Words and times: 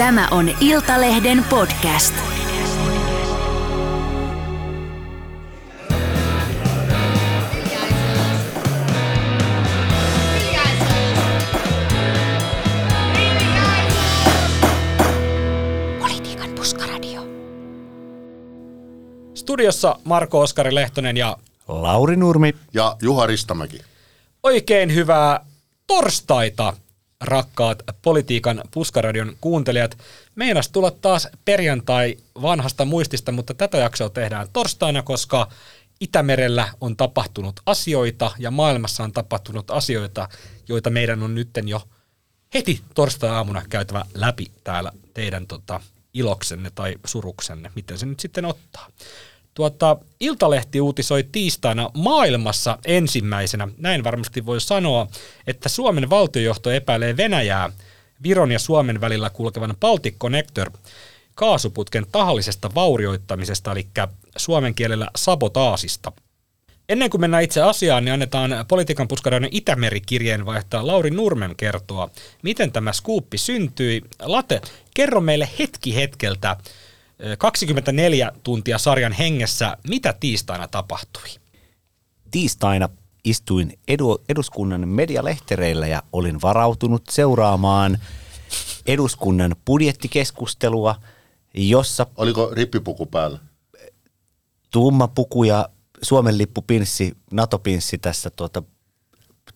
Tämä 0.00 0.28
on 0.30 0.50
Iltalehden 0.60 1.44
podcast. 1.50 2.14
Politiikan 15.98 16.50
puskaradio. 16.54 17.22
Studiossa 19.34 19.96
Marko 20.04 20.40
Oskari 20.40 20.74
Lehtonen 20.74 21.16
ja 21.16 21.36
Lauri 21.68 22.16
Nurmi. 22.16 22.54
Ja 22.74 22.96
Juha 23.02 23.26
Ristamäki. 23.26 23.80
oikein 24.42 24.94
hyvää 24.94 25.46
torstaita, 25.86 26.72
rakkaat 27.20 27.82
politiikan 28.02 28.62
puskaradion 28.70 29.36
kuuntelijat. 29.40 29.98
Meinas 30.34 30.68
tulla 30.68 30.90
taas 30.90 31.28
perjantai 31.44 32.16
vanhasta 32.42 32.84
muistista, 32.84 33.32
mutta 33.32 33.54
tätä 33.54 33.78
jaksoa 33.78 34.08
tehdään 34.10 34.48
torstaina, 34.52 35.02
koska 35.02 35.48
Itämerellä 36.00 36.68
on 36.80 36.96
tapahtunut 36.96 37.60
asioita 37.66 38.30
ja 38.38 38.50
maailmassa 38.50 39.04
on 39.04 39.12
tapahtunut 39.12 39.70
asioita, 39.70 40.28
joita 40.68 40.90
meidän 40.90 41.22
on 41.22 41.34
nytten 41.34 41.68
jo 41.68 41.82
heti 42.54 42.80
torstai-aamuna 42.94 43.62
käytävä 43.68 44.04
läpi 44.14 44.46
täällä 44.64 44.92
teidän 45.14 45.46
tota, 45.46 45.80
iloksenne 46.14 46.70
tai 46.74 46.96
suruksenne, 47.04 47.70
miten 47.74 47.98
se 47.98 48.06
nyt 48.06 48.20
sitten 48.20 48.44
ottaa. 48.44 48.88
Tuota, 49.54 49.96
Iltalehti 50.20 50.80
uutisoi 50.80 51.24
tiistaina 51.32 51.90
maailmassa 51.94 52.78
ensimmäisenä, 52.84 53.68
näin 53.78 54.04
varmasti 54.04 54.46
voi 54.46 54.60
sanoa, 54.60 55.06
että 55.46 55.68
Suomen 55.68 56.10
valtiojohto 56.10 56.70
epäilee 56.70 57.16
Venäjää 57.16 57.70
Viron 58.22 58.52
ja 58.52 58.58
Suomen 58.58 59.00
välillä 59.00 59.30
kulkevan 59.30 59.74
Baltic 59.80 60.18
Connector 60.18 60.70
kaasuputken 61.34 62.06
tahallisesta 62.12 62.74
vaurioittamisesta, 62.74 63.72
eli 63.72 63.86
suomen 64.36 64.74
kielellä 64.74 65.10
sabotaasista. 65.16 66.12
Ennen 66.88 67.10
kuin 67.10 67.20
mennään 67.20 67.42
itse 67.42 67.62
asiaan, 67.62 68.04
niin 68.04 68.12
annetaan 68.12 68.64
politiikan 68.68 69.08
puskarainen 69.08 69.50
Itämeri-kirjeenvaihtaja 69.52 70.86
Lauri 70.86 71.10
Nurmen 71.10 71.56
kertoa, 71.56 72.10
miten 72.42 72.72
tämä 72.72 72.92
skuuppi 72.92 73.38
syntyi. 73.38 74.02
Late, 74.22 74.60
kerro 74.94 75.20
meille 75.20 75.48
hetki 75.58 75.94
hetkeltä, 75.94 76.56
24 77.38 78.32
tuntia 78.42 78.78
sarjan 78.78 79.12
hengessä, 79.12 79.76
mitä 79.88 80.14
tiistaina 80.20 80.68
tapahtui? 80.68 81.28
Tiistaina 82.30 82.88
istuin 83.24 83.78
edu, 83.88 84.22
eduskunnan 84.28 84.88
medialehtereillä 84.88 85.86
ja 85.86 86.02
olin 86.12 86.42
varautunut 86.42 87.02
seuraamaan 87.10 87.98
eduskunnan 88.86 89.56
budjettikeskustelua, 89.66 90.94
jossa 91.54 92.06
Oliko 92.16 92.50
rippipuku 92.52 93.06
päällä? 93.06 93.38
tumma 94.70 95.08
puku 95.08 95.44
ja 95.44 95.68
Suomen 96.02 96.38
lippupinssi, 96.38 97.16
NATO-pinssi 97.32 97.98
tässä 97.98 98.30
tuota, 98.30 98.62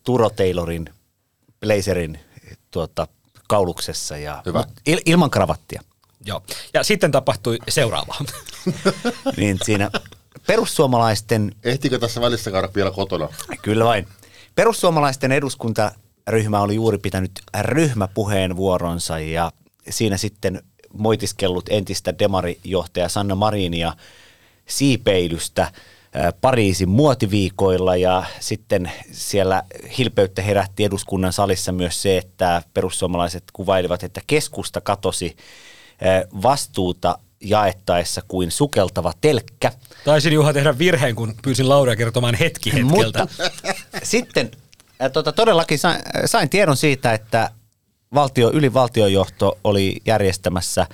Turo 0.03 0.29
Taylorin 0.29 0.89
blazerin 1.59 2.19
tuota, 2.71 3.07
kauluksessa 3.47 4.17
ja 4.17 4.43
Hyvä. 4.45 4.63
il, 4.85 4.99
ilman 5.05 5.29
kravattia. 5.29 5.81
Joo. 6.25 6.41
Ja 6.73 6.83
sitten 6.83 7.11
tapahtui 7.11 7.57
seuraava. 7.69 8.15
Niin 9.37 9.57
siinä 9.65 9.91
perussuomalaisten 10.47 11.55
Ehtikö 11.63 11.99
tässä 11.99 12.21
välissä 12.21 12.51
käydä 12.51 12.69
vielä 12.75 12.91
kotona? 12.91 13.29
Kyllä 13.61 13.85
vain. 13.85 14.07
Perussuomalaisten 14.55 15.31
eduskuntaryhmä 15.31 16.61
oli 16.61 16.75
juuri 16.75 16.97
pitänyt 16.97 17.31
ryhmäpuheenvuoronsa 17.61 19.19
ja 19.19 19.51
siinä 19.89 20.17
sitten 20.17 20.63
moitiskellut 20.93 21.69
entistä 21.69 22.19
demarijohtaja 22.19 23.09
Sanna 23.09 23.35
Marinia 23.35 23.93
siipeilystä 24.65 25.71
ää, 26.13 26.31
Pariisin 26.41 26.89
muotiviikoilla 26.89 27.95
ja 27.95 28.23
sitten 28.39 28.91
siellä 29.11 29.63
hilpeyttä 29.97 30.41
herätti 30.41 30.83
eduskunnan 30.83 31.33
salissa 31.33 31.71
myös 31.71 32.01
se, 32.01 32.17
että 32.17 32.61
perussuomalaiset 32.73 33.43
kuvailivat, 33.53 34.03
että 34.03 34.21
keskusta 34.27 34.81
katosi 34.81 35.37
vastuuta 36.41 37.19
jaettaessa 37.41 38.21
kuin 38.27 38.51
sukeltava 38.51 39.13
telkkä. 39.21 39.71
Taisin 40.05 40.33
Juha 40.33 40.53
tehdä 40.53 40.77
virheen, 40.77 41.15
kun 41.15 41.35
pyysin 41.41 41.69
Lauria 41.69 41.95
kertomaan 41.95 42.35
hetki 42.35 42.73
hetkeltä. 42.73 43.19
Mutta 43.19 43.27
sitten 44.03 44.51
tota, 45.13 45.31
todellakin 45.31 45.79
sain, 45.79 46.01
sain 46.25 46.49
tiedon 46.49 46.77
siitä, 46.77 47.13
että 47.13 47.51
valtio, 48.13 48.51
ylivaltiojohto 48.51 49.57
oli 49.63 49.97
järjestämässä 50.05 50.87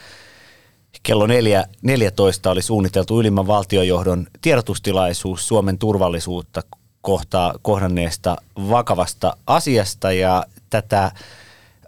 kello 1.03 1.28
4, 1.28 1.66
14 1.81 2.51
oli 2.51 2.62
suunniteltu 2.62 3.19
ylimmän 3.19 3.47
valtiojohdon 3.47 4.28
tiedotustilaisuus 4.41 5.47
Suomen 5.47 5.78
turvallisuutta 5.78 6.62
kohtaa, 7.01 7.53
kohdanneesta 7.62 8.38
vakavasta 8.69 9.38
asiasta 9.47 10.12
ja 10.12 10.45
tätä 10.69 11.12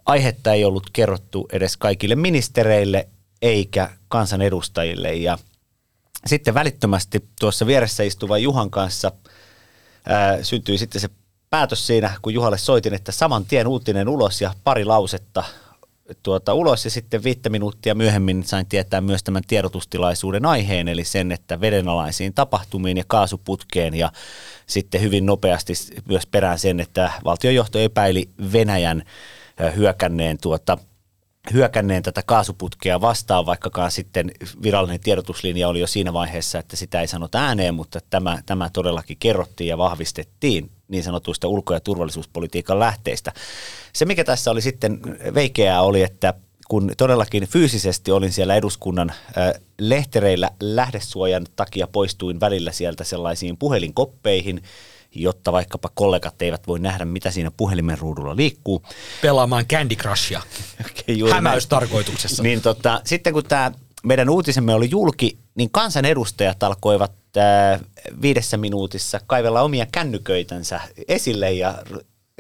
aihetta 0.06 0.54
ei 0.54 0.66
ollut 0.66 0.90
kerrottu 0.94 1.48
edes 1.52 1.78
kaikille 1.78 2.16
ministereille 2.16 3.10
eikä 3.42 3.90
kansanedustajille. 4.08 5.14
Ja 5.14 5.38
sitten 6.26 6.54
välittömästi 6.54 7.30
tuossa 7.40 7.68
vieressä 7.68 8.04
istuvan 8.04 8.44
Juhan 8.44 8.70
kanssa 8.70 9.12
ää, 10.06 10.44
syntyi 10.44 10.78
sitten 10.78 11.02
se 11.02 11.10
päätös 11.50 11.88
siinä, 11.88 12.12
kun 12.22 12.34
Juhalle 12.34 12.58
soitin, 12.58 12.94
että 12.94 13.12
saman 13.12 13.46
tien 13.46 13.68
uutinen 13.68 14.10
ulos 14.10 14.42
ja 14.42 14.54
pari 14.64 14.86
lausetta 14.86 15.44
tuota, 16.24 16.54
ulos. 16.54 16.86
Ja 16.86 16.92
sitten 16.92 17.24
viittä 17.24 17.50
minuuttia 17.50 17.96
myöhemmin 17.96 18.44
sain 18.44 18.66
tietää 18.66 19.02
myös 19.02 19.24
tämän 19.24 19.44
tiedotustilaisuuden 19.48 20.46
aiheen, 20.46 20.88
eli 20.88 21.04
sen, 21.04 21.32
että 21.32 21.62
vedenalaisiin 21.62 22.34
tapahtumiin 22.34 22.98
ja 22.98 23.04
kaasuputkeen. 23.08 23.94
Ja 23.94 24.12
sitten 24.68 25.02
hyvin 25.02 25.26
nopeasti 25.26 25.74
myös 26.06 26.28
perään 26.28 26.60
sen, 26.60 26.80
että 26.80 27.12
valtiojohto 27.26 27.80
epäili 27.80 28.30
Venäjän 28.54 29.04
hyökänneen 29.76 30.38
tuota, 30.42 30.78
hyökänneen 31.54 32.04
tätä 32.04 32.24
kaasuputkea 32.26 33.02
vastaan, 33.02 33.46
vaikkakaan 33.46 33.92
sitten 33.92 34.32
virallinen 34.64 35.00
tiedotuslinja 35.00 35.68
oli 35.68 35.80
jo 35.80 35.88
siinä 35.88 36.14
vaiheessa, 36.14 36.60
että 36.60 36.76
sitä 36.76 37.02
ei 37.02 37.08
sanota 37.08 37.40
ääneen, 37.40 37.76
mutta 37.76 38.00
tämä, 38.10 38.40
tämä 38.46 38.70
todellakin 38.74 39.18
kerrottiin 39.18 39.68
ja 39.68 39.78
vahvistettiin 39.78 40.72
niin 40.88 41.04
sanotuista 41.04 41.48
ulko- 41.48 41.74
ja 41.74 41.80
turvallisuuspolitiikan 41.80 42.80
lähteistä. 42.80 43.32
Se, 43.94 44.06
mikä 44.06 44.24
tässä 44.24 44.52
oli 44.52 44.62
sitten 44.62 45.00
veikeää, 45.34 45.82
oli, 45.82 46.02
että 46.02 46.34
kun 46.68 46.92
todellakin 46.98 47.48
fyysisesti 47.48 48.12
olin 48.12 48.32
siellä 48.32 48.56
eduskunnan 48.56 49.12
lehtereillä 49.80 50.52
lähdesuojan 50.60 51.46
takia 51.56 51.88
poistuin 51.88 52.40
välillä 52.40 52.72
sieltä 52.72 53.04
sellaisiin 53.04 53.58
puhelinkoppeihin, 53.58 54.62
jotta 55.16 55.52
vaikkapa 55.52 55.90
kollegat 55.94 56.42
eivät 56.42 56.68
voi 56.68 56.80
nähdä, 56.80 57.06
mitä 57.06 57.32
siinä 57.32 57.52
puhelimen 57.58 57.98
ruudulla 57.98 58.36
liikkuu. 58.36 58.84
Pelaamaan 59.22 59.66
Candy 59.66 59.96
Crushia 59.96 60.42
näin. 61.08 61.34
hämäystarkoituksessa. 61.34 62.44
Niin 62.44 62.62
tota, 62.62 63.02
sitten 63.06 63.34
kun 63.34 63.44
tämä 63.44 63.72
meidän 64.04 64.30
uutisemme 64.30 64.74
oli 64.74 64.90
julki, 64.90 65.38
niin 65.56 65.72
kansanedustajat 65.72 66.64
alkoivat 66.64 67.12
äh, 67.38 67.82
viidessä 68.22 68.58
minuutissa 68.58 69.20
kaivella 69.28 69.62
omia 69.62 69.86
kännyköitänsä 69.92 70.80
esille 71.08 71.52
ja 71.52 71.76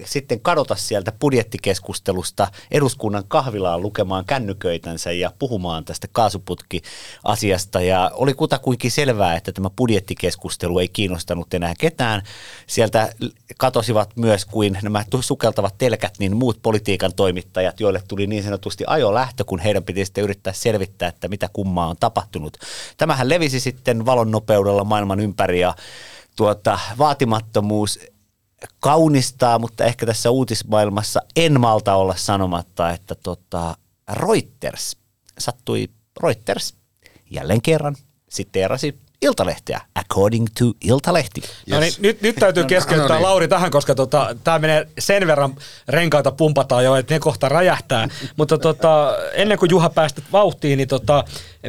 sitten 0.06 0.40
kadota 0.40 0.76
sieltä 0.76 1.12
budjettikeskustelusta 1.12 2.48
eduskunnan 2.72 3.24
kahvilaan 3.28 3.82
lukemaan 3.82 4.26
kännyköitänsä 4.26 5.12
ja 5.12 5.32
puhumaan 5.40 5.86
tästä 5.86 6.08
kaasuputki-asiasta. 6.12 7.82
Ja 7.82 8.12
oli 8.14 8.34
kutakuinkin 8.34 8.92
selvää, 8.92 9.36
että 9.36 9.52
tämä 9.52 9.70
budjettikeskustelu 9.70 10.80
ei 10.80 10.88
kiinnostanut 10.88 11.54
enää 11.54 11.74
ketään. 11.80 12.22
Sieltä 12.68 13.14
katosivat 13.58 14.10
myös 14.16 14.46
kuin 14.46 14.78
nämä 14.82 15.04
sukeltavat 15.20 15.78
telkät, 15.78 16.14
niin 16.20 16.38
muut 16.38 16.60
politiikan 16.62 17.14
toimittajat, 17.16 17.80
joille 17.80 18.02
tuli 18.08 18.28
niin 18.28 18.44
sanotusti 18.44 18.84
ajolähtö, 18.88 19.44
kun 19.44 19.60
heidän 19.60 19.84
piti 19.84 20.06
sitten 20.06 20.24
yrittää 20.24 20.54
selvittää, 20.54 21.10
että 21.10 21.28
mitä 21.28 21.50
kummaa 21.54 21.88
on 21.88 21.98
tapahtunut. 22.00 22.58
Tämähän 22.98 23.30
levisi 23.30 23.60
sitten 23.60 24.06
valon 24.06 24.32
nopeudella 24.32 24.84
maailman 24.84 25.20
ympäri 25.20 25.60
ja 25.60 25.76
tuota, 26.36 26.80
vaatimattomuus 26.98 28.00
kaunistaa, 28.80 29.60
mutta 29.60 29.84
ehkä 29.84 30.06
tässä 30.06 30.32
uutismaailmassa 30.32 31.22
en 31.36 31.60
malta 31.60 31.96
olla 31.96 32.16
sanomatta, 32.16 32.92
että 32.92 33.16
tota, 33.16 33.78
Reuters 34.14 34.98
sattui 35.40 35.90
Reuters 36.24 36.74
jälleen 37.30 37.62
kerran 37.62 37.96
siteerasi 38.30 39.00
Iltalehteä, 39.24 39.82
according 39.96 40.48
to 40.60 40.66
Iltalehti. 40.82 41.42
No 41.70 41.80
niin, 41.80 41.94
nyt, 42.00 42.22
nyt 42.22 42.36
täytyy 42.36 42.66
keskeyttää 42.66 43.08
no 43.08 43.16
niin. 43.16 43.24
Lauri 43.24 43.48
tähän, 43.48 43.72
koska 43.72 43.96
tota, 43.96 44.36
tämä 44.44 44.60
menee 44.60 44.88
sen 45.00 45.28
verran 45.28 45.56
renkaita 45.88 46.32
pumpataan 46.32 46.84
jo, 46.84 46.96
että 46.96 47.14
ne 47.14 47.20
kohta 47.20 47.50
räjähtää. 47.50 48.08
Mutta 48.38 48.58
tota, 48.58 49.18
ennen 49.34 49.58
kuin 49.58 49.70
Juha 49.70 49.90
päästet 49.90 50.24
vauhtiin, 50.32 50.78
niin 50.78 50.88
tota, 50.88 51.24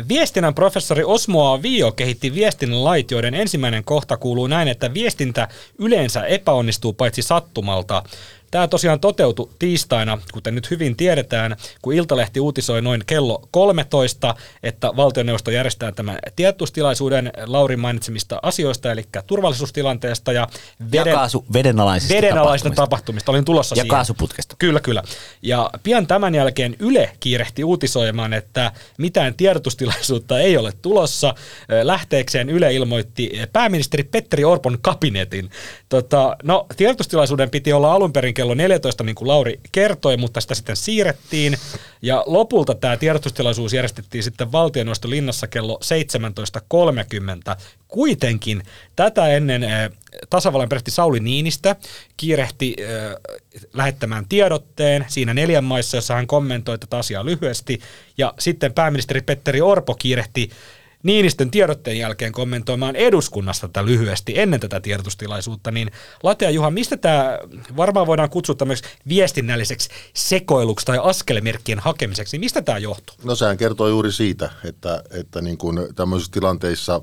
viestinnän 0.08 0.54
professori 0.54 1.04
Osmoa 1.04 1.62
Vio 1.62 1.92
kehitti 1.92 2.34
viestinnän 2.34 2.84
lait, 2.84 3.10
joiden 3.10 3.34
ensimmäinen 3.34 3.84
kohta 3.84 4.16
kuuluu 4.16 4.46
näin, 4.46 4.68
että 4.68 4.94
viestintä 4.94 5.48
yleensä 5.78 6.26
epäonnistuu 6.26 6.92
paitsi 6.92 7.22
sattumalta 7.22 8.02
Tämä 8.54 8.68
tosiaan 8.68 9.00
toteutui 9.00 9.50
tiistaina, 9.58 10.18
kuten 10.32 10.54
nyt 10.54 10.70
hyvin 10.70 10.96
tiedetään, 10.96 11.56
kun 11.82 11.94
Iltalehti 11.94 12.40
uutisoi 12.40 12.82
noin 12.82 13.02
kello 13.06 13.48
13, 13.50 14.34
että 14.62 14.96
valtioneuvosto 14.96 15.50
järjestää 15.50 15.92
tämän 15.92 16.18
tiedotustilaisuuden 16.36 17.32
Laurin 17.46 17.80
mainitsemista 17.80 18.38
asioista, 18.42 18.92
eli 18.92 19.04
turvallisuustilanteesta 19.26 20.32
ja 20.32 20.48
ja 20.92 21.04
kaasu, 21.04 21.44
vedenalaisista, 21.52 22.14
vedenalaisista 22.14 22.68
tapahtumista. 22.68 22.82
tapahtumista. 22.82 23.32
Olin 23.32 23.44
tulossa 23.44 23.72
Ja 23.72 23.76
siihen. 23.76 23.88
kaasuputkesta. 23.88 24.56
Kyllä, 24.58 24.80
kyllä. 24.80 25.02
Ja 25.42 25.70
pian 25.82 26.06
tämän 26.06 26.34
jälkeen 26.34 26.76
Yle 26.78 27.10
kiirehti 27.20 27.64
uutisoimaan, 27.64 28.32
että 28.32 28.72
mitään 28.98 29.34
tiedotustilaisuutta 29.34 30.38
ei 30.38 30.56
ole 30.56 30.72
tulossa. 30.82 31.34
Lähteekseen 31.82 32.50
Yle 32.50 32.74
ilmoitti 32.74 33.32
pääministeri 33.52 34.04
Petteri 34.04 34.44
Orpon 34.44 34.78
kabinetin. 34.80 35.50
Tota, 35.94 36.37
no, 36.43 36.67
tiedotustilaisuuden 36.76 37.50
piti 37.50 37.73
olla 37.73 37.93
alun 37.93 38.12
perin 38.12 38.35
kello 38.35 38.55
14, 38.55 39.05
niin 39.05 39.14
kuin 39.14 39.29
Lauri 39.29 39.61
kertoi, 39.73 40.17
mutta 40.17 40.41
sitä 40.41 40.55
sitten 40.55 40.76
siirrettiin. 40.76 41.56
Ja 42.02 42.25
lopulta 42.26 42.75
tämä 42.75 42.96
tiedotustilaisuus 42.96 43.73
järjestettiin 43.73 44.25
sitten 44.25 44.52
valtioneuvoston 44.52 45.11
linnassa 45.11 45.46
kello 45.46 45.81
17.30. 47.50 47.56
Kuitenkin 47.88 48.62
tätä 48.96 49.29
ennen 49.29 49.62
eh, 49.62 49.91
tasavallan 50.31 50.69
presidentti 50.69 50.91
Sauli 50.91 51.20
Niinistä 51.20 51.76
kiirehti 52.17 52.75
eh, 52.79 52.88
lähettämään 53.73 54.26
tiedotteen 54.29 55.05
siinä 55.08 55.35
neljän 55.35 55.64
maissa, 55.64 55.96
jossa 55.96 56.14
hän 56.14 56.26
kommentoi 56.26 56.79
tätä 56.79 56.99
asiaa 56.99 57.25
lyhyesti. 57.25 57.81
Ja 58.19 58.35
sitten 58.38 58.73
pääministeri 58.73 59.20
Petteri 59.20 59.61
Orpo 59.61 59.94
kiirehti 59.94 60.50
Niinistön 61.04 61.50
tiedotteen 61.50 61.98
jälkeen 61.98 62.32
kommentoimaan 62.32 62.96
eduskunnasta 62.96 63.68
tätä 63.68 63.86
lyhyesti 63.86 64.38
ennen 64.38 64.60
tätä 64.60 64.80
tiedotustilaisuutta, 64.80 65.70
niin 65.70 65.90
Latea 66.22 66.50
Juha, 66.50 66.70
mistä 66.70 66.96
tämä 66.96 67.38
varmaan 67.76 68.06
voidaan 68.06 68.30
kutsua 68.30 68.54
tämmöiseksi 68.54 68.94
viestinnälliseksi 69.08 69.88
sekoiluksi 70.14 70.86
tai 70.86 70.98
askelmerkkien 71.02 71.78
hakemiseksi, 71.78 72.34
niin 72.34 72.40
mistä 72.40 72.62
tämä 72.62 72.78
johtuu? 72.78 73.16
No 73.24 73.34
sehän 73.34 73.56
kertoo 73.56 73.88
juuri 73.88 74.12
siitä, 74.12 74.50
että, 74.64 75.02
että 75.10 75.40
niin 75.40 75.58
kuin 75.58 75.94
tämmöisissä 75.94 76.32
tilanteissa 76.32 77.02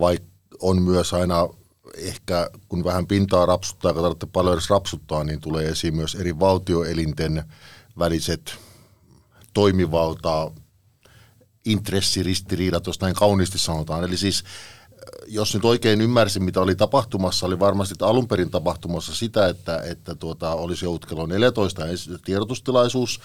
vaikka 0.00 0.34
on 0.60 0.82
myös 0.82 1.14
aina 1.14 1.48
ehkä 1.96 2.50
kun 2.68 2.84
vähän 2.84 3.06
pintaa 3.06 3.46
rapsuttaa, 3.46 3.90
eikä 3.90 4.00
tarvitse 4.00 4.26
paljon 4.26 4.54
edes 4.54 4.70
rapsuttaa, 4.70 5.24
niin 5.24 5.40
tulee 5.40 5.68
esiin 5.68 5.96
myös 5.96 6.14
eri 6.14 6.38
valtioelinten 6.40 7.42
väliset 7.98 8.56
toimivaltaa, 9.54 10.50
intressiristiriidat, 11.64 12.86
jos 12.86 13.00
näin 13.00 13.14
kauniisti 13.14 13.58
sanotaan. 13.58 14.04
Eli 14.04 14.16
siis 14.16 14.44
jos 15.26 15.54
nyt 15.54 15.64
oikein 15.64 16.00
ymmärsin, 16.00 16.44
mitä 16.44 16.60
oli 16.60 16.74
tapahtumassa, 16.74 17.46
oli 17.46 17.58
varmasti 17.58 17.94
alun 18.00 18.28
perin 18.28 18.50
tapahtumassa 18.50 19.14
sitä, 19.14 19.48
että, 19.48 19.82
että 19.82 20.14
tuota, 20.14 20.50
olisi 20.50 20.86
ollut 20.86 21.06
kello 21.06 21.26
14 21.26 21.86
ensi- 21.86 22.10
tiedotustilaisuus, 22.24 23.20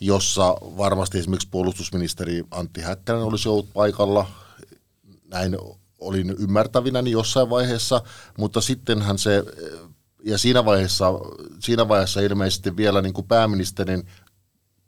jossa 0.00 0.56
varmasti 0.62 1.18
esimerkiksi 1.18 1.48
puolustusministeri 1.50 2.44
Antti 2.50 2.80
Häkkänen 2.80 3.22
olisi 3.22 3.48
ollut 3.48 3.72
paikalla. 3.72 4.26
Näin 5.28 5.56
olin 5.98 6.30
ymmärtävinäni 6.38 7.10
jossain 7.10 7.50
vaiheessa, 7.50 8.02
mutta 8.38 8.60
sittenhän 8.60 9.18
se, 9.18 9.44
ja 10.24 10.38
siinä 10.38 10.64
vaiheessa, 10.64 11.12
siinä 11.60 11.88
vaiheessa 11.88 12.20
ilmeisesti 12.20 12.76
vielä 12.76 13.02
niin 13.02 13.14
kuin 13.14 13.26
pääministerin 13.26 14.06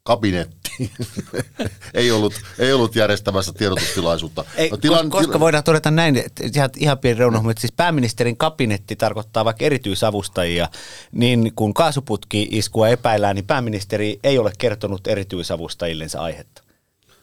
kabinetti 0.05 0.91
ei, 1.95 2.11
ollut, 2.11 2.35
ei 2.59 2.73
ollut 2.73 2.97
järjestämässä 2.97 3.53
tiedotustilaisuutta. 3.53 4.45
Ei, 4.57 4.71
No, 4.71 4.77
tilan, 4.77 5.11
koska 5.11 5.27
tila... 5.27 5.41
voidaan 5.41 5.65
todeta 5.65 5.91
näin, 5.91 6.17
että 6.17 6.45
ihan, 6.55 6.71
ihan 6.77 6.99
pieni 6.99 7.19
reunohmo, 7.19 7.51
että 7.51 7.61
siis 7.61 7.73
pääministerin 7.73 8.37
kabinetti 8.37 8.97
tarkoittaa 8.97 9.45
vaikka 9.45 9.65
erityisavustajia, 9.65 10.69
niin 11.13 11.53
kun 11.57 11.75
kaasuputki-iskua 11.75 12.89
epäillään, 12.89 13.37
niin 13.37 13.47
pääministeri 13.47 14.19
ei 14.25 14.39
ole 14.39 14.53
kertonut 14.59 15.07
erityisavustajillensa 15.07 16.21
aihetta. 16.21 16.63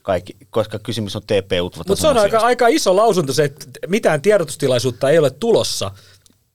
Kaikki, 0.01 0.37
koska 0.49 0.79
kysymys 0.79 1.15
on 1.15 1.21
TP-utva 1.21 1.83
Mutta 1.87 2.01
se 2.01 2.07
on 2.07 2.17
aika, 2.17 2.39
aika 2.39 2.67
iso 2.67 2.95
lausunto 2.95 3.33
se, 3.33 3.43
että 3.43 3.65
mitään 3.87 4.21
tiedotustilaisuutta 4.21 5.09
ei 5.09 5.19
ole 5.19 5.29
tulossa, 5.29 5.91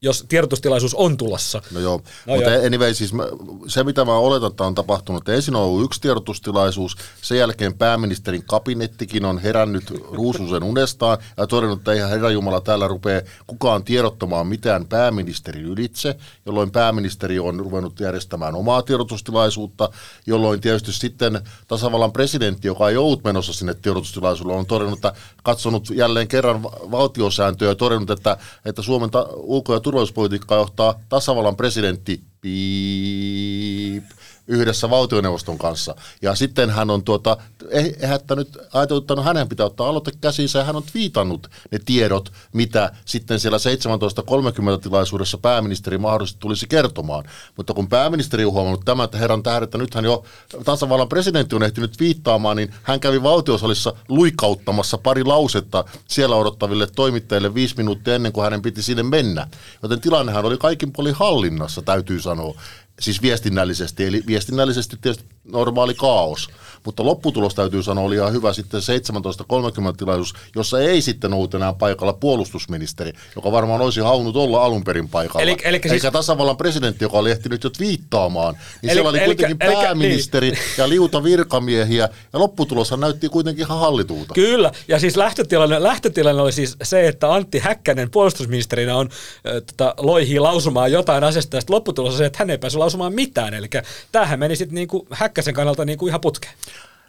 jos 0.02 0.24
tiedotustilaisuus 0.28 0.94
on 0.94 1.16
tulossa. 1.16 1.62
No 1.70 1.80
joo, 1.80 2.00
No 2.26 2.34
mutta 2.34 2.50
joo. 2.50 2.66
anyway, 2.66 2.94
siis 2.94 3.12
mä, 3.12 3.22
se 3.66 3.84
mitä 3.84 4.04
mä 4.04 4.14
oletan, 4.14 4.50
että 4.50 4.64
on 4.64 4.74
tapahtunut, 4.74 5.22
että 5.22 5.32
ensin 5.32 5.56
on 5.56 5.62
ollut 5.62 5.84
yksi 5.84 6.00
tiedotustilaisuus, 6.00 6.96
sen 7.22 7.38
jälkeen 7.38 7.74
pääministerin 7.74 8.44
kabinettikin 8.46 9.24
on 9.24 9.38
herännyt 9.38 9.84
ruususen 10.12 10.62
unestaan 10.62 11.18
ja 11.36 11.46
todennut, 11.46 11.78
että 11.78 11.92
eihän 11.92 12.10
herra 12.10 12.30
Jumala 12.30 12.60
täällä 12.60 12.88
rupea 12.88 13.22
kukaan 13.46 13.84
tiedottamaan 13.84 14.46
mitään 14.46 14.86
pääministerin 14.86 15.64
ylitse, 15.64 16.16
jolloin 16.46 16.70
pääministeri 16.70 17.38
on 17.38 17.60
ruvennut 17.60 18.00
järjestämään 18.00 18.54
omaa 18.54 18.82
tiedotustilaisuutta, 18.82 19.88
jolloin 20.26 20.60
tietysti 20.60 20.92
sitten 20.92 21.40
tasavallan 21.68 22.12
presidentti, 22.12 22.68
joka 22.68 22.88
ei 22.88 22.96
ollut 22.96 23.24
menossa 23.24 23.52
sinne 23.52 23.74
tiedotustilaisuudelle, 23.74 24.58
on 24.58 24.66
todennut, 24.66 24.98
että 24.98 25.12
katsonut 25.42 25.90
jälleen 25.90 26.28
kerran 26.28 26.62
va- 26.62 26.72
valtiosääntöä 26.90 27.68
ja 27.68 27.74
todennut, 27.74 28.10
että, 28.10 28.36
että 28.64 28.82
Suomen 28.82 29.10
ta- 29.10 29.26
ulko- 29.32 29.74
ja 29.74 29.80
turvallisuuspolitiikkaa 29.96 30.58
johtaa 30.58 31.00
tasavallan 31.08 31.56
presidentti 31.56 32.20
piip, 32.40 34.04
yhdessä 34.48 34.90
valtioneuvoston 34.90 35.58
kanssa. 35.58 35.94
Ja 36.22 36.34
sitten 36.34 36.70
hän 36.70 36.90
on 36.90 37.04
tuota, 37.04 37.36
eh- 37.64 37.96
ehättänyt, 38.00 38.58
ajatellut, 38.72 39.10
että 39.10 39.22
hänen 39.22 39.48
pitää 39.48 39.66
ottaa 39.66 39.88
aloite 39.88 40.10
käsiinsä 40.20 40.58
ja 40.58 40.64
hän 40.64 40.76
on 40.76 40.82
twiitannut 40.82 41.50
ne 41.70 41.78
tiedot, 41.84 42.32
mitä 42.52 42.92
sitten 43.04 43.40
siellä 43.40 43.58
17.30 43.58 44.80
tilaisuudessa 44.82 45.38
pääministeri 45.38 45.98
mahdollisesti 45.98 46.40
tulisi 46.40 46.66
kertomaan. 46.68 47.24
Mutta 47.56 47.74
kun 47.74 47.88
pääministeri 47.88 48.44
on 48.44 48.52
huomannut 48.52 48.84
tämän, 48.84 49.04
että 49.04 49.18
herran 49.18 49.42
tähden, 49.42 49.64
että 49.64 49.78
nythän 49.78 50.04
jo 50.04 50.24
tasavallan 50.64 51.08
presidentti 51.08 51.56
on 51.56 51.62
ehtinyt 51.62 52.00
viittaamaan, 52.00 52.56
niin 52.56 52.74
hän 52.82 53.00
kävi 53.00 53.22
valtiosalissa 53.22 53.92
luikauttamassa 54.08 54.98
pari 54.98 55.24
lausetta 55.24 55.84
siellä 56.08 56.36
odottaville 56.36 56.86
toimittajille 56.86 57.54
viisi 57.54 57.76
minuuttia 57.76 58.14
ennen 58.14 58.32
kuin 58.32 58.44
hänen 58.44 58.62
piti 58.62 58.82
sinne 58.82 59.02
mennä. 59.02 59.46
Joten 59.82 60.00
tilannehan 60.00 60.44
oli 60.44 60.58
kaikin 60.58 60.92
puolin 60.92 61.14
hallinnassa, 61.14 61.82
täytyy 61.82 62.20
sanoa 62.20 62.54
siis 63.00 63.22
viestinnällisesti, 63.22 64.04
eli 64.04 64.22
viestinnällisesti 64.26 64.96
tietysti 65.00 65.35
normaali 65.52 65.94
kaos. 65.94 66.48
Mutta 66.84 67.04
lopputulos 67.04 67.54
täytyy 67.54 67.82
sanoa 67.82 68.04
oli 68.04 68.14
ihan 68.14 68.32
hyvä 68.32 68.52
sitten 68.52 68.80
17.30 68.80 69.96
tilaisuus, 69.96 70.34
jossa 70.56 70.80
ei 70.80 71.02
sitten 71.02 71.32
ollut 71.34 71.54
enää 71.54 71.72
paikalla 71.72 72.12
puolustusministeri, 72.12 73.12
joka 73.36 73.52
varmaan 73.52 73.80
olisi 73.80 74.00
halunnut 74.00 74.36
olla 74.36 74.64
alun 74.64 74.84
perin 74.84 75.08
paikalla. 75.08 75.42
Eli- 75.42 75.56
eli 75.64 75.80
siis- 75.82 75.92
Eikä 75.92 76.10
tasavallan 76.10 76.56
presidentti, 76.56 77.04
joka 77.04 77.18
oli 77.18 77.30
ehtinyt 77.30 77.64
jo 77.64 77.70
twiittaamaan. 77.70 78.54
Niin 78.54 78.64
Eli- 78.82 78.92
siellä 78.92 79.10
oli 79.10 79.18
eli- 79.18 79.26
kuitenkin 79.26 79.56
eli- 79.60 79.74
pääministeri 79.74 80.52
ja 80.78 80.88
liuta 80.88 81.24
virkamiehiä, 81.24 82.08
ja 82.32 82.38
lopputuloshan 82.38 83.00
näytti 83.00 83.28
kuitenkin 83.28 83.66
ihan 83.66 83.78
hallitulta. 83.80 84.34
Kyllä, 84.34 84.72
ja 84.88 84.98
siis 84.98 85.16
lähtötilanne, 85.16 85.82
lähtötilanne 85.82 86.42
oli 86.42 86.52
siis 86.52 86.76
se, 86.82 87.08
että 87.08 87.34
Antti 87.34 87.58
Häkkänen 87.58 88.10
puolustusministerinä 88.10 88.96
on 88.96 89.08
äh, 89.46 89.52
tota, 89.66 89.94
loihii 89.98 90.38
lausumaan 90.40 90.92
jotain 90.92 91.24
asiasta, 91.24 91.56
ja 91.56 91.62
lopputulos 91.68 92.12
on 92.12 92.18
se, 92.18 92.26
että 92.26 92.38
hän 92.38 92.50
ei 92.50 92.58
päässyt 92.58 92.78
lausumaan 92.78 93.14
mitään. 93.14 93.54
Eli 93.54 93.68
tämähän 94.12 94.38
meni 94.38 94.56
sitten 94.56 94.74
niinku 94.74 95.06
Häkkäsen 95.36 95.54
kannalta 95.54 95.84
niinku 95.84 96.06
ihan 96.06 96.20
putkeen. 96.20 96.54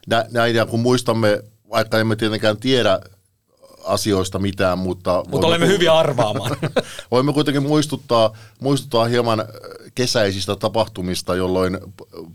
Nä, 0.07 0.25
näin, 0.31 0.55
ja 0.55 0.65
kun 0.65 0.79
muistamme, 0.79 1.43
vaikka 1.69 2.00
emme 2.00 2.15
tietenkään 2.15 2.57
tiedä 2.57 3.00
asioista 3.84 4.39
mitään, 4.39 4.79
mutta... 4.79 5.24
Mutta 5.27 5.48
olemme 5.48 5.67
hyviä 5.67 5.93
arvaamaan. 5.93 6.57
Voimme 7.12 7.34
kuitenkin 7.34 7.63
muistuttaa, 7.63 8.38
muistuttaa 8.62 9.05
hieman 9.05 9.46
kesäisistä 9.96 10.55
tapahtumista, 10.55 11.36
jolloin 11.36 11.77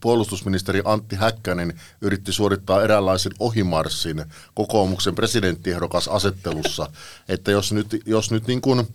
puolustusministeri 0.00 0.82
Antti 0.84 1.16
Häkkänen 1.16 1.80
yritti 2.00 2.32
suorittaa 2.32 2.82
eräänlaisen 2.82 3.32
ohimarssin 3.38 4.24
kokoomuksen 4.54 5.14
presidenttiehdokas 5.14 6.08
asettelussa, 6.08 6.90
että 7.28 7.50
jos 7.50 7.72
nyt, 7.72 8.02
jos 8.06 8.30
nyt 8.30 8.46
niin 8.46 8.60
kuin 8.60 8.86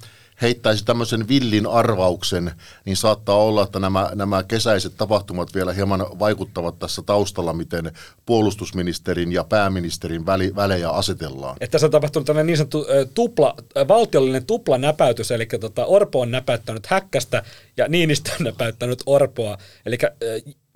heittäisi 0.41 0.85
tämmöisen 0.85 1.27
villin 1.27 1.67
arvauksen, 1.67 2.51
niin 2.85 2.97
saattaa 2.97 3.35
olla, 3.35 3.63
että 3.63 3.79
nämä, 3.79 4.11
nämä 4.15 4.43
kesäiset 4.43 4.93
tapahtumat 4.97 5.55
vielä 5.55 5.73
hieman 5.73 6.05
vaikuttavat 6.19 6.79
tässä 6.79 7.01
taustalla, 7.05 7.53
miten 7.53 7.91
puolustusministerin 8.25 9.31
ja 9.31 9.43
pääministerin 9.43 10.25
väli, 10.25 10.55
välejä 10.55 10.89
asetellaan. 10.89 11.57
että 11.59 11.71
tässä 11.71 11.87
on 11.87 11.91
tapahtunut 11.91 12.25
tämmöinen 12.25 12.47
niin 12.47 12.57
sanottu 12.57 12.85
tupla, 13.13 13.55
valtiollinen 13.87 14.45
tuplanäpäytys, 14.45 15.31
eli 15.31 15.45
tota, 15.45 15.85
Orpo 15.85 16.21
on 16.21 16.31
näpäyttänyt 16.31 16.85
Häkkästä 16.85 17.43
ja 17.77 17.87
Niinistö 17.87 18.31
on 18.39 18.45
näpäyttänyt 18.45 19.03
Orpoa. 19.05 19.57
Eli 19.85 19.97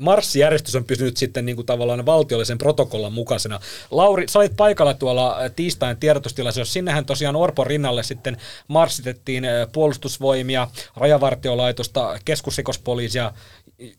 marssijärjestys 0.01 0.75
on 0.75 0.85
pysynyt 0.85 1.17
sitten 1.17 1.45
niin 1.45 1.55
kuin 1.55 1.65
tavallaan 1.65 2.05
valtiollisen 2.05 2.57
protokollan 2.57 3.13
mukaisena. 3.13 3.59
Lauri, 3.91 4.27
sä 4.27 4.39
olit 4.39 4.55
paikalla 4.57 4.93
tuolla 4.93 5.37
tiistain 5.55 5.97
tiedotustilaisuudessa. 5.97 6.73
Sinnehän 6.73 7.05
tosiaan 7.05 7.35
Orpon 7.35 7.67
rinnalle 7.67 8.03
sitten 8.03 8.37
marssitettiin 8.67 9.43
puolustusvoimia, 9.71 10.67
rajavartiolaitosta, 10.97 12.19
keskusrikospoliisia. 12.25 13.33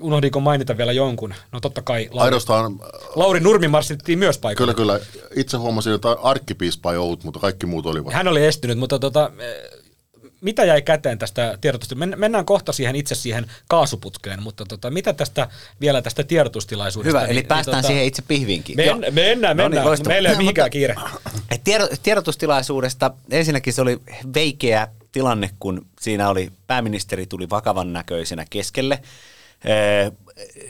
Unohdinko 0.00 0.40
mainita 0.40 0.76
vielä 0.76 0.92
jonkun? 0.92 1.34
No 1.52 1.60
totta 1.60 1.82
kai 1.82 2.08
Lauri, 2.10 2.24
Ainoastaan 2.24 2.80
Lauri 3.14 3.40
Nurmi 3.40 3.68
marssitettiin 3.68 4.18
myös 4.18 4.38
paikalle. 4.38 4.74
Kyllä, 4.74 4.98
kyllä. 4.98 5.06
Itse 5.36 5.56
huomasin, 5.56 5.92
että 5.92 6.10
arkkipiispa 6.22 6.92
ei 6.92 6.98
ollut, 6.98 7.24
mutta 7.24 7.40
kaikki 7.40 7.66
muut 7.66 7.86
olivat. 7.86 8.12
Hän 8.12 8.28
oli 8.28 8.44
estynyt, 8.44 8.78
mutta 8.78 8.98
tota, 8.98 9.30
mitä 10.42 10.64
jäi 10.64 10.82
käteen 10.82 11.18
tästä 11.18 11.58
tiedotusta? 11.60 11.94
Mennään 11.94 12.44
kohta 12.44 12.72
siihen 12.72 12.96
itse 12.96 13.14
siihen 13.14 13.46
kaasuputkeen, 13.68 14.42
mutta 14.42 14.64
tota, 14.64 14.90
mitä 14.90 15.12
tästä 15.12 15.48
vielä 15.80 16.02
tästä 16.02 16.22
tiedotustilaisuudesta? 16.22 17.18
Hyvä, 17.18 17.30
eli 17.30 17.40
niin, 17.40 17.48
päästään 17.48 17.76
niin, 17.76 17.86
siihen 17.86 18.04
itse 18.04 18.22
pihviinkin. 18.22 18.76
Men, 18.76 18.86
mennään, 19.14 19.56
mennään, 19.56 19.86
No 19.86 19.94
niin. 19.94 20.08
Meillä 20.08 20.28
ei 20.28 20.32
ole 20.34 20.38
mihinkään 20.38 20.70
kiire. 20.70 20.94
Et 21.50 21.60
tiedo- 21.64 21.96
tiedotustilaisuudesta 22.02 23.10
ensinnäkin 23.30 23.72
se 23.72 23.82
oli 23.82 24.00
veikeä 24.34 24.88
tilanne, 25.12 25.50
kun 25.60 25.86
siinä 26.00 26.28
oli 26.28 26.52
pääministeri 26.66 27.26
tuli 27.26 27.50
vakavan 27.50 27.92
näköisenä 27.92 28.44
keskelle. 28.50 29.02
Ee, 29.64 30.12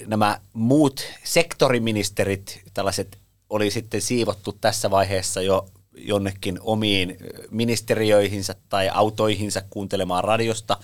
Nämä 0.06 0.40
muut 0.52 1.04
sektoriministerit, 1.24 2.62
tällaiset 2.74 3.18
oli 3.50 3.70
sitten 3.70 4.00
siivottu 4.00 4.52
tässä 4.60 4.90
vaiheessa 4.90 5.42
jo 5.42 5.68
jonnekin 5.94 6.58
omiin 6.60 7.16
ministeriöihinsä 7.50 8.54
tai 8.68 8.88
autoihinsa 8.88 9.62
kuuntelemaan 9.70 10.24
radiosta, 10.24 10.76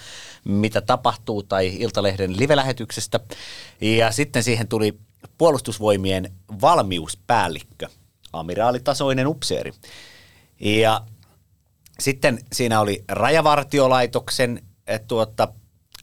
mitä 0.45 0.81
tapahtuu, 0.81 1.43
tai 1.43 1.77
Iltalehden 1.79 2.37
live-lähetyksestä. 2.37 3.21
Ja 3.81 4.13
sitten 4.13 4.43
siihen 4.43 4.69
tuli 4.69 4.99
puolustusvoimien 5.39 6.33
valmiuspäällikkö, 6.61 7.89
amiraalitasoinen 8.33 9.27
upseeri. 9.27 9.73
Ja 10.61 11.01
sitten 12.01 12.39
siinä 12.53 12.81
oli 12.81 13.05
rajavartiolaitoksen 13.09 14.63
eh, 14.87 15.01
tuota, 15.09 15.49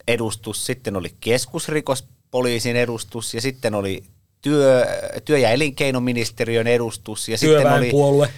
edustus, 0.07 0.65
sitten 0.65 0.95
oli 0.95 1.15
keskusrikospoliisin 1.19 2.75
edustus 2.75 3.33
ja 3.33 3.41
sitten 3.41 3.75
oli 3.75 4.03
työ, 4.45 4.85
työ- 5.25 5.37
ja 5.37 5.49
elinkeinoministeriön 5.49 6.67
edustus 6.67 7.29
ja 7.29 7.37
sitten 7.37 7.73
oli, 7.73 7.91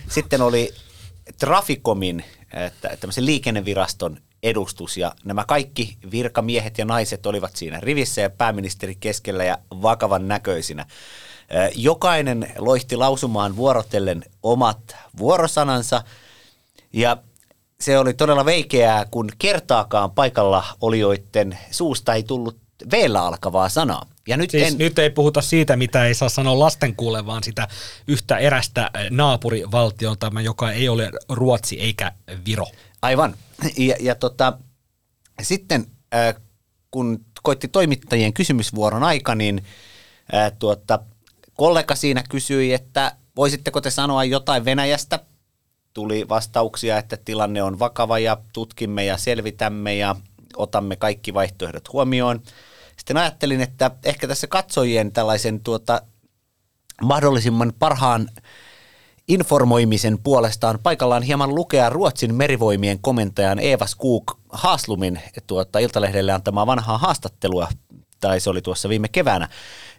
sitten 0.09 0.41
oli 0.41 0.73
Traficomin, 1.39 2.23
että 2.53 2.97
tämmöisen 2.99 3.25
liikenneviraston 3.25 4.17
edustus 4.43 4.97
ja 4.97 5.11
nämä 5.23 5.45
kaikki 5.45 5.97
virkamiehet 6.11 6.77
ja 6.77 6.85
naiset 6.85 7.25
olivat 7.25 7.55
siinä 7.55 7.79
rivissä 7.79 8.21
ja 8.21 8.29
pääministeri 8.29 8.95
keskellä 8.99 9.43
ja 9.43 9.57
vakavan 9.71 10.27
näköisinä. 10.27 10.85
Jokainen 11.75 12.53
loihti 12.57 12.95
lausumaan 12.95 13.55
vuorotellen 13.55 14.23
omat 14.43 14.95
vuorosanansa 15.17 16.03
ja 16.93 17.17
se 17.81 17.99
oli 17.99 18.13
todella 18.13 18.45
veikeää, 18.45 19.05
kun 19.11 19.29
kertaakaan 19.39 20.11
paikalla 20.11 20.63
olijoiden 20.81 21.59
suusta 21.71 22.13
ei 22.13 22.23
tullut 22.23 22.66
veellä 22.91 23.21
alkavaa 23.21 23.69
sanaa. 23.69 24.05
Ja 24.27 24.37
nyt 24.37 24.49
Siis 24.51 24.71
en, 24.71 24.77
nyt 24.77 24.99
ei 24.99 25.09
puhuta 25.09 25.41
siitä, 25.41 25.75
mitä 25.75 26.05
ei 26.05 26.13
saa 26.13 26.29
sanoa 26.29 26.59
lasten 26.59 26.95
kuulle, 26.95 27.25
vaan 27.25 27.43
sitä 27.43 27.67
yhtä 28.07 28.37
erästä 28.37 28.91
eh, 28.93 29.11
naapurivaltiota, 29.11 30.31
joka 30.43 30.71
ei 30.71 30.89
ole 30.89 31.11
Ruotsi 31.29 31.79
eikä 31.79 32.11
Viro. 32.45 32.65
Aivan. 33.01 33.35
Ja, 33.77 33.95
ja 33.99 34.15
tota, 34.15 34.57
sitten 35.41 35.85
äh, 36.15 36.35
kun 36.91 37.25
koitti 37.43 37.67
toimittajien 37.67 38.33
kysymysvuoron 38.33 39.03
aika, 39.03 39.35
niin 39.35 39.63
äh, 40.33 40.51
tuota, 40.59 40.99
kollega 41.53 41.95
siinä 41.95 42.23
kysyi, 42.29 42.73
että 42.73 43.15
voisitteko 43.35 43.81
te 43.81 43.89
sanoa 43.89 44.23
jotain 44.23 44.65
Venäjästä? 44.65 45.19
Tuli 45.93 46.29
vastauksia, 46.29 46.97
että 46.97 47.17
tilanne 47.17 47.63
on 47.63 47.79
vakava 47.79 48.19
ja 48.19 48.37
tutkimme 48.53 49.05
ja 49.05 49.17
selvitämme 49.17 49.95
ja 49.95 50.15
otamme 50.55 50.95
kaikki 50.95 51.33
vaihtoehdot 51.33 51.93
huomioon. 51.93 52.41
Sitten 52.97 53.17
ajattelin, 53.17 53.61
että 53.61 53.91
ehkä 54.03 54.27
tässä 54.27 54.47
katsojien 54.47 55.11
tällaisen 55.11 55.59
tuota, 55.59 56.01
mahdollisimman 57.01 57.73
parhaan 57.79 58.29
informoimisen 59.27 60.19
puolestaan 60.23 60.79
paikallaan 60.83 61.23
hieman 61.23 61.55
lukea 61.55 61.89
Ruotsin 61.89 62.35
merivoimien 62.35 62.99
komentajan 62.99 63.59
Eva 63.59 63.87
Skog 63.87 64.31
Haslumin 64.49 65.21
tuota, 65.47 65.79
Iltalehdelle 65.79 66.31
antamaa 66.31 66.67
vanhaa 66.67 66.97
haastattelua, 66.97 67.67
tai 68.19 68.39
se 68.39 68.49
oli 68.49 68.61
tuossa 68.61 68.89
viime 68.89 69.07
keväänä, 69.07 69.49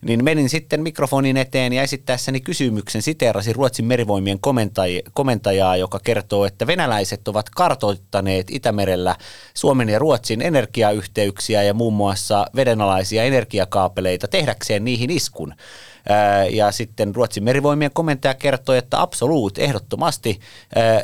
niin 0.02 0.24
menin 0.24 0.48
sitten 0.48 0.82
mikrofonin 0.82 1.36
eteen 1.36 1.72
ja 1.72 1.82
esittäessäni 1.82 2.40
kysymyksen 2.40 3.02
siteerasin 3.02 3.54
Ruotsin 3.54 3.84
merivoimien 3.84 4.38
komentaj- 4.38 5.10
komentajaa, 5.12 5.76
joka 5.76 6.00
kertoo, 6.04 6.44
että 6.44 6.66
venäläiset 6.66 7.28
ovat 7.28 7.50
kartoittaneet 7.50 8.46
Itämerellä 8.50 9.16
Suomen 9.54 9.88
ja 9.88 9.98
Ruotsin 9.98 10.42
energiayhteyksiä 10.42 11.62
ja 11.62 11.74
muun 11.74 11.94
muassa 11.94 12.46
vedenalaisia 12.56 13.24
energiakaapeleita 13.24 14.28
tehdäkseen 14.28 14.84
niihin 14.84 15.10
iskun. 15.10 15.54
Ja 16.50 16.72
sitten 16.72 17.14
Ruotsin 17.14 17.44
merivoimien 17.44 17.90
komentaja 17.94 18.34
kertoi, 18.34 18.78
että 18.78 19.00
absoluut, 19.00 19.58
ehdottomasti 19.58 20.40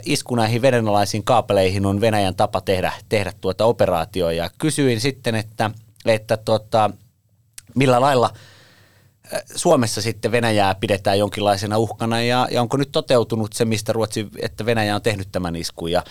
isku 0.04 0.34
näihin 0.34 0.62
vedenalaisiin 0.62 1.24
kaapeleihin 1.24 1.86
on 1.86 2.00
Venäjän 2.00 2.34
tapa 2.34 2.60
tehdä, 2.60 2.92
tehdä 3.08 3.32
tuota 3.40 3.64
operaatioa. 3.64 4.32
Ja 4.32 4.50
kysyin 4.58 5.00
sitten, 5.00 5.34
että, 5.34 5.70
että 6.06 6.36
tota, 6.36 6.90
millä 7.74 8.00
lailla 8.00 8.30
ää, 9.32 9.40
Suomessa 9.54 10.02
sitten 10.02 10.32
Venäjää 10.32 10.74
pidetään 10.74 11.18
jonkinlaisena 11.18 11.78
uhkana 11.78 12.22
ja, 12.22 12.48
ja 12.50 12.60
onko 12.60 12.76
nyt 12.76 12.92
toteutunut 12.92 13.52
se, 13.52 13.64
mistä 13.64 13.92
Ruotsi, 13.92 14.28
että 14.42 14.66
Venäjä 14.66 14.94
on 14.94 15.02
tehnyt 15.02 15.28
tämän 15.32 15.56
iskun. 15.56 15.90
Ja 15.90 16.04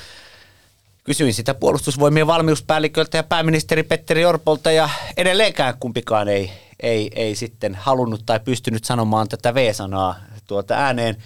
kysyin 1.04 1.34
sitä 1.34 1.54
puolustusvoimien 1.54 2.28
valmiuspäälliköltä 2.28 3.18
ja 3.18 3.24
pääministeri 3.24 3.84
Petteri 3.84 4.26
Orpolta 4.26 4.72
ja 4.72 4.90
edelleenkään 5.18 5.74
kumpikaan 5.80 6.28
ei, 6.28 6.52
ei, 6.80 7.12
ei 7.16 7.36
sitten 7.36 7.76
halunnut 7.76 8.24
tai 8.26 8.40
pystynyt 8.40 8.84
sanomaan 8.84 9.28
tätä 9.28 9.54
V-sanaa 9.54 10.16
tuota 10.48 10.74
ääneen. 10.74 11.18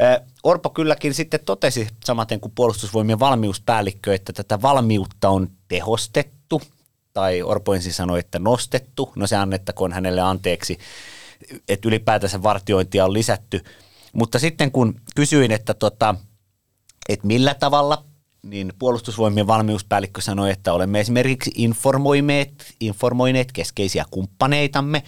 Ö, 0.00 0.20
Orpo 0.42 0.70
kylläkin 0.70 1.14
sitten 1.14 1.40
totesi 1.46 1.88
samaten 2.04 2.40
kuin 2.40 2.52
puolustusvoimien 2.54 3.18
valmiuspäällikkö, 3.18 4.14
että 4.14 4.32
tätä 4.32 4.62
valmiutta 4.62 5.28
on 5.28 5.50
tehostettu, 5.68 6.62
tai 7.14 7.42
Orpo 7.42 7.74
ensin 7.74 7.92
sanoi, 7.92 8.18
että 8.18 8.38
nostettu, 8.38 9.12
no 9.16 9.26
se 9.26 9.36
annettakoon 9.36 9.92
hänelle 9.92 10.20
anteeksi, 10.20 10.78
että 11.68 11.88
ylipäätänsä 11.88 12.42
vartiointia 12.42 13.04
on 13.04 13.12
lisätty. 13.12 13.64
Mutta 14.12 14.38
sitten 14.38 14.72
kun 14.72 15.00
kysyin, 15.16 15.52
että, 15.52 15.74
tota, 15.74 16.14
että 17.08 17.26
millä 17.26 17.54
tavalla 17.54 18.04
niin 18.42 18.72
puolustusvoimien 18.78 19.46
valmiuspäällikkö 19.46 20.20
sanoi, 20.20 20.50
että 20.50 20.72
olemme 20.72 21.00
esimerkiksi 21.00 21.50
informoineet, 21.54 22.74
informoineet 22.80 23.52
keskeisiä 23.52 24.04
kumppaneitamme. 24.10 25.02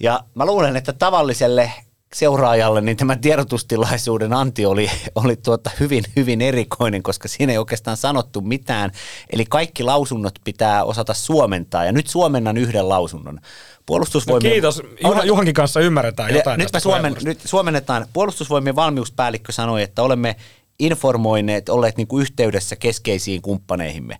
Ja 0.00 0.24
mä 0.34 0.46
luulen, 0.46 0.76
että 0.76 0.92
tavalliselle 0.92 1.72
seuraajalle 2.14 2.80
niin 2.80 2.96
tämä 2.96 3.16
tiedotustilaisuuden 3.16 4.32
anti 4.32 4.66
oli, 4.66 4.90
oli 5.14 5.36
tuota 5.36 5.70
hyvin, 5.80 6.04
hyvin 6.16 6.40
erikoinen, 6.40 7.02
koska 7.02 7.28
siinä 7.28 7.52
ei 7.52 7.58
oikeastaan 7.58 7.96
sanottu 7.96 8.40
mitään. 8.40 8.90
Eli 9.32 9.44
kaikki 9.44 9.82
lausunnot 9.82 10.34
pitää 10.44 10.84
osata 10.84 11.14
suomentaa, 11.14 11.84
ja 11.84 11.92
nyt 11.92 12.06
suomennan 12.06 12.56
yhden 12.56 12.88
lausunnon. 12.88 13.34
No 13.34 13.40
Puolustusvoimien... 13.86 14.52
kiitos. 14.52 14.82
Juha, 15.02 15.24
Juhankin 15.24 15.54
kanssa 15.54 15.80
ymmärretään 15.80 16.30
Eli 16.30 16.38
jotain 16.38 16.58
nyt, 16.58 16.72
me 16.72 16.80
suomen, 16.80 17.16
nyt 17.24 17.40
suomennetaan. 17.44 18.06
Puolustusvoimien 18.12 18.76
valmiuspäällikkö 18.76 19.52
sanoi, 19.52 19.82
että 19.82 20.02
olemme 20.02 20.36
informoineet, 20.78 21.68
olleet 21.68 21.96
niin 21.96 22.06
kuin 22.06 22.22
yhteydessä 22.22 22.76
keskeisiin 22.76 23.42
kumppaneihimme. 23.42 24.18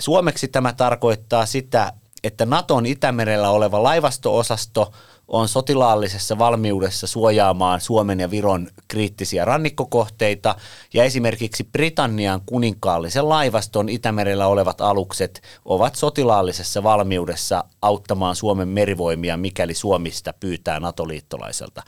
Suomeksi 0.00 0.48
tämä 0.48 0.72
tarkoittaa 0.72 1.46
sitä, 1.46 1.92
että 2.24 2.46
Naton 2.46 2.86
Itämerellä 2.86 3.50
oleva 3.50 3.82
laivastoosasto 3.82 4.92
on 5.32 5.48
sotilaallisessa 5.48 6.38
valmiudessa 6.38 7.06
suojaamaan 7.06 7.80
Suomen 7.80 8.20
ja 8.20 8.30
Viron 8.30 8.68
kriittisiä 8.88 9.44
rannikkokohteita 9.44 10.54
ja 10.94 11.04
esimerkiksi 11.04 11.64
Britannian 11.64 12.40
kuninkaallisen 12.46 13.28
laivaston 13.28 13.88
Itämerellä 13.88 14.46
olevat 14.46 14.80
alukset 14.80 15.42
ovat 15.64 15.94
sotilaallisessa 15.94 16.82
valmiudessa 16.82 17.64
auttamaan 17.82 18.36
Suomen 18.36 18.68
merivoimia, 18.68 19.36
mikäli 19.36 19.74
Suomista 19.74 20.34
pyytää 20.40 20.80
NATO-liittolaiselta. 20.80 21.82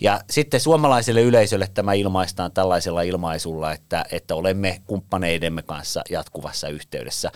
Ja 0.00 0.20
sitten 0.30 0.60
suomalaiselle 0.60 1.22
yleisölle 1.22 1.68
tämä 1.74 1.92
ilmaistaan 1.92 2.52
tällaisella 2.52 3.02
ilmaisulla, 3.02 3.72
että, 3.72 4.04
että 4.12 4.34
olemme 4.34 4.82
kumppaneidemme 4.86 5.62
kanssa 5.62 6.02
jatkuvassa 6.10 6.68
yhteydessä. 6.68 7.30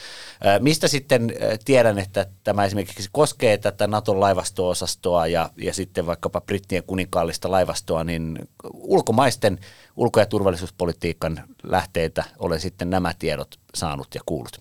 Mistä 0.60 0.88
sitten 0.88 1.32
tiedän, 1.64 1.98
että 1.98 2.26
tämä 2.44 2.64
esimerkiksi 2.64 3.08
koskee 3.12 3.58
tätä 3.58 3.86
Naton 3.86 4.20
laivasto-osastoa 4.20 5.26
ja, 5.26 5.50
ja 5.56 5.74
sitten 5.74 6.06
vaikkapa 6.06 6.40
Brittien 6.40 6.82
kuninkaallista 6.86 7.50
laivastoa, 7.50 8.04
niin 8.04 8.38
ulkomaisten 8.72 9.58
ulko- 9.96 10.20
ja 10.20 10.26
turvallisuuspolitiikan 10.26 11.44
lähteitä 11.62 12.24
olen 12.38 12.60
sitten 12.60 12.90
nämä 12.90 13.14
tiedot 13.18 13.58
saanut 13.74 14.14
ja 14.14 14.20
kuullut. 14.26 14.58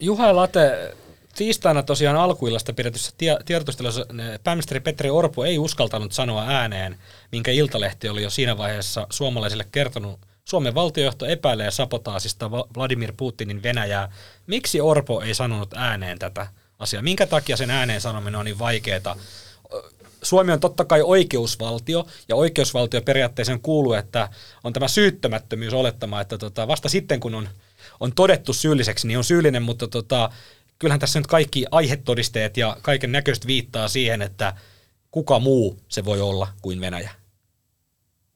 Juha 0.00 0.36
Late, 0.36 0.94
tiistaina 1.34 1.82
tosiaan 1.82 2.16
alkuillasta 2.16 2.72
pidetyssä 2.72 3.12
tie- 3.18 3.38
tiedotustelussa 3.44 4.06
pääministeri 4.44 4.80
Petteri 4.80 5.10
Orpo 5.10 5.44
ei 5.44 5.58
uskaltanut 5.58 6.12
sanoa 6.12 6.44
ääneen, 6.48 6.98
minkä 7.32 7.50
Iltalehti 7.50 8.08
oli 8.08 8.22
jo 8.22 8.30
siinä 8.30 8.58
vaiheessa 8.58 9.06
suomalaisille 9.10 9.66
kertonut. 9.72 10.20
Suomen 10.44 10.74
valtiojohto 10.74 11.26
epäilee 11.26 11.70
sapotaasista 11.70 12.50
Vladimir 12.50 13.12
Putinin 13.16 13.62
Venäjää. 13.62 14.12
Miksi 14.46 14.80
Orpo 14.80 15.20
ei 15.20 15.34
sanonut 15.34 15.74
ääneen 15.74 16.18
tätä 16.18 16.46
asiaa? 16.78 17.02
Minkä 17.02 17.26
takia 17.26 17.56
sen 17.56 17.70
ääneen 17.70 18.00
sanominen 18.00 18.34
on 18.34 18.44
niin 18.44 18.58
vaikeaa? 18.58 19.16
Suomi 20.22 20.52
on 20.52 20.60
totta 20.60 20.84
kai 20.84 21.02
oikeusvaltio, 21.02 22.06
ja 22.28 22.36
oikeusvaltio 22.36 23.02
periaatteeseen 23.02 23.60
kuuluu, 23.60 23.92
että 23.92 24.28
on 24.64 24.72
tämä 24.72 24.88
syyttämättömyys 24.88 25.74
olettama, 25.74 26.20
että 26.20 26.38
tota, 26.38 26.68
vasta 26.68 26.88
sitten 26.88 27.20
kun 27.20 27.34
on 27.34 27.48
on 28.00 28.12
todettu 28.14 28.52
syylliseksi, 28.52 29.08
niin 29.08 29.18
on 29.18 29.24
syyllinen, 29.24 29.62
mutta 29.62 29.88
tota, 29.88 30.30
kyllähän 30.78 31.00
tässä 31.00 31.18
nyt 31.18 31.26
kaikki 31.26 31.66
aihetodisteet 31.70 32.56
ja 32.56 32.76
kaiken 32.82 33.12
näköistä 33.12 33.46
viittaa 33.46 33.88
siihen, 33.88 34.22
että 34.22 34.54
kuka 35.10 35.38
muu 35.38 35.80
se 35.88 36.04
voi 36.04 36.20
olla 36.20 36.48
kuin 36.62 36.80
Venäjä. 36.80 37.10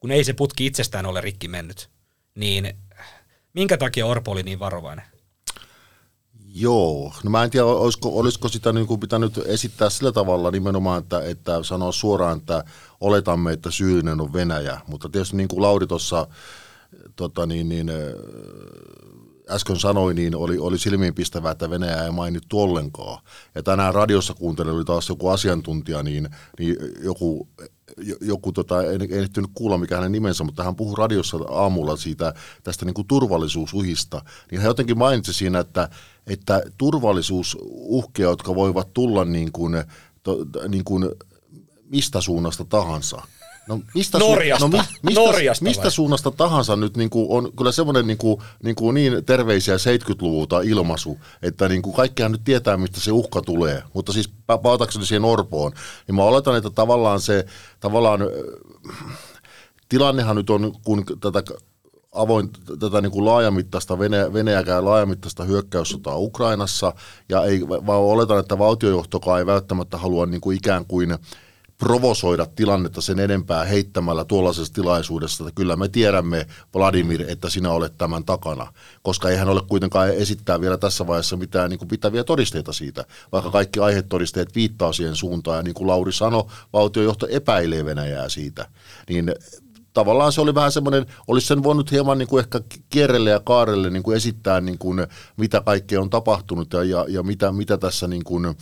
Kun 0.00 0.10
ei 0.10 0.24
se 0.24 0.32
putki 0.32 0.66
itsestään 0.66 1.06
ole 1.06 1.20
rikki 1.20 1.48
mennyt, 1.48 1.88
niin 2.34 2.76
minkä 3.52 3.76
takia 3.76 4.06
Orpo 4.06 4.30
oli 4.30 4.42
niin 4.42 4.58
varovainen? 4.58 5.04
Joo, 6.56 7.12
no 7.24 7.30
mä 7.30 7.44
en 7.44 7.50
tiedä, 7.50 7.66
olisiko, 7.66 8.18
olisiko 8.18 8.48
sitä 8.48 8.72
niin 8.72 8.86
kuin 8.86 9.00
pitänyt 9.00 9.38
esittää 9.46 9.90
sillä 9.90 10.12
tavalla 10.12 10.50
nimenomaan, 10.50 11.02
että, 11.02 11.24
että 11.24 11.62
sanoa 11.62 11.92
suoraan, 11.92 12.38
että 12.38 12.64
oletamme, 13.00 13.52
että 13.52 13.70
syyllinen 13.70 14.20
on 14.20 14.32
Venäjä, 14.32 14.80
mutta 14.86 15.08
tietysti 15.08 15.36
niin 15.36 15.48
kuin 15.48 15.62
Lauri 15.62 15.86
tuossa 15.86 16.26
tota 17.16 17.46
niin, 17.46 17.68
niin, 17.68 17.90
äsken 19.50 19.76
sanoi, 19.76 20.14
niin 20.14 20.36
oli, 20.36 20.58
oli 20.58 20.78
silmiinpistävää, 20.78 21.52
että 21.52 21.70
Venäjä 21.70 22.04
ei 22.04 22.10
mainittu 22.10 22.60
ollenkaan. 22.60 23.22
Ja 23.54 23.62
tänään 23.62 23.94
radiossa 23.94 24.34
kuuntelin, 24.34 24.74
oli 24.74 24.84
taas 24.84 25.08
joku 25.08 25.28
asiantuntija, 25.28 26.02
niin, 26.02 26.28
niin 26.58 26.76
joku, 27.02 27.48
joku 28.20 28.52
tota, 28.52 28.82
en, 28.82 29.02
en 29.02 29.10
ehtinyt 29.10 29.50
kuulla 29.54 29.78
mikä 29.78 29.96
hänen 29.96 30.12
nimensä, 30.12 30.44
mutta 30.44 30.64
hän 30.64 30.76
puhui 30.76 30.94
radiossa 30.98 31.36
aamulla 31.48 31.96
siitä 31.96 32.34
tästä 32.62 32.84
niin 32.84 32.94
kuin 32.94 33.08
turvallisuusuhista. 33.08 34.22
Niin 34.50 34.60
hän 34.60 34.68
jotenkin 34.68 34.98
mainitsi 34.98 35.32
siinä, 35.32 35.58
että, 35.58 35.88
että 36.26 36.62
turvallisuusuhkia, 36.78 38.28
jotka 38.28 38.54
voivat 38.54 38.92
tulla 38.94 39.24
niin 39.24 39.52
kuin, 39.52 39.84
to, 40.22 40.36
niin 40.68 40.84
kuin 40.84 41.10
mistä 41.90 42.20
suunnasta 42.20 42.64
tahansa– 42.64 43.22
No 43.68 43.80
mistä, 43.94 44.18
Norjasta. 44.18 44.68
no, 44.68 44.68
mi, 44.68 44.84
mistä, 45.02 45.20
Norjasta 45.20 45.64
mistä 45.64 45.90
suunnasta 45.90 46.30
tahansa 46.30 46.76
nyt 46.76 46.96
niin 46.96 47.10
kuin 47.10 47.26
on 47.30 47.52
kyllä 47.56 47.72
semmoinen 47.72 48.06
niin, 48.06 48.18
kuin, 48.18 48.42
niin, 48.62 48.74
kuin 48.74 48.94
niin 48.94 49.24
terveisiä 49.24 49.76
70-luvulta 49.76 50.60
ilmaisu, 50.60 51.18
että 51.42 51.68
niin 51.68 51.82
kuin 51.82 51.96
kaikkihan 51.96 52.32
nyt 52.32 52.44
tietää, 52.44 52.76
mistä 52.76 53.00
se 53.00 53.12
uhka 53.12 53.42
tulee. 53.42 53.82
Mutta 53.92 54.12
siis 54.12 54.30
pautakseni 54.62 55.06
siihen 55.06 55.24
Orpoon, 55.24 55.72
niin 56.06 56.14
mä 56.14 56.22
oletan, 56.22 56.56
että 56.56 56.70
tavallaan 56.70 57.20
se, 57.20 57.46
tavallaan 57.80 58.20
tilannehan 59.88 60.36
nyt 60.36 60.50
on, 60.50 60.72
kun 60.84 61.04
tätä 61.20 61.42
avoin 62.14 62.50
tätä 62.80 63.00
niin 63.00 63.12
kuin 63.12 63.24
laajamittaista 63.24 63.98
Venäjä, 63.98 64.32
Venäjäkään 64.32 64.84
laajamittaista 64.84 65.44
hyökkäyssotaa 65.44 66.18
Ukrainassa, 66.18 66.92
ja 67.28 67.44
ei, 67.44 67.68
vaan 67.68 68.00
oletan, 68.00 68.38
että 68.38 68.58
valtiojohtokaan 68.58 69.38
ei 69.38 69.46
välttämättä 69.46 69.98
halua 69.98 70.26
niin 70.26 70.40
kuin 70.40 70.56
ikään 70.56 70.84
kuin 70.86 71.18
provosoida 71.78 72.46
tilannetta 72.46 73.00
sen 73.00 73.18
enempää 73.18 73.64
heittämällä 73.64 74.24
tuollaisessa 74.24 74.72
tilaisuudessa, 74.72 75.44
että 75.44 75.56
kyllä 75.56 75.76
me 75.76 75.88
tiedämme, 75.88 76.46
Vladimir, 76.74 77.24
että 77.28 77.50
sinä 77.50 77.70
olet 77.70 77.98
tämän 77.98 78.24
takana, 78.24 78.72
koska 79.02 79.30
eihän 79.30 79.48
ole 79.48 79.62
kuitenkaan 79.68 80.10
esittää 80.10 80.60
vielä 80.60 80.76
tässä 80.76 81.06
vaiheessa 81.06 81.36
mitään 81.36 81.70
niin 81.70 81.78
kuin 81.78 81.88
pitäviä 81.88 82.24
todisteita 82.24 82.72
siitä, 82.72 83.04
vaikka 83.32 83.50
kaikki 83.50 83.80
aihetodisteet 83.80 84.54
viittaa 84.54 84.92
siihen 84.92 85.16
suuntaan, 85.16 85.56
ja 85.56 85.62
niin 85.62 85.74
kuin 85.74 85.86
Lauri 85.86 86.12
sanoi, 86.12 86.44
valtiojohto 86.72 87.26
epäilee 87.30 87.84
Venäjää 87.84 88.28
siitä, 88.28 88.68
niin 89.08 89.32
tavallaan 89.92 90.32
se 90.32 90.40
oli 90.40 90.54
vähän 90.54 90.72
semmoinen, 90.72 91.06
olisi 91.26 91.46
sen 91.46 91.62
voinut 91.62 91.90
hieman 91.90 92.18
niin 92.18 92.28
kuin 92.28 92.40
ehkä 92.40 92.60
kierrelle 92.90 93.30
ja 93.30 93.40
kaarelle 93.40 93.90
niin 93.90 94.02
kuin 94.02 94.16
esittää, 94.16 94.60
niin 94.60 94.78
kuin, 94.78 95.06
mitä 95.36 95.60
kaikkea 95.60 96.00
on 96.00 96.10
tapahtunut 96.10 96.72
ja, 96.72 96.84
ja, 96.84 97.04
ja 97.08 97.22
mitä, 97.22 97.52
mitä 97.52 97.76
tässä 97.76 98.08
niin 98.08 98.24
kuin, 98.24 98.54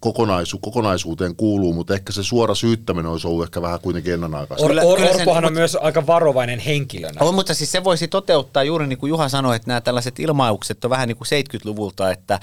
kokonaisu, 0.00 0.58
kokonaisuuteen 0.58 1.36
kuuluu, 1.36 1.72
mutta 1.72 1.94
ehkä 1.94 2.12
se 2.12 2.22
suora 2.22 2.54
syyttäminen 2.54 3.12
olisi 3.12 3.26
ollut 3.26 3.44
ehkä 3.44 3.62
vähän 3.62 3.80
kuitenkin 3.80 4.14
ennenaikaista. 4.14 4.66
Or, 4.66 4.72
or, 4.82 5.00
Orpohan 5.14 5.44
on 5.44 5.52
myös 5.52 5.76
aika 5.80 6.06
varovainen 6.06 6.58
henkilönä. 6.58 7.20
On, 7.20 7.34
mutta 7.34 7.54
siis 7.54 7.72
se 7.72 7.84
voisi 7.84 8.08
toteuttaa 8.08 8.62
juuri 8.62 8.86
niin 8.86 8.98
kuin 8.98 9.10
Juha 9.10 9.28
sanoi, 9.28 9.56
että 9.56 9.68
nämä 9.68 9.80
tällaiset 9.80 10.20
ilmaukset 10.20 10.84
on 10.84 10.90
vähän 10.90 11.08
niin 11.08 11.16
kuin 11.16 11.28
70-luvulta, 11.28 12.10
että 12.10 12.40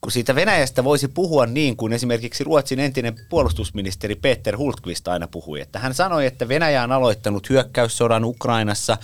kun 0.00 0.12
siitä 0.12 0.34
Venäjästä 0.34 0.84
voisi 0.84 1.08
puhua 1.08 1.46
niin 1.46 1.76
kuin 1.76 1.92
esimerkiksi 1.92 2.44
Ruotsin 2.44 2.80
entinen 2.80 3.14
puolustusministeri 3.28 4.14
Peter 4.14 4.56
Hultqvist 4.56 5.08
aina 5.08 5.28
puhui, 5.28 5.60
että 5.60 5.78
hän 5.78 5.94
sanoi, 5.94 6.26
että 6.26 6.48
Venäjä 6.48 6.82
on 6.82 6.92
aloittanut 6.92 7.50
hyökkäyssodan 7.50 8.24
Ukrainassa, 8.24 8.98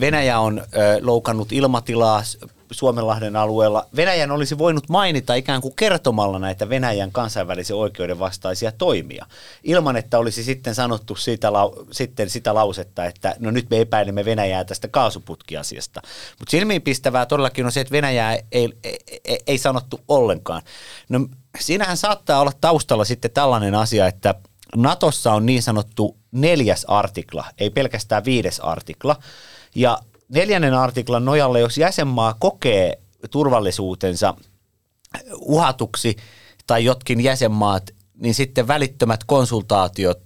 Venäjä 0.00 0.40
on 0.40 0.58
ö, 0.58 0.64
loukannut 1.02 1.52
ilmatilaa 1.52 2.22
Suomenlahden 2.70 3.36
alueella, 3.36 3.86
Venäjän 3.96 4.30
olisi 4.30 4.58
voinut 4.58 4.88
mainita 4.88 5.34
ikään 5.34 5.60
kuin 5.60 5.76
kertomalla 5.76 6.38
näitä 6.38 6.68
Venäjän 6.68 7.12
kansainvälisen 7.12 7.76
oikeuden 7.76 8.18
vastaisia 8.18 8.72
toimia, 8.72 9.26
ilman 9.64 9.96
että 9.96 10.18
olisi 10.18 10.44
sitten 10.44 10.74
sanottu 10.74 11.16
siitä, 11.16 11.48
sitten 11.90 12.30
sitä 12.30 12.54
lausetta, 12.54 13.04
että 13.04 13.36
no 13.38 13.50
nyt 13.50 13.70
me 13.70 13.80
epäilemme 13.80 14.24
Venäjää 14.24 14.64
tästä 14.64 14.88
kaasuputkiasiasta. 14.88 16.02
Mutta 16.38 16.50
silmiinpistävää 16.50 17.26
todellakin 17.26 17.66
on 17.66 17.72
se, 17.72 17.80
että 17.80 17.92
Venäjää 17.92 18.34
ei, 18.34 18.42
ei, 18.52 18.98
ei, 19.24 19.38
ei 19.46 19.58
sanottu 19.58 20.00
ollenkaan. 20.08 20.62
No 21.08 21.26
siinähän 21.60 21.96
saattaa 21.96 22.40
olla 22.40 22.52
taustalla 22.60 23.04
sitten 23.04 23.30
tällainen 23.30 23.74
asia, 23.74 24.06
että 24.06 24.34
Natossa 24.76 25.32
on 25.32 25.46
niin 25.46 25.62
sanottu 25.62 26.16
neljäs 26.32 26.84
artikla, 26.88 27.44
ei 27.58 27.70
pelkästään 27.70 28.24
viides 28.24 28.60
artikla, 28.60 29.16
ja 29.74 29.98
neljännen 30.30 30.74
artiklan 30.74 31.24
nojalle, 31.24 31.60
jos 31.60 31.78
jäsenmaa 31.78 32.34
kokee 32.38 32.98
turvallisuutensa 33.30 34.34
uhatuksi 35.34 36.16
tai 36.66 36.84
jotkin 36.84 37.20
jäsenmaat, 37.20 37.90
niin 38.14 38.34
sitten 38.34 38.68
välittömät 38.68 39.24
konsultaatiot 39.24 40.22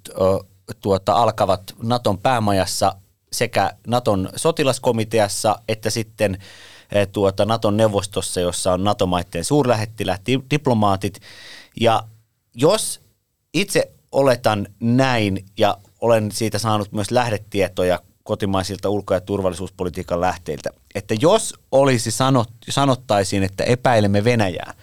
tuota, 0.81 1.15
alkavat 1.15 1.75
Naton 1.83 2.19
päämajassa 2.19 2.97
sekä 3.33 3.73
Naton 3.87 4.29
sotilaskomiteassa 4.37 5.57
että 5.69 5.91
sitten 5.91 6.39
tuota, 7.13 7.45
Naton 7.45 7.77
neuvostossa, 7.77 8.41
jossa 8.41 8.73
on 8.73 8.85
NATO-maiden 8.85 9.45
suurlähettiläät, 9.45 10.21
diplomaatit. 10.51 11.21
Ja 11.81 12.03
jos 12.55 13.01
itse 13.55 13.93
oletan 14.13 14.67
näin 14.81 15.45
ja 15.59 15.79
olen 16.01 16.33
siitä 16.33 16.59
saanut 16.59 16.93
myös 16.93 17.11
lähdetietoja 17.11 17.99
kotimaisilta 18.25 18.89
ulko- 18.89 19.15
ja 19.15 19.21
turvallisuuspolitiikan 19.21 20.21
lähteiltä, 20.21 20.71
että 20.95 21.15
jos 21.21 21.55
olisi 21.73 22.11
sanot, 22.11 22.49
sanottaisiin, 22.71 23.43
että 23.43 23.65
epäilemme 23.65 24.25
Venäjää, 24.25 24.75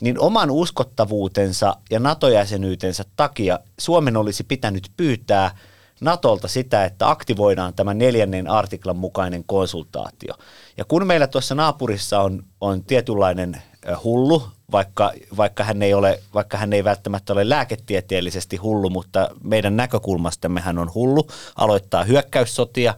niin 0.00 0.20
oman 0.20 0.50
uskottavuutensa 0.50 1.76
ja 1.90 2.00
NATO-jäsenyytensä 2.00 3.04
takia 3.16 3.58
Suomen 3.78 4.16
olisi 4.16 4.44
pitänyt 4.44 4.90
pyytää 4.96 5.56
Natolta 6.00 6.48
sitä, 6.48 6.84
että 6.84 7.10
aktivoidaan 7.10 7.74
tämä 7.74 7.94
neljännen 7.94 8.50
artiklan 8.50 8.96
mukainen 8.96 9.44
konsultaatio. 9.44 10.34
Ja 10.76 10.84
kun 10.84 11.06
meillä 11.06 11.26
tuossa 11.26 11.54
naapurissa 11.54 12.20
on, 12.20 12.44
on 12.60 12.84
tietynlainen 12.84 13.62
hullu, 14.04 14.48
vaikka, 14.72 15.12
vaikka, 15.36 15.64
hän 15.64 15.82
ei 15.82 15.94
ole, 15.94 16.20
vaikka 16.34 16.56
hän 16.56 16.72
ei 16.72 16.84
välttämättä 16.84 17.32
ole 17.32 17.48
lääketieteellisesti 17.48 18.56
hullu, 18.56 18.90
mutta 18.90 19.28
meidän 19.44 19.76
näkökulmastamme 19.76 20.60
hän 20.60 20.78
on 20.78 20.94
hullu, 20.94 21.26
aloittaa 21.56 22.04
hyökkäyssotia, 22.04 22.94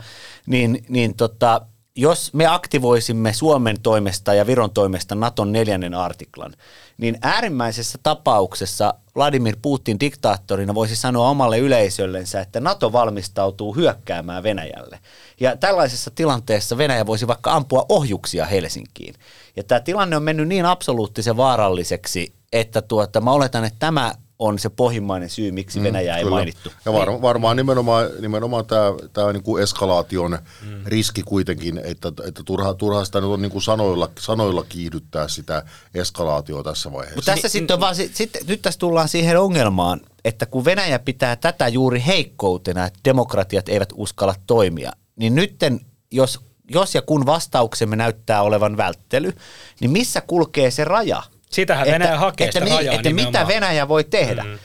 niin, 0.47 0.85
niin 0.89 1.17
tota, 1.17 1.61
jos 1.97 2.35
me 2.35 2.47
aktivoisimme 2.47 3.33
Suomen 3.33 3.81
toimesta 3.83 4.35
ja 4.35 4.47
Viron 4.47 4.71
toimesta 4.71 5.15
Naton 5.15 5.53
neljännen 5.53 5.95
artiklan, 5.95 6.55
niin 7.01 7.19
äärimmäisessä 7.23 7.99
tapauksessa 8.03 8.95
Vladimir 9.17 9.57
Putin 9.63 10.01
diktaattorina 10.01 10.75
voisi 10.75 10.97
sanoa 10.97 11.29
omalle 11.29 11.59
yleisöllensä, 11.59 12.41
että 12.41 12.61
NATO 12.61 12.93
valmistautuu 12.93 13.77
hyökkäämään 13.77 14.43
Venäjälle. 14.43 14.99
Ja 15.41 15.57
tällaisessa 15.57 16.11
tilanteessa 16.15 16.79
Venäjä 16.79 17.07
voisi 17.07 17.27
vaikka 17.27 17.53
ampua 17.53 17.87
ohjuksia 17.89 18.47
Helsinkiin. 18.47 19.15
Ja 19.57 19.63
tämä 19.65 19.81
tilanne 19.81 20.17
on 20.17 20.23
mennyt 20.23 20.49
niin 20.49 20.67
absoluuttisen 20.67 21.37
vaaralliseksi, 21.37 22.33
että 22.53 22.83
tuota, 22.83 23.21
mä 23.21 23.33
oletan, 23.33 23.65
että 23.65 23.79
tämä 23.79 24.15
on 24.41 24.59
se 24.59 24.69
pohjimmainen 24.71 25.31
syy, 25.31 25.53
miksi 25.53 25.79
mm, 25.79 25.85
Venäjä 25.85 26.17
ei 26.17 26.23
kyllä. 26.23 26.37
mainittu. 26.37 26.73
Ja 26.85 26.93
var, 26.93 27.09
niin. 27.09 27.23
varmaan 27.23 27.57
nimenomaan, 27.57 28.09
nimenomaan 28.21 28.67
tämä, 28.67 28.85
tämä 29.13 29.33
niin 29.33 29.43
kuin 29.43 29.63
eskalaation 29.63 30.39
mm. 30.67 30.83
riski 30.87 31.23
kuitenkin, 31.23 31.79
että, 31.85 32.13
että 32.27 32.43
turha, 32.45 32.75
turha 32.75 33.05
sitä 33.05 33.21
nyt 33.21 33.31
on 33.31 33.43
niin 33.43 33.53
kuin 33.53 33.63
sanoilla, 33.63 34.11
sanoilla 34.19 34.65
kiihdyttää 34.69 35.29
sitä 35.29 35.63
eskalaatiota 35.95 36.71
tässä 36.71 36.93
vaiheessa. 36.93 37.17
Mutta 37.17 37.33
tässä 37.33 37.47
niin, 37.47 37.53
sitten 37.53 37.75
on 37.75 37.81
vaan, 37.81 37.95
sit, 37.95 38.31
nyt 38.47 38.63
tässä 38.63 38.81
tullaan 38.81 39.09
siihen 39.09 39.41
ongelmaan, 39.41 40.01
että 40.25 40.47
kun 40.47 40.65
Venäjä 40.65 40.99
pitää 40.99 41.37
tätä 41.37 41.69
juuri 41.69 42.03
heikkoutena, 42.07 42.87
että 42.87 43.01
demokratiat 43.05 43.69
eivät 43.69 43.93
uskalla 43.95 44.35
toimia, 44.47 44.93
niin 45.17 45.35
nytten, 45.35 45.81
jos, 46.11 46.41
jos 46.71 46.95
ja 46.95 47.03
kun 47.03 47.27
vastauksemme 47.27 47.97
näyttää 47.97 48.43
olevan 48.43 48.77
välttely, 48.77 49.33
niin 49.81 49.91
missä 49.91 50.21
kulkee 50.21 50.71
se 50.71 50.85
raja? 50.85 51.23
Sitähän 51.51 51.89
että, 51.89 51.99
Venäjä 51.99 52.19
hakee 52.19 52.47
että, 52.49 52.61
sitä 52.61 52.75
rajaa 52.75 52.95
että 52.95 53.13
mitä 53.13 53.47
Venäjä 53.47 53.89
voi 53.89 54.05
tehdä. 54.05 54.43
Mm. 54.45 54.59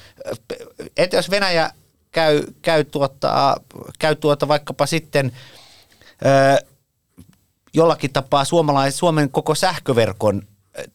Että 0.98 1.16
jos 1.16 1.30
Venäjä 1.30 1.72
käy, 2.12 2.44
käy, 2.62 2.84
tuota, 2.84 3.56
käy 4.00 4.16
tuota 4.16 4.48
vaikkapa 4.48 4.86
sitten 4.86 5.32
ö, 6.26 6.66
jollakin 7.74 8.14
tapaa 8.14 8.46
suomalais, 8.46 8.98
Suomen 8.98 9.30
koko 9.30 9.56
sähköverkon 9.56 10.42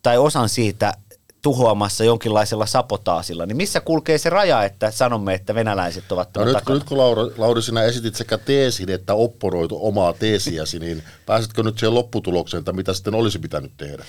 tai 0.03 0.19
osan 0.19 0.49
siitä 0.49 0.95
tuhoamassa 1.43 2.05
jonkinlaisella 2.05 2.67
sapotaasilla, 2.67 3.47
niin 3.47 3.57
missä 3.57 3.81
kulkee 3.81 4.19
se 4.19 4.31
raja, 4.31 4.65
että 4.65 4.91
sanomme, 4.91 5.35
että 5.35 5.55
venäläiset 5.55 6.13
ovat 6.13 6.29
No 6.37 6.45
nyt, 6.45 6.53
takana? 6.53 6.79
nyt 6.79 6.89
kun 6.89 6.99
Laura, 6.99 7.23
Lauri 7.39 7.63
sinä 7.63 7.83
esitit 7.83 8.15
sekä 8.15 8.39
teesin 8.39 8.91
että 8.91 9.15
opporoitu 9.15 9.87
omaa 9.87 10.13
teesiäsi, 10.13 10.79
niin 10.79 11.03
pääsetkö 11.27 11.63
nyt 11.63 11.79
siihen 11.79 11.95
lopputulokseen, 11.95 12.59
että 12.59 12.73
mitä 12.73 12.95
sitten 12.95 13.15
olisi 13.15 13.39
pitänyt 13.39 13.73
tehdä? 13.77 14.05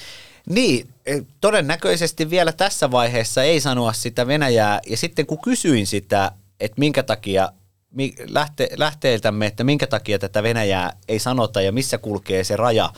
Niin, 0.50 0.90
eh, 1.06 1.22
todennäköisesti 1.42 2.30
vielä 2.30 2.52
tässä 2.52 2.92
vaiheessa 2.92 3.44
ei 3.44 3.62
sanoa 3.62 3.94
sitä 3.94 4.28
Venäjää. 4.28 4.80
Ja 4.88 4.98
sitten 4.98 5.26
kun 5.26 5.42
kysyin 5.42 5.88
sitä, 5.88 6.32
että 6.60 6.80
minkä 6.80 7.04
takia 7.04 7.52
lähte, 8.28 8.70
lähteiltämme, 8.78 9.46
että 9.46 9.64
minkä 9.64 9.88
takia 9.88 10.20
tätä 10.20 10.44
Venäjää 10.44 10.98
ei 11.08 11.20
sanota 11.20 11.62
ja 11.62 11.72
missä 11.72 11.98
kulkee 11.98 12.44
se 12.44 12.56
raja, 12.56 12.94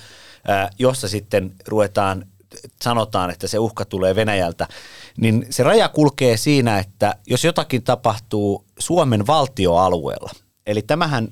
ää, 0.47 0.69
jossa 0.79 1.08
sitten 1.08 1.53
ruvetaan, 1.67 2.25
sanotaan, 2.82 3.29
että 3.29 3.47
se 3.47 3.60
uhka 3.60 3.86
tulee 3.86 4.15
Venäjältä, 4.15 4.67
niin 5.17 5.45
se 5.49 5.63
raja 5.63 5.89
kulkee 5.89 6.38
siinä, 6.38 6.79
että 6.79 7.15
jos 7.27 7.43
jotakin 7.43 7.84
tapahtuu 7.84 8.65
Suomen 8.79 9.27
valtioalueella, 9.27 10.29
eli 10.65 10.82
tämähän 10.82 11.27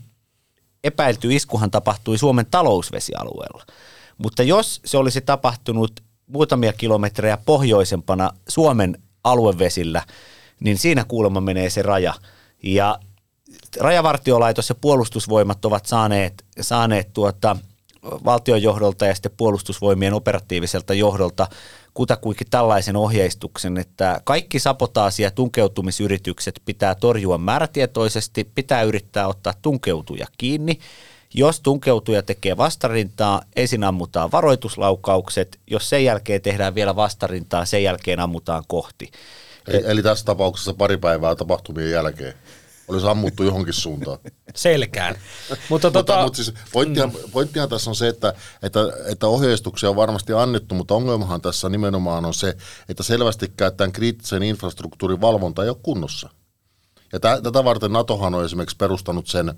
epäilty 0.83 1.35
iskuhan 1.35 1.71
tapahtui 1.71 2.17
Suomen 2.17 2.45
talousvesialueella. 2.51 3.65
Mutta 4.21 4.43
jos 4.43 4.81
se 4.85 4.97
olisi 4.97 5.21
tapahtunut 5.21 6.03
muutamia 6.27 6.73
kilometrejä 6.73 7.37
pohjoisempana 7.37 8.31
Suomen 8.47 8.97
aluevesillä, 9.23 10.03
niin 10.59 10.77
siinä 10.77 11.05
kuulemma 11.07 11.41
menee 11.41 11.69
se 11.69 11.81
raja. 11.81 12.13
Ja 12.63 12.99
Rajavartiolaitos 13.79 14.69
ja 14.69 14.75
puolustusvoimat 14.75 15.65
ovat 15.65 15.85
saaneet, 15.85 16.45
saaneet 16.61 17.13
tuota, 17.13 17.57
valtionjohdolta 18.03 19.05
ja 19.05 19.15
sitten 19.15 19.31
puolustusvoimien 19.37 20.13
operatiiviselta 20.13 20.93
johdolta 20.93 21.47
kutakuinkin 21.93 22.47
tällaisen 22.49 22.95
ohjeistuksen, 22.95 23.77
että 23.77 24.21
kaikki 24.23 24.59
sapotaasi- 24.59 25.23
ja 25.23 25.31
tunkeutumisyritykset 25.31 26.61
pitää 26.65 26.95
torjua 26.95 27.37
määrätietoisesti, 27.37 28.43
pitää 28.55 28.83
yrittää 28.83 29.27
ottaa 29.27 29.53
tunkeutuja 29.61 30.27
kiinni. 30.37 30.79
Jos 31.33 31.59
tunkeutuja 31.59 32.23
tekee 32.23 32.57
vastarintaa, 32.57 33.41
ensin 33.55 33.83
ammutaan 33.83 34.31
varoituslaukaukset, 34.31 35.59
jos 35.67 35.89
sen 35.89 36.05
jälkeen 36.05 36.41
tehdään 36.41 36.75
vielä 36.75 36.95
vastarintaa, 36.95 37.65
sen 37.65 37.83
jälkeen 37.83 38.19
ammutaan 38.19 38.63
kohti. 38.67 39.11
Eli, 39.67 39.83
eli 39.85 40.03
tässä 40.03 40.25
tapauksessa 40.25 40.73
pari 40.73 40.97
päivää 40.97 41.35
tapahtumien 41.35 41.91
jälkeen 41.91 42.33
olisi 42.87 43.07
ammuttu 43.07 43.43
johonkin 43.43 43.73
suuntaan. 43.73 44.19
Selkään. 44.55 45.15
Mutta 45.69 45.91
Tota, 45.91 46.23
mutta 46.23 46.35
siis 46.35 46.53
pointtihan, 46.73 47.11
pointtihan 47.31 47.69
tässä 47.69 47.89
on 47.89 47.95
se, 47.95 48.07
että, 48.07 48.33
että, 48.63 48.79
että 49.05 49.27
ohjeistuksia 49.27 49.89
on 49.89 49.95
varmasti 49.95 50.33
annettu, 50.33 50.75
mutta 50.75 50.93
ongelmahan 50.93 51.41
tässä 51.41 51.69
nimenomaan 51.69 52.25
on 52.25 52.33
se, 52.33 52.57
että 52.89 53.03
selvästikään 53.03 53.75
tämän 53.75 53.91
kriittisen 53.91 54.43
infrastruktuurin 54.43 55.21
valvonta 55.21 55.63
ei 55.63 55.69
ole 55.69 55.77
kunnossa. 55.83 56.29
Ja 57.13 57.19
tä, 57.19 57.41
tätä 57.43 57.63
varten 57.63 57.91
NATOhan 57.91 58.35
on 58.35 58.45
esimerkiksi 58.45 58.77
perustanut 58.77 59.27
sen, 59.27 59.53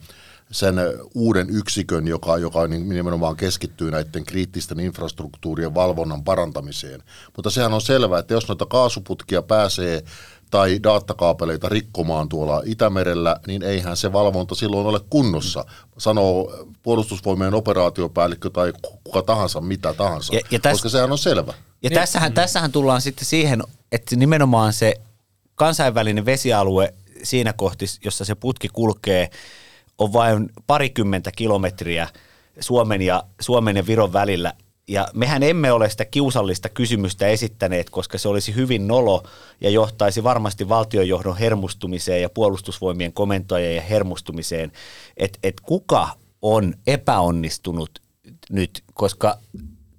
sen 0.53 0.75
uuden 1.15 1.49
yksikön, 1.49 2.07
joka, 2.07 2.37
joka 2.37 2.67
nimenomaan 2.67 3.35
keskittyy 3.35 3.91
näiden 3.91 4.25
kriittisten 4.25 4.79
infrastruktuurien 4.79 5.75
valvonnan 5.75 6.23
parantamiseen. 6.23 7.03
Mutta 7.35 7.49
sehän 7.49 7.73
on 7.73 7.81
selvää, 7.81 8.19
että 8.19 8.33
jos 8.33 8.47
noita 8.47 8.65
kaasuputkia 8.65 9.41
pääsee 9.41 10.03
tai 10.51 10.79
datakaapeleita 10.83 11.69
rikkomaan 11.69 12.29
tuolla 12.29 12.61
Itämerellä, 12.65 13.35
niin 13.47 13.63
eihän 13.63 13.97
se 13.97 14.13
valvonta 14.13 14.55
silloin 14.55 14.87
ole 14.87 14.99
kunnossa, 15.09 15.65
sanoo 15.97 16.65
puolustusvoimien 16.83 17.53
operaatiopäällikkö 17.53 18.49
tai 18.49 18.73
kuka 19.03 19.21
tahansa, 19.21 19.61
mitä 19.61 19.93
tahansa, 19.93 20.35
Ja- 20.35 20.41
ja 20.51 20.59
täs- 20.59 20.71
koska 20.71 20.89
sehän 20.89 21.11
on 21.11 21.17
selvä. 21.17 21.53
Ja 21.83 21.89
niin. 21.89 21.99
tässähän, 21.99 22.33
tässähän 22.33 22.71
tullaan 22.71 23.01
sitten 23.01 23.25
siihen, 23.25 23.63
että 23.91 24.15
nimenomaan 24.15 24.73
se 24.73 24.93
kansainvälinen 25.55 26.25
vesialue 26.25 26.93
siinä 27.23 27.53
kohti, 27.53 27.85
jossa 28.05 28.25
se 28.25 28.35
putki 28.35 28.67
kulkee, 28.73 29.29
on 29.97 30.13
vain 30.13 30.49
parikymmentä 30.67 31.31
kilometriä 31.31 32.07
Suomen 32.59 33.01
ja, 33.01 33.23
Suomen 33.41 33.75
ja 33.75 33.87
Viron 33.87 34.13
välillä. 34.13 34.53
Ja 34.87 35.07
mehän 35.13 35.43
emme 35.43 35.71
ole 35.71 35.89
sitä 35.89 36.05
kiusallista 36.05 36.69
kysymystä 36.69 37.27
esittäneet, 37.27 37.89
koska 37.89 38.17
se 38.17 38.27
olisi 38.27 38.55
hyvin 38.55 38.87
nolo 38.87 39.23
ja 39.61 39.69
johtaisi 39.69 40.23
varmasti 40.23 40.69
valtionjohdon 40.69 41.37
hermostumiseen 41.37 42.21
ja 42.21 42.29
puolustusvoimien 42.29 43.13
komentojen 43.13 43.83
hermostumiseen, 43.83 44.71
että 45.17 45.39
et 45.43 45.61
kuka 45.61 46.09
on 46.41 46.73
epäonnistunut 46.87 47.99
nyt, 48.49 48.83
koska 48.93 49.37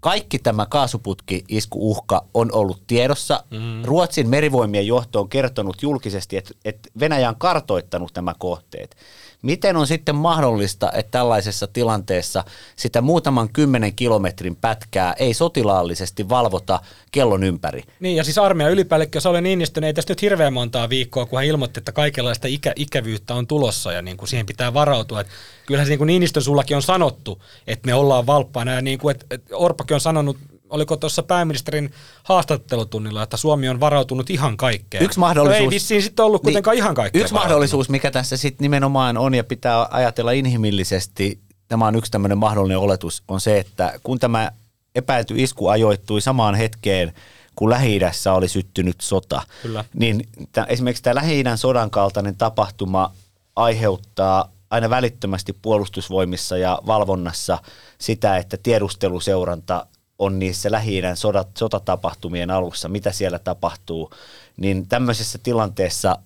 kaikki 0.00 0.38
tämä 0.38 0.66
kaasuputki-iskuuhka 0.66 2.26
on 2.34 2.52
ollut 2.52 2.82
tiedossa. 2.86 3.44
Mm. 3.50 3.82
Ruotsin 3.84 4.28
merivoimien 4.28 4.86
johto 4.86 5.20
on 5.20 5.28
kertonut 5.28 5.82
julkisesti, 5.82 6.36
että, 6.36 6.54
että 6.64 6.90
Venäjä 7.00 7.28
on 7.28 7.36
kartoittanut 7.38 8.12
nämä 8.16 8.34
kohteet. 8.38 8.96
Miten 9.44 9.76
on 9.76 9.86
sitten 9.86 10.14
mahdollista, 10.14 10.92
että 10.92 11.10
tällaisessa 11.10 11.66
tilanteessa 11.66 12.44
sitä 12.76 13.00
muutaman 13.00 13.48
kymmenen 13.52 13.94
kilometrin 13.94 14.56
pätkää 14.56 15.14
ei 15.18 15.34
sotilaallisesti 15.34 16.28
valvota 16.28 16.80
kellon 17.12 17.44
ympäri? 17.44 17.82
Niin, 18.00 18.16
ja 18.16 18.24
siis 18.24 18.38
armeijan 18.38 18.72
ylipäällikkö 18.72 19.20
Sauli 19.20 19.40
Niinistö 19.40 19.86
ei 19.86 19.94
tästä 19.94 20.10
nyt 20.10 20.22
hirveän 20.22 20.52
montaa 20.52 20.88
viikkoa, 20.88 21.26
kun 21.26 21.38
hän 21.38 21.46
ilmoitti, 21.46 21.80
että 21.80 21.92
kaikenlaista 21.92 22.48
ikä, 22.48 22.72
ikävyyttä 22.76 23.34
on 23.34 23.46
tulossa 23.46 23.92
ja 23.92 24.02
niin 24.02 24.16
kuin 24.16 24.28
siihen 24.28 24.46
pitää 24.46 24.74
varautua. 24.74 25.20
Et 25.20 25.28
kyllähän 25.66 25.86
se 25.86 25.90
niin 25.90 25.98
kuin 25.98 26.06
Niinistön 26.06 26.42
sullakin 26.42 26.76
on 26.76 26.82
sanottu, 26.82 27.42
että 27.66 27.86
me 27.86 27.94
ollaan 27.94 28.26
valppaana 28.26 28.72
ja 28.72 28.82
niin 28.82 28.98
kuin, 28.98 29.14
että, 29.14 29.26
että 29.30 29.56
Orpakin 29.56 29.94
on 29.94 30.00
sanonut, 30.00 30.36
oliko 30.74 30.96
tuossa 30.96 31.22
pääministerin 31.22 31.92
haastattelutunnilla, 32.22 33.22
että 33.22 33.36
Suomi 33.36 33.68
on 33.68 33.80
varautunut 33.80 34.30
ihan 34.30 34.56
kaikkeen. 34.56 35.04
Yksi 35.04 35.18
mahdollisuus, 35.18 35.58
No 35.60 35.64
ei 35.64 35.70
vissiin 35.70 36.02
sitten 36.02 36.24
ollut 36.24 36.42
kuitenkaan 36.42 36.76
ihan 36.76 36.94
kaikkeen 36.94 37.20
Yksi 37.22 37.34
varautunut. 37.34 37.50
mahdollisuus, 37.50 37.88
mikä 37.88 38.10
tässä 38.10 38.36
sitten 38.36 38.64
nimenomaan 38.64 39.16
on 39.16 39.34
ja 39.34 39.44
pitää 39.44 39.88
ajatella 39.90 40.32
inhimillisesti, 40.32 41.38
tämä 41.68 41.86
on 41.86 41.96
yksi 41.96 42.10
tämmöinen 42.10 42.38
mahdollinen 42.38 42.78
oletus, 42.78 43.22
on 43.28 43.40
se, 43.40 43.58
että 43.58 44.00
kun 44.02 44.18
tämä 44.18 44.50
epäilty 44.94 45.34
isku 45.36 45.68
ajoittui 45.68 46.20
samaan 46.20 46.54
hetkeen, 46.54 47.12
kun 47.56 47.70
lähi 47.70 48.00
oli 48.36 48.48
syttynyt 48.48 49.00
sota, 49.00 49.42
Kyllä. 49.62 49.84
niin 49.94 50.28
t- 50.52 50.58
esimerkiksi 50.68 51.02
tämä 51.02 51.14
lähi 51.14 51.44
sodan 51.56 51.90
kaltainen 51.90 52.36
tapahtuma 52.36 53.12
aiheuttaa 53.56 54.52
aina 54.70 54.90
välittömästi 54.90 55.52
puolustusvoimissa 55.62 56.56
ja 56.56 56.78
valvonnassa 56.86 57.58
sitä, 57.98 58.36
että 58.36 58.56
tiedusteluseuranta 58.56 59.86
on 60.18 60.38
niissä 60.38 60.70
lähi 60.70 61.02
sodat, 61.14 61.48
sotatapahtumien 61.58 62.50
alussa, 62.50 62.88
mitä 62.88 63.12
siellä 63.12 63.38
tapahtuu, 63.38 64.10
niin 64.56 64.88
tämmöisessä 64.88 65.38
tilanteessa 65.42 66.18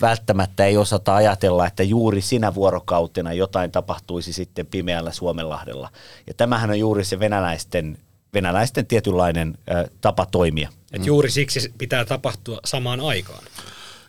välttämättä 0.00 0.64
ei 0.64 0.76
osata 0.76 1.14
ajatella, 1.14 1.66
että 1.66 1.82
juuri 1.82 2.20
sinä 2.20 2.54
vuorokautena 2.54 3.32
jotain 3.32 3.72
tapahtuisi 3.72 4.32
sitten 4.32 4.66
pimeällä 4.66 5.12
Suomenlahdella. 5.12 5.90
Ja 6.26 6.34
tämähän 6.34 6.70
on 6.70 6.78
juuri 6.78 7.04
se 7.04 7.18
venäläisten, 7.18 7.98
venäläisten 8.34 8.86
tietynlainen 8.86 9.58
ö, 9.70 9.88
tapa 10.00 10.26
toimia. 10.26 10.68
Et 10.92 11.06
juuri 11.06 11.30
siksi 11.30 11.72
pitää 11.78 12.04
tapahtua 12.04 12.60
samaan 12.64 13.00
aikaan. 13.00 13.44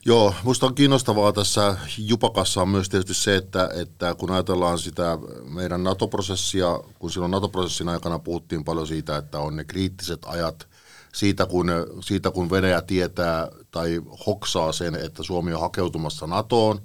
Joo, 0.09 0.33
minusta 0.43 0.65
on 0.65 0.75
kiinnostavaa 0.75 1.33
tässä 1.33 1.77
Jupakassa 1.97 2.61
on 2.61 2.69
myös 2.69 2.89
tietysti 2.89 3.13
se, 3.13 3.35
että, 3.35 3.69
että 3.75 4.15
kun 4.15 4.31
ajatellaan 4.31 4.79
sitä 4.79 5.17
meidän 5.43 5.83
NATO-prosessia, 5.83 6.79
kun 6.99 7.11
silloin 7.11 7.31
NATO-prosessin 7.31 7.89
aikana 7.89 8.19
puhuttiin 8.19 8.63
paljon 8.63 8.87
siitä, 8.87 9.17
että 9.17 9.39
on 9.39 9.55
ne 9.55 9.63
kriittiset 9.63 10.19
ajat 10.25 10.67
siitä 11.13 11.45
kun, 11.45 11.71
siitä, 12.01 12.31
kun 12.31 12.51
Venäjä 12.51 12.81
tietää 12.81 13.47
tai 13.71 14.01
hoksaa 14.27 14.71
sen, 14.71 14.95
että 14.95 15.23
Suomi 15.23 15.53
on 15.53 15.61
hakeutumassa 15.61 16.27
NATOon, 16.27 16.81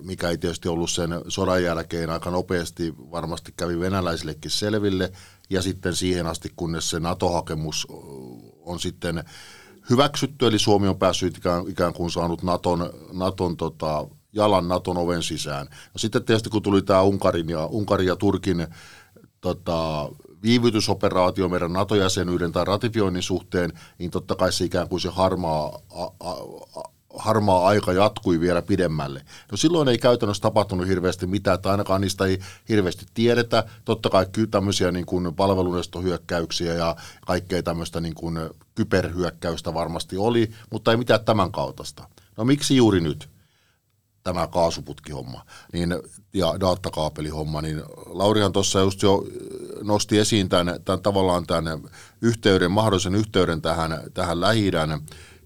mikä 0.00 0.28
ei 0.28 0.38
tietysti 0.38 0.68
ollut 0.68 0.90
sen 0.90 1.10
sodan 1.28 1.62
jälkeen 1.62 2.10
aika 2.10 2.30
nopeasti 2.30 2.94
varmasti 2.98 3.52
kävi 3.56 3.80
venäläisillekin 3.80 4.50
selville, 4.50 5.12
ja 5.50 5.62
sitten 5.62 5.96
siihen 5.96 6.26
asti, 6.26 6.52
kunnes 6.56 6.90
se 6.90 7.00
NATO-hakemus 7.00 7.86
on 8.62 8.80
sitten 8.80 9.24
hyväksytty, 9.90 10.46
eli 10.46 10.58
Suomi 10.58 10.88
on 10.88 10.98
päässyt 10.98 11.36
ikään, 11.36 11.64
ikään 11.68 11.92
kuin 11.92 12.10
saanut 12.10 12.42
Naton, 12.42 12.90
Naton 13.12 13.56
tota, 13.56 14.06
jalan 14.32 14.68
Naton 14.68 14.98
oven 14.98 15.22
sisään. 15.22 15.66
Ja 15.70 15.98
sitten 15.98 16.24
tietysti 16.24 16.50
kun 16.50 16.62
tuli 16.62 16.82
tämä 16.82 17.02
Unkarin 17.02 17.48
ja, 17.48 17.66
Unkarin 17.66 18.06
ja 18.06 18.16
Turkin 18.16 18.66
tota, 19.40 20.08
viivytysoperaatio 20.42 21.48
meidän 21.48 21.72
NATO-jäsenyyden 21.72 22.52
tai 22.52 22.64
ratifioinnin 22.64 23.22
suhteen, 23.22 23.72
niin 23.98 24.10
totta 24.10 24.34
kai 24.34 24.52
se 24.52 24.64
ikään 24.64 24.88
kuin 24.88 25.00
se 25.00 25.08
harmaa, 25.08 25.78
a, 25.90 26.04
a, 26.04 26.32
a, 26.76 26.82
harmaa 27.16 27.66
aika 27.66 27.92
jatkui 27.92 28.40
vielä 28.40 28.62
pidemmälle. 28.62 29.24
No 29.50 29.56
silloin 29.56 29.88
ei 29.88 29.98
käytännössä 29.98 30.42
tapahtunut 30.42 30.88
hirveästi 30.88 31.26
mitään, 31.26 31.62
tai 31.62 31.70
ainakaan 31.70 32.00
niistä 32.00 32.24
ei 32.24 32.38
hirveästi 32.68 33.06
tiedetä. 33.14 33.64
Totta 33.84 34.10
kai 34.10 34.26
kyllä 34.32 34.48
tämmöisiä 34.50 34.92
niin 34.92 35.06
kuin 35.06 35.34
palvelunestohyökkäyksiä 35.34 36.74
ja 36.74 36.96
kaikkea 37.26 37.62
tämmöistä 37.62 38.00
niin 38.00 38.14
kuin 38.14 38.38
kyberhyökkäystä 38.74 39.74
varmasti 39.74 40.16
oli, 40.16 40.50
mutta 40.70 40.90
ei 40.90 40.96
mitään 40.96 41.24
tämän 41.24 41.52
kaltaista. 41.52 42.08
No 42.36 42.44
miksi 42.44 42.76
juuri 42.76 43.00
nyt? 43.00 43.34
tämä 44.24 44.46
kaasuputkihomma 44.46 45.44
niin, 45.72 45.94
ja 46.34 46.54
datakaapelihomma, 46.60 47.62
niin 47.62 47.82
Laurihan 48.06 48.52
tuossa 48.52 48.80
just 48.80 49.02
jo 49.02 49.24
nosti 49.82 50.18
esiin 50.18 50.48
tämän, 50.48 50.80
tämän 50.84 51.02
tavallaan 51.02 51.46
tämän 51.46 51.80
yhteyden, 52.22 52.70
mahdollisen 52.70 53.14
yhteyden 53.14 53.62
tähän, 53.62 54.00
tähän 54.14 54.40
lähi 54.40 54.70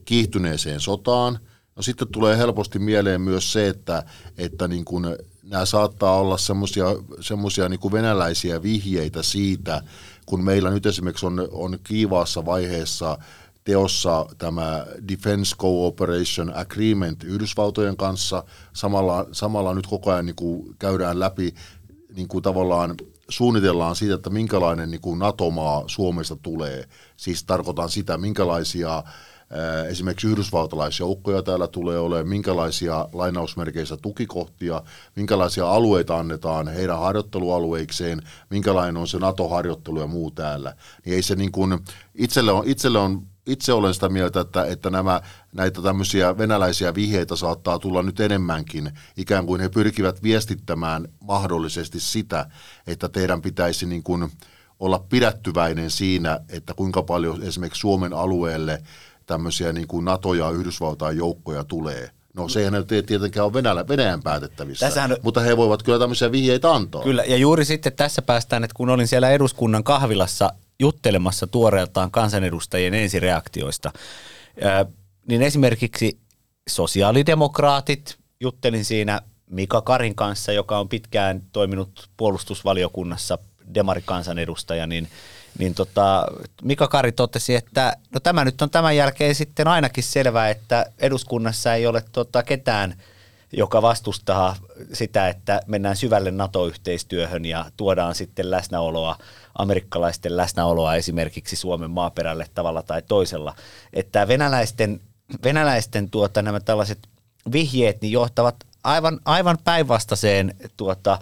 kiihtyneeseen 0.05 0.81
sotaan. 0.81 1.39
No 1.79 1.83
sitten 1.83 2.09
tulee 2.09 2.39
helposti 2.39 2.79
mieleen 2.79 3.21
myös 3.21 3.53
se, 3.53 3.69
että, 3.69 4.03
että 4.39 4.69
niin 4.69 4.85
kuin 4.85 5.07
nämä 5.43 5.65
saattaa 5.65 6.17
olla 6.17 6.37
semmoisia 7.21 7.69
niin 7.69 7.93
venäläisiä 7.93 8.63
vihjeitä 8.63 9.23
siitä, 9.23 9.83
kun 10.27 10.45
meillä 10.45 10.71
nyt 10.71 10.87
esimerkiksi 10.87 11.27
on, 11.27 11.49
on 11.53 11.79
kiivaassa 11.85 12.45
vaiheessa 12.45 13.19
teossa 13.65 14.27
tämä 14.39 14.87
Defense 15.09 15.57
Cooperation 15.57 16.57
Agreement 16.57 17.25
Yhdysvaltojen 17.25 17.97
kanssa. 17.97 18.45
Samalla, 18.73 19.27
samalla 19.33 19.75
nyt 19.75 19.87
koko 19.87 20.11
ajan 20.11 20.27
niin 20.27 20.37
kuin 20.37 20.77
käydään 20.79 21.21
läpi 21.21 21.55
niin 22.17 22.29
kuin 22.29 22.43
tavallaan 22.43 22.95
suunnitellaan 23.29 23.97
siitä, 23.97 24.15
että 24.15 24.31
minkälainen 24.31 24.91
niin 24.91 25.01
kuin 25.01 25.19
NATO-maa 25.19 25.85
Suomesta 25.87 26.37
tulee. 26.37 26.89
Siis 27.17 27.45
tarkoitan 27.45 27.91
sitä, 27.91 28.19
minkälaisia 28.19 29.05
esimerkiksi 29.89 30.27
yhdysvaltalaisjoukkoja 30.27 31.43
täällä 31.43 31.69
tulee 31.69 31.99
olemaan, 31.99 32.29
minkälaisia 32.29 33.09
lainausmerkeissä 33.13 33.97
tukikohtia, 33.97 34.83
minkälaisia 35.17 35.71
alueita 35.71 36.19
annetaan 36.19 36.69
heidän 36.69 36.99
harjoittelualueikseen, 36.99 38.23
minkälainen 38.51 38.97
on 38.97 39.09
se 39.09 39.19
NATO-harjoittelu 39.19 40.01
ja 40.01 40.07
muu 40.07 40.31
täällä. 40.31 40.75
Niin 41.05 41.15
ei 41.15 41.23
se 41.23 41.35
niin 41.35 41.53
kuin, 41.53 41.79
itselle 42.15 42.53
on, 42.53 42.63
itselle 42.67 42.99
on 42.99 43.23
itse 43.49 43.73
olen 43.73 43.95
sitä 43.95 44.09
mieltä, 44.09 44.41
että, 44.41 44.65
että 44.65 44.91
nämä, 44.91 45.21
näitä 45.53 45.83
tämmöisiä 45.83 46.39
venäläisiä 46.39 46.95
vihjeitä 46.95 47.37
saattaa 47.37 47.79
tulla 47.79 48.03
nyt 48.03 48.21
enemmänkin, 48.21 48.91
ikään 49.17 49.47
kuin 49.47 49.61
he 49.61 49.69
pyrkivät 49.69 50.23
viestittämään 50.23 51.09
mahdollisesti 51.21 52.01
sitä, 52.01 52.47
että 52.87 53.09
teidän 53.09 53.43
pitäisi 53.43 53.87
niin 53.87 54.03
kuin 54.03 54.31
olla 54.81 54.99
pidättyväinen 54.99 55.91
siinä, 55.91 56.41
että 56.49 56.75
kuinka 56.75 57.03
paljon 57.03 57.43
esimerkiksi 57.43 57.81
Suomen 57.81 58.13
alueelle 58.13 58.83
tämmöisiä 59.29 59.73
niin 59.73 59.89
kuin 59.89 60.05
NATO- 60.05 60.35
ja 60.35 60.51
Yhdysvaltain 60.51 61.17
joukkoja 61.17 61.65
tulee. 61.65 62.11
No 62.35 62.49
sehän 62.49 62.75
ei 62.75 63.03
tietenkään 63.03 63.47
ole 63.47 63.53
Venäjän, 63.53 63.89
Venäjän 63.89 64.23
päätettävissä, 64.23 64.87
Tässähän... 64.87 65.17
mutta 65.23 65.41
he 65.41 65.57
voivat 65.57 65.83
kyllä 65.83 65.99
tämmöisiä 65.99 66.33
vihjeitä 66.33 66.73
antaa. 66.73 67.03
Kyllä, 67.03 67.25
ja 67.25 67.37
juuri 67.37 67.65
sitten 67.65 67.93
tässä 67.93 68.23
päästään, 68.23 68.65
että 68.65 68.75
kun 68.75 68.91
olin 68.91 69.09
siellä 69.09 69.31
eduskunnan 69.31 69.85
kahvilassa 69.85 70.53
juttelemassa 70.81 71.47
tuoreeltaan 71.47 72.11
kansanedustajien 72.11 72.95
ensireaktioista, 72.95 73.93
niin 75.29 75.43
esimerkiksi 75.43 76.19
sosiaalidemokraatit, 76.69 78.19
juttelin 78.41 78.85
siinä 78.85 79.21
Mika 79.51 79.81
Karin 79.81 80.15
kanssa, 80.15 80.53
joka 80.53 80.79
on 80.79 80.89
pitkään 80.89 81.43
toiminut 81.53 82.09
puolustusvaliokunnassa 82.17 83.39
demarikansanedustaja, 83.75 84.87
niin, 84.87 85.09
niin 85.59 85.75
tota, 85.75 86.27
Mika 86.63 86.89
Kari 86.89 87.13
totesi, 87.13 87.55
että 87.55 87.97
no 88.15 88.21
tämä 88.21 88.45
nyt 88.45 88.63
on 88.63 88.71
tämän 88.71 88.97
jälkeen 88.97 89.35
sitten 89.35 89.69
ainakin 89.69 90.05
selvää, 90.05 90.51
että 90.51 90.87
eduskunnassa 90.99 91.75
ei 91.75 91.87
ole 91.87 92.05
tota 92.13 92.43
ketään– 92.43 92.95
joka 93.53 93.83
vastustaa 93.83 94.57
sitä, 94.93 95.29
että 95.29 95.61
mennään 95.67 95.97
syvälle 95.97 96.31
NATO-yhteistyöhön 96.31 97.45
ja 97.45 97.65
tuodaan 97.77 98.15
sitten 98.15 98.51
läsnäoloa, 98.51 99.17
amerikkalaisten 99.59 100.37
läsnäoloa 100.37 100.95
esimerkiksi 100.95 101.57
Suomen 101.57 101.91
maaperälle 101.91 102.47
tavalla 102.55 102.83
tai 102.83 103.03
toisella. 103.03 103.55
Että 103.93 104.29
venäläisten, 104.29 105.01
venäläisten 105.45 106.11
tuota, 106.11 106.43
nämä 106.43 106.61
tällaiset 106.61 106.99
vihjeet 107.53 108.01
niin 108.01 108.13
johtavat 108.13 108.57
aivan, 108.85 109.21
aivan 109.25 109.59
päinvastaiseen 109.65 110.55
tuota, 110.77 111.19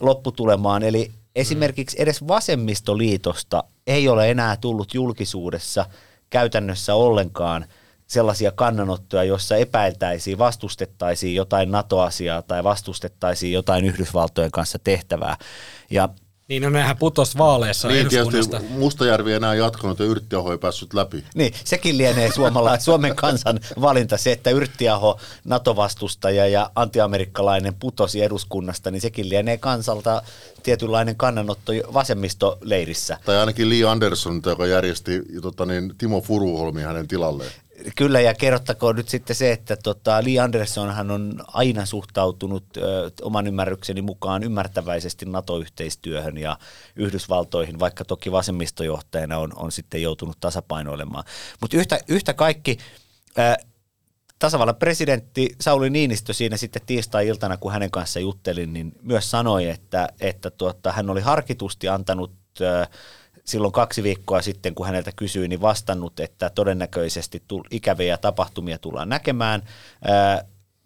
lopputulemaan. 0.00 0.82
Eli 0.82 1.12
esimerkiksi 1.36 1.96
edes 2.02 2.28
vasemmistoliitosta 2.28 3.64
ei 3.86 4.08
ole 4.08 4.30
enää 4.30 4.56
tullut 4.56 4.94
julkisuudessa 4.94 5.86
käytännössä 6.30 6.94
ollenkaan– 6.94 7.64
sellaisia 8.10 8.52
kannanottoja, 8.52 9.24
joissa 9.24 9.56
epäiltäisiin, 9.56 10.38
vastustettaisiin 10.38 11.34
jotain 11.34 11.70
NATO-asiaa 11.70 12.42
tai 12.42 12.64
vastustettaisiin 12.64 13.52
jotain 13.52 13.84
Yhdysvaltojen 13.84 14.50
kanssa 14.50 14.78
tehtävää. 14.78 15.36
Ja 15.90 16.08
niin, 16.50 16.62
no 16.62 16.70
nehän 16.70 16.96
putos 16.96 17.38
vaaleissa 17.38 17.88
niin, 17.88 18.00
eduskunnasta. 18.00 18.60
Mustajärvi 18.68 19.32
enää 19.32 19.54
jatkanut 19.54 19.98
ja 19.98 20.04
Yrttiaho 20.04 20.52
ei 20.52 20.58
päässyt 20.58 20.94
läpi. 20.94 21.24
Niin, 21.34 21.52
sekin 21.64 21.98
lienee 21.98 22.32
Suomala, 22.32 22.78
Suomen 22.90 23.16
kansan 23.16 23.60
valinta 23.80 24.16
se, 24.16 24.32
että 24.32 24.50
Yrttiaho, 24.50 25.20
NATO-vastustaja 25.44 26.46
ja 26.46 26.70
antiamerikkalainen 26.74 27.74
putosi 27.74 28.22
eduskunnasta, 28.22 28.90
niin 28.90 29.00
sekin 29.00 29.28
lienee 29.28 29.58
kansalta 29.58 30.22
tietynlainen 30.62 31.16
kannanotto 31.16 31.72
vasemmistoleirissä. 31.94 33.18
Tai 33.24 33.36
ainakin 33.36 33.70
Lee 33.70 33.84
Anderson, 33.84 34.42
joka 34.46 34.66
järjesti 34.66 35.22
tota 35.42 35.66
niin, 35.66 35.94
Timo 35.98 36.20
Furuholmi 36.20 36.82
hänen 36.82 37.08
tilalleen. 37.08 37.52
Kyllä, 37.96 38.20
ja 38.20 38.34
kerrottakoon 38.34 38.96
nyt 38.96 39.08
sitten 39.08 39.36
se, 39.36 39.52
että 39.52 39.76
tota, 39.76 40.24
Lee 40.24 40.38
Andersonhan 40.38 41.10
on 41.10 41.44
aina 41.46 41.86
suhtautunut 41.86 42.64
ö, 42.76 43.10
oman 43.22 43.46
ymmärrykseni 43.46 44.02
mukaan 44.02 44.42
ymmärtäväisesti 44.42 45.26
NATO-yhteistyöhön 45.26 46.38
ja 46.38 46.58
Yhdysvaltoihin, 46.96 47.78
vaikka 47.78 48.04
toki 48.04 48.32
vasemmistojohtajana 48.32 49.38
on, 49.38 49.52
on 49.56 49.72
sitten 49.72 50.02
joutunut 50.02 50.36
tasapainoilemaan. 50.40 51.24
Mutta 51.60 51.76
yhtä, 51.76 51.98
yhtä 52.08 52.34
kaikki, 52.34 52.78
ö, 53.38 53.64
tasavallan 54.38 54.76
presidentti 54.76 55.56
Sauli 55.60 55.90
Niinistö 55.90 56.32
siinä 56.32 56.56
sitten 56.56 56.82
tiistai-iltana, 56.86 57.56
kun 57.56 57.72
hänen 57.72 57.90
kanssa 57.90 58.20
juttelin, 58.20 58.72
niin 58.72 58.92
myös 59.02 59.30
sanoi, 59.30 59.68
että, 59.68 60.08
että 60.20 60.50
tuota, 60.50 60.92
hän 60.92 61.10
oli 61.10 61.20
harkitusti 61.20 61.88
antanut 61.88 62.32
ö, 62.60 62.86
silloin 63.44 63.72
kaksi 63.72 64.02
viikkoa 64.02 64.42
sitten, 64.42 64.74
kun 64.74 64.86
häneltä 64.86 65.12
kysyin, 65.16 65.48
niin 65.48 65.60
vastannut, 65.60 66.20
että 66.20 66.50
todennäköisesti 66.50 67.42
ikäviä 67.70 68.18
tapahtumia 68.18 68.78
tullaan 68.78 69.08
näkemään. 69.08 69.62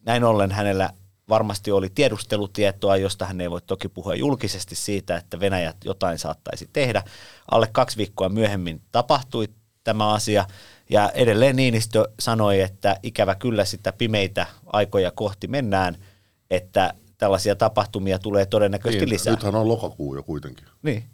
Näin 0.06 0.24
ollen 0.24 0.50
hänellä 0.50 0.90
varmasti 1.28 1.72
oli 1.72 1.90
tiedustelutietoa, 1.94 2.96
josta 2.96 3.26
hän 3.26 3.40
ei 3.40 3.50
voi 3.50 3.60
toki 3.66 3.88
puhua 3.88 4.14
julkisesti 4.14 4.74
siitä, 4.74 5.16
että 5.16 5.40
Venäjä 5.40 5.74
jotain 5.84 6.18
saattaisi 6.18 6.68
tehdä. 6.72 7.02
Alle 7.50 7.68
kaksi 7.72 7.96
viikkoa 7.96 8.28
myöhemmin 8.28 8.82
tapahtui 8.92 9.48
tämä 9.84 10.12
asia, 10.12 10.46
ja 10.90 11.10
edelleen 11.14 11.56
Niinistö 11.56 12.08
sanoi, 12.20 12.60
että 12.60 12.96
ikävä 13.02 13.34
kyllä 13.34 13.64
sitä 13.64 13.92
pimeitä 13.92 14.46
aikoja 14.66 15.10
kohti 15.10 15.48
mennään, 15.48 15.96
että 16.50 16.94
tällaisia 17.18 17.56
tapahtumia 17.56 18.18
tulee 18.18 18.46
todennäköisesti 18.46 19.04
niin, 19.04 19.12
lisää. 19.12 19.32
Nythän 19.32 19.54
on 19.54 19.68
lokakuu 19.68 20.14
jo 20.14 20.22
kuitenkin. 20.22 20.66
Niin. 20.82 21.04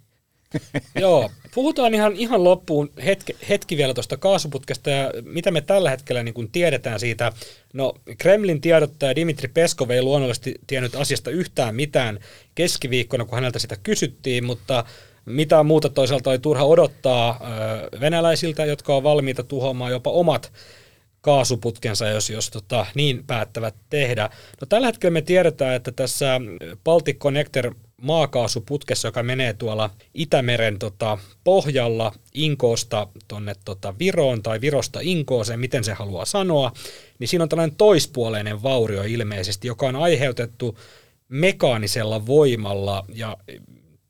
Joo, 1.01 1.31
puhutaan 1.55 1.95
ihan, 1.95 2.17
ihan 2.17 2.45
loppuun 2.45 2.91
hetki, 3.05 3.37
hetki 3.49 3.77
vielä 3.77 3.95
tuosta 3.95 4.17
kaasuputkesta 4.17 4.91
ja 4.91 5.13
mitä 5.23 5.51
me 5.51 5.61
tällä 5.61 5.91
hetkellä 5.91 6.23
niin 6.23 6.35
kun 6.35 6.51
tiedetään 6.51 7.01
siitä. 7.01 7.33
No 7.73 7.95
Kremlin 8.19 8.61
tiedottaja 8.61 9.17
Dimitri 9.17 9.49
Peskov 9.49 9.91
ei 9.91 10.03
luonnollisesti 10.03 10.55
tiennyt 10.67 10.95
asiasta 10.95 11.31
yhtään 11.31 11.75
mitään 11.75 12.19
keskiviikkona, 12.55 13.25
kun 13.25 13.35
häneltä 13.35 13.59
sitä 13.59 13.77
kysyttiin, 13.83 14.45
mutta 14.45 14.85
mitä 15.25 15.63
muuta 15.63 15.89
toisaalta 15.89 16.31
oli 16.31 16.39
turha 16.39 16.65
odottaa 16.65 17.41
venäläisiltä, 18.01 18.65
jotka 18.65 18.97
on 18.97 19.03
valmiita 19.03 19.43
tuhoamaan 19.43 19.93
jopa 19.93 20.11
omat 20.11 20.53
kaasuputkensa, 21.21 22.09
jos, 22.09 22.31
jos 22.31 22.51
tota, 22.51 22.87
niin 22.95 23.25
päättävät 23.27 23.75
tehdä. 23.91 24.31
No, 24.61 24.67
tällä 24.69 24.87
hetkellä 24.87 25.13
me 25.13 25.23
tiedetään, 25.23 25.75
että 25.75 25.93
tässä 25.93 26.41
Baltic 26.85 27.19
Connector 27.19 27.75
maakaasuputkessa, 28.01 29.09
joka 29.09 29.23
menee 29.23 29.53
tuolla 29.53 29.91
Itämeren 30.15 30.79
tota, 30.79 31.19
pohjalla 31.45 32.13
Inkoosta 32.35 33.07
tuonne 33.29 33.55
tota, 33.65 33.95
Viroon 33.99 34.43
tai 34.43 34.61
Virosta 34.61 35.01
Inkooseen, 35.03 35.61
miten 35.61 35.85
se 35.85 35.93
haluaa 35.93 36.25
sanoa, 36.25 36.73
niin 37.19 37.29
siinä 37.29 37.43
on 37.43 37.49
tällainen 37.49 37.77
toispuoleinen 37.77 38.63
vaurio 38.63 39.03
ilmeisesti, 39.03 39.69
joka 39.69 39.87
on 39.87 39.97
aiheutettu 39.97 40.79
mekaanisella 41.29 42.27
voimalla. 42.27 43.05
Ja 43.15 43.37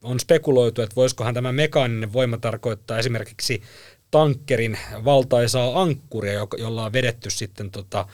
on 0.02 0.20
spekuloitu, 0.20 0.82
että 0.82 0.96
voisikohan 0.96 1.34
tämä 1.34 1.52
mekaaninen 1.52 2.12
voima 2.12 2.38
tarkoittaa 2.38 2.98
esimerkiksi 2.98 3.62
tankkerin 4.10 4.78
valtaisaa 5.04 5.82
ankkuria, 5.82 6.46
jolla 6.58 6.84
on 6.84 6.92
vedetty 6.92 7.30
sitten 7.30 7.70
tota, 7.70 8.06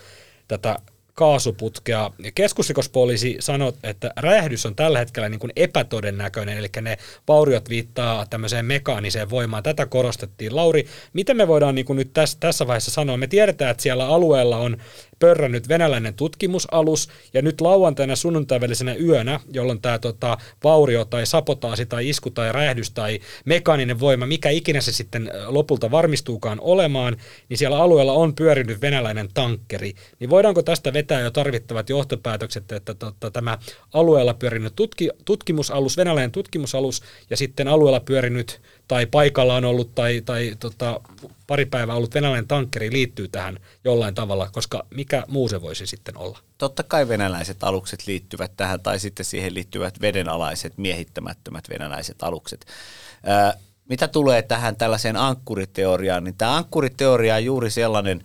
tätä 0.49 0.79
kaasuputkea. 1.17 2.11
Keskusrikospoliisi 2.35 3.37
sanoi, 3.41 3.73
että 3.83 4.11
räjähdys 4.17 4.67
on 4.67 4.75
tällä 4.77 4.99
hetkellä 4.99 5.29
niin 5.29 5.41
kuin 5.41 5.53
epätodennäköinen, 5.57 6.59
eli 6.59 6.69
ne 6.81 6.99
vauriot 7.29 7.69
viittaa 7.69 8.27
tämmöiseen 8.31 8.65
mekaaniseen 8.65 9.31
voimaan. 9.31 9.63
Tätä 9.63 9.87
korostettiin. 9.87 10.57
Lauri, 10.57 10.87
miten 11.13 11.37
me 11.37 11.49
voidaan 11.49 11.75
niin 11.75 11.85
kuin 11.85 11.97
nyt 11.97 12.13
tässä, 12.13 12.37
tässä 12.41 12.67
vaiheessa 12.67 12.91
sanoa? 12.91 13.17
Me 13.17 13.27
tiedetään, 13.27 13.71
että 13.71 13.83
siellä 13.83 14.07
alueella 14.07 14.57
on 14.59 14.77
pörrännyt 15.19 15.69
venäläinen 15.69 16.15
tutkimusalus, 16.15 17.09
ja 17.35 17.43
nyt 17.43 17.61
lauantaina 17.61 18.17
sunnuntaivälisenä 18.17 18.95
yönä, 18.95 19.41
jolloin 19.53 19.81
tämä 19.81 19.99
tota, 19.99 20.39
vaurio 20.65 21.05
tai 21.05 21.27
sapotaasi 21.27 21.87
tai 21.87 22.09
isku 22.09 22.31
tai 22.31 22.53
räjähdys 22.53 22.91
tai 22.91 23.21
mekaaninen 23.45 24.01
voima, 24.01 24.27
mikä 24.27 24.51
ikinä 24.51 24.81
se 24.81 24.93
sitten 24.93 25.31
lopulta 25.47 25.91
varmistuukaan 25.91 26.59
olemaan, 26.61 27.17
niin 27.49 27.59
siellä 27.59 27.79
alueella 27.79 28.13
on 28.13 28.35
pyörinyt 28.35 28.81
venäläinen 28.81 29.29
tankkeri. 29.35 29.95
Niin 30.21 30.31
voidaanko 30.31 30.63
tästä 30.63 30.93
vetää 30.93 31.06
vetää 31.07 31.21
jo 31.21 31.31
tarvittavat 31.31 31.91
johtopäätökset, 31.91 32.73
että 32.73 32.95
tota, 32.95 33.31
tämä 33.31 33.59
alueella 33.93 34.35
pyörinyt 34.35 34.77
tutki, 34.77 35.11
tutkimusalus, 35.25 35.97
venäläinen 35.97 36.33
tutkimusalus 36.33 37.03
ja 37.31 37.37
sitten 37.37 37.69
alueella 37.69 38.01
pyörinyt 38.01 38.61
tai 38.89 39.07
paikalla 39.07 39.55
on 39.55 39.65
ollut 39.65 39.95
tai, 39.95 40.23
tai 40.25 40.57
tota, 40.61 41.01
pari 41.47 41.67
päivää 41.67 41.97
ollut 41.97 42.15
venäläinen 42.15 42.49
tankkeri 42.49 42.93
liittyy 42.93 43.29
tähän 43.29 43.59
jollain 43.85 44.15
tavalla, 44.15 44.51
koska 44.53 44.87
mikä 44.95 45.25
muu 45.29 45.49
se 45.49 45.63
voisi 45.63 45.87
sitten 45.87 46.19
olla? 46.19 46.39
Totta 46.59 46.83
kai 46.83 47.09
venäläiset 47.09 47.65
alukset 47.65 48.07
liittyvät 48.07 48.53
tähän, 48.57 48.81
tai 48.81 48.99
sitten 48.99 49.27
siihen 49.27 49.55
liittyvät 49.55 50.01
vedenalaiset, 50.01 50.79
miehittämättömät 50.79 51.69
venäläiset 51.69 52.23
alukset. 52.23 52.67
Ää, 53.25 53.55
mitä 53.89 54.09
tulee 54.09 54.43
tähän 54.43 54.77
tällaiseen 54.77 55.17
ankkuriteoriaan, 55.17 56.25
niin 56.25 56.35
tämä 56.35 56.57
ankkuriteoria 56.57 57.35
on 57.35 57.45
juuri 57.45 57.71
sellainen, 57.71 58.23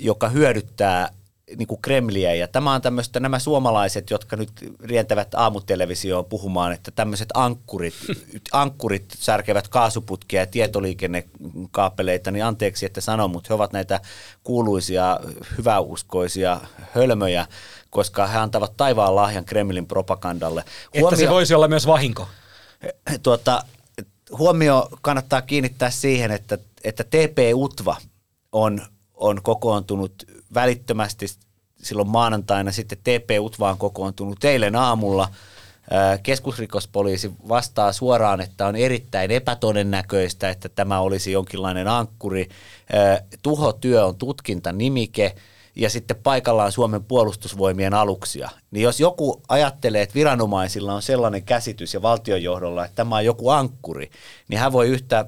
joka 0.00 0.28
hyödyttää 0.28 1.17
niin 1.56 1.68
kuin 1.68 1.82
Kremliä. 1.82 2.34
Ja 2.34 2.48
tämä 2.48 2.74
on 2.74 2.82
tämmöistä, 2.82 3.20
nämä 3.20 3.38
suomalaiset, 3.38 4.10
jotka 4.10 4.36
nyt 4.36 4.50
rientävät 4.80 5.34
aamutelevisioon 5.34 6.24
puhumaan, 6.24 6.72
että 6.72 6.90
tämmöiset 6.90 7.28
ankkurit, 7.34 7.94
ankkurit 8.52 9.04
särkevät 9.18 9.68
kaasuputkia 9.68 10.40
ja 10.40 10.46
tietoliikennekaapeleita, 10.46 12.30
niin 12.30 12.44
anteeksi, 12.44 12.86
että 12.86 13.00
sanon, 13.00 13.30
mutta 13.30 13.46
he 13.48 13.54
ovat 13.54 13.72
näitä 13.72 14.00
kuuluisia, 14.44 15.20
hyväuskoisia 15.58 16.60
hölmöjä, 16.94 17.46
koska 17.90 18.26
he 18.26 18.38
antavat 18.38 18.76
taivaan 18.76 19.16
lahjan 19.16 19.44
Kremlin 19.44 19.86
propagandalle. 19.86 20.64
Huomio, 20.94 21.08
että 21.08 21.20
se 21.20 21.30
voisi 21.30 21.54
olla 21.54 21.68
myös 21.68 21.86
vahinko. 21.86 22.28
Tuota, 23.22 23.64
huomio 24.38 24.88
kannattaa 25.02 25.42
kiinnittää 25.42 25.90
siihen, 25.90 26.30
että, 26.30 26.58
että 26.84 27.04
TP-UTVA 27.04 27.96
on, 28.52 28.80
on 29.14 29.42
kokoontunut 29.42 30.37
välittömästi 30.54 31.26
silloin 31.82 32.08
maanantaina 32.08 32.72
sitten 32.72 32.98
TP-UTVA 32.98 33.70
on 33.70 33.78
kokoontunut 33.78 34.44
eilen 34.44 34.76
aamulla. 34.76 35.28
Keskusrikospoliisi 36.22 37.32
vastaa 37.48 37.92
suoraan, 37.92 38.40
että 38.40 38.66
on 38.66 38.76
erittäin 38.76 39.30
epätodennäköistä, 39.30 40.50
että 40.50 40.68
tämä 40.68 41.00
olisi 41.00 41.32
jonkinlainen 41.32 41.88
ankkuri. 41.88 42.48
Tuhotyö 43.42 44.04
on 44.04 44.16
tutkintanimike 44.16 45.34
ja 45.78 45.90
sitten 45.90 46.16
paikallaan 46.22 46.72
Suomen 46.72 47.04
puolustusvoimien 47.04 47.94
aluksia. 47.94 48.50
Niin 48.70 48.82
jos 48.82 49.00
joku 49.00 49.42
ajattelee, 49.48 50.02
että 50.02 50.14
viranomaisilla 50.14 50.94
on 50.94 51.02
sellainen 51.02 51.42
käsitys 51.42 51.94
ja 51.94 52.02
valtionjohdolla, 52.02 52.84
että 52.84 52.94
tämä 52.94 53.16
on 53.16 53.24
joku 53.24 53.48
ankkuri, 53.48 54.10
niin 54.48 54.60
hän 54.60 54.72
voi 54.72 54.88
yhtä 54.88 55.24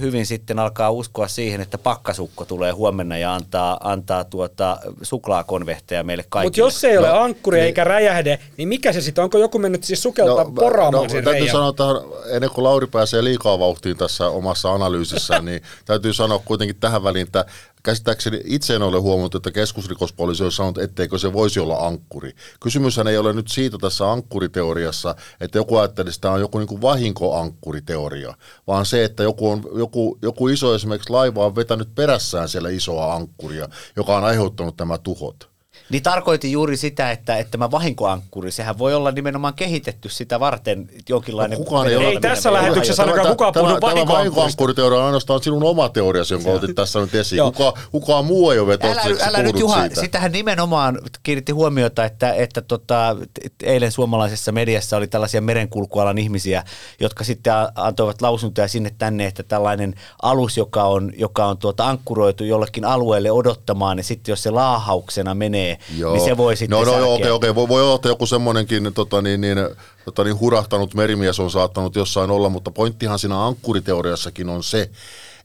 hyvin 0.00 0.26
sitten 0.26 0.58
alkaa 0.58 0.90
uskoa 0.90 1.28
siihen, 1.28 1.60
että 1.60 1.78
pakkasukko 1.78 2.44
tulee 2.44 2.72
huomenna 2.72 3.18
ja 3.18 3.34
antaa, 3.34 3.80
antaa 3.82 4.24
tuota 4.24 4.78
suklaakonvehteja 5.02 6.04
meille 6.04 6.24
kaikille. 6.28 6.46
Mutta 6.46 6.60
jos 6.60 6.80
se 6.80 6.88
ei 6.88 6.98
ole 6.98 7.08
no, 7.08 7.20
ankkuri 7.20 7.56
niin, 7.56 7.66
eikä 7.66 7.84
räjähde, 7.84 8.38
niin 8.56 8.68
mikä 8.68 8.92
se 8.92 9.00
sitten? 9.00 9.24
Onko 9.24 9.38
joku 9.38 9.58
mennyt 9.58 9.84
siis 9.84 10.02
sukeltaa 10.02 10.44
no, 10.44 10.50
poraamaan 10.50 11.04
no, 11.04 11.08
sen 11.08 11.24
Täytyy 11.24 11.48
sanoa, 11.48 11.68
että 11.68 11.84
ennen 12.30 12.50
kuin 12.50 12.64
Lauri 12.64 12.86
pääsee 12.86 13.24
liikaa 13.24 13.58
vauhtiin 13.58 13.96
tässä 13.96 14.28
omassa 14.28 14.72
analyysissään, 14.72 15.44
niin 15.44 15.62
täytyy 15.84 16.12
sanoa 16.12 16.42
kuitenkin 16.44 16.76
tähän 16.76 17.04
väliin, 17.04 17.26
että 17.26 17.44
käsittääkseni 17.84 18.40
itse 18.44 18.74
en 18.74 18.82
ole 18.82 18.98
huomannut, 18.98 19.34
että 19.34 19.50
keskusrikospoliisi 19.50 20.44
on 20.44 20.52
sanonut, 20.52 20.78
etteikö 20.78 21.18
se 21.18 21.32
voisi 21.32 21.60
olla 21.60 21.86
ankkuri. 21.86 22.32
Kysymyshän 22.60 23.08
ei 23.08 23.18
ole 23.18 23.32
nyt 23.32 23.48
siitä 23.48 23.78
tässä 23.78 24.12
ankkuriteoriassa, 24.12 25.16
että 25.40 25.58
joku 25.58 25.76
ajattelee, 25.76 26.08
että 26.08 26.20
tämä 26.20 26.34
on 26.34 26.40
joku 26.40 26.58
niin 26.58 26.80
vahinkoankkuriteoria, 26.80 28.34
vaan 28.66 28.86
se, 28.86 29.04
että 29.04 29.22
joku, 29.22 29.50
on, 29.50 29.62
joku, 29.74 30.18
joku 30.22 30.48
iso 30.48 30.74
esimerkiksi 30.74 31.10
laiva 31.10 31.46
on 31.46 31.56
vetänyt 31.56 31.94
perässään 31.94 32.48
siellä 32.48 32.68
isoa 32.68 33.14
ankkuria, 33.14 33.68
joka 33.96 34.16
on 34.16 34.24
aiheuttanut 34.24 34.78
nämä 34.78 34.98
tuhot. 34.98 35.53
Niin 35.90 36.02
tarkoitin 36.02 36.52
juuri 36.52 36.76
sitä, 36.76 37.10
että, 37.10 37.36
että 37.36 37.50
tämä 37.50 37.70
vahinkoankkuri, 37.70 38.50
sehän 38.50 38.78
voi 38.78 38.94
olla 38.94 39.10
nimenomaan 39.10 39.54
kehitetty 39.54 40.08
sitä 40.08 40.40
varten 40.40 40.88
jonkinlainen... 41.08 41.58
No, 41.58 41.64
kukaan 41.64 41.88
ei, 41.88 41.96
ole, 41.96 42.04
ei 42.04 42.20
tässä 42.20 42.52
lähetyksessä 42.52 43.02
ainakaan 43.02 43.28
kukaan 43.28 43.52
puhunut 43.52 43.80
vahinkoankkuriteoria. 43.80 44.96
Tämä 44.96 45.00
on 45.00 45.06
ainoastaan 45.06 45.42
sinun 45.42 45.64
oma 45.64 45.88
teoriasi, 45.88 46.34
jonka 46.34 46.50
otit 46.50 46.74
tässä 46.74 47.00
nyt 47.00 47.14
esiin. 47.14 47.42
Kuka, 47.42 47.74
kukaan 47.90 48.24
muu 48.24 48.50
ei 48.50 48.58
ole 48.58 48.68
vetossa, 48.68 49.00
älä, 49.08 49.16
älä 49.26 49.42
nyt 49.42 49.58
Juha, 49.58 49.80
siitä. 49.80 50.00
sitähän 50.00 50.32
nimenomaan 50.32 50.98
kiinnitti 51.22 51.52
huomiota, 51.52 52.04
että, 52.04 52.32
että 52.32 52.62
tota, 52.62 53.16
eilen 53.62 53.92
suomalaisessa 53.92 54.52
mediassa 54.52 54.96
oli 54.96 55.06
tällaisia 55.06 55.40
merenkulkualan 55.40 56.18
ihmisiä, 56.18 56.64
jotka 57.00 57.24
sitten 57.24 57.52
antoivat 57.74 58.22
lausuntoja 58.22 58.68
sinne 58.68 58.90
tänne, 58.98 59.26
että 59.26 59.42
tällainen 59.42 59.94
alus, 60.22 60.56
joka 60.56 60.84
on, 60.84 61.12
joka 61.16 61.46
on 61.46 61.58
tuota 61.58 61.88
ankkuroitu 61.88 62.44
jollekin 62.44 62.84
alueelle 62.84 63.30
odottamaan, 63.30 63.96
niin 63.96 64.04
sitten 64.04 64.32
jos 64.32 64.42
se 64.42 64.50
laahauksena 64.50 65.34
menee 65.34 65.74
Joo. 65.96 66.14
niin 66.14 66.24
se 66.24 66.36
voi 66.36 66.56
sitten 66.56 66.78
No, 66.78 66.84
no 66.84 66.98
joo, 66.98 67.14
okei, 67.14 67.30
okei. 67.30 67.54
Voi, 67.54 67.68
voi 67.68 67.82
olla, 67.82 67.94
että 67.94 68.08
joku 68.08 68.26
semmoinenkin 68.26 68.94
tota, 68.94 69.22
niin, 69.22 69.40
niin, 69.40 69.58
tota, 70.04 70.24
niin 70.24 70.40
hurahtanut 70.40 70.94
merimies 70.94 71.40
on 71.40 71.50
saattanut 71.50 71.96
jossain 71.96 72.30
olla, 72.30 72.48
mutta 72.48 72.70
pointtihan 72.70 73.18
siinä 73.18 73.46
ankkuriteoriassakin 73.46 74.48
on 74.48 74.62
se, 74.62 74.90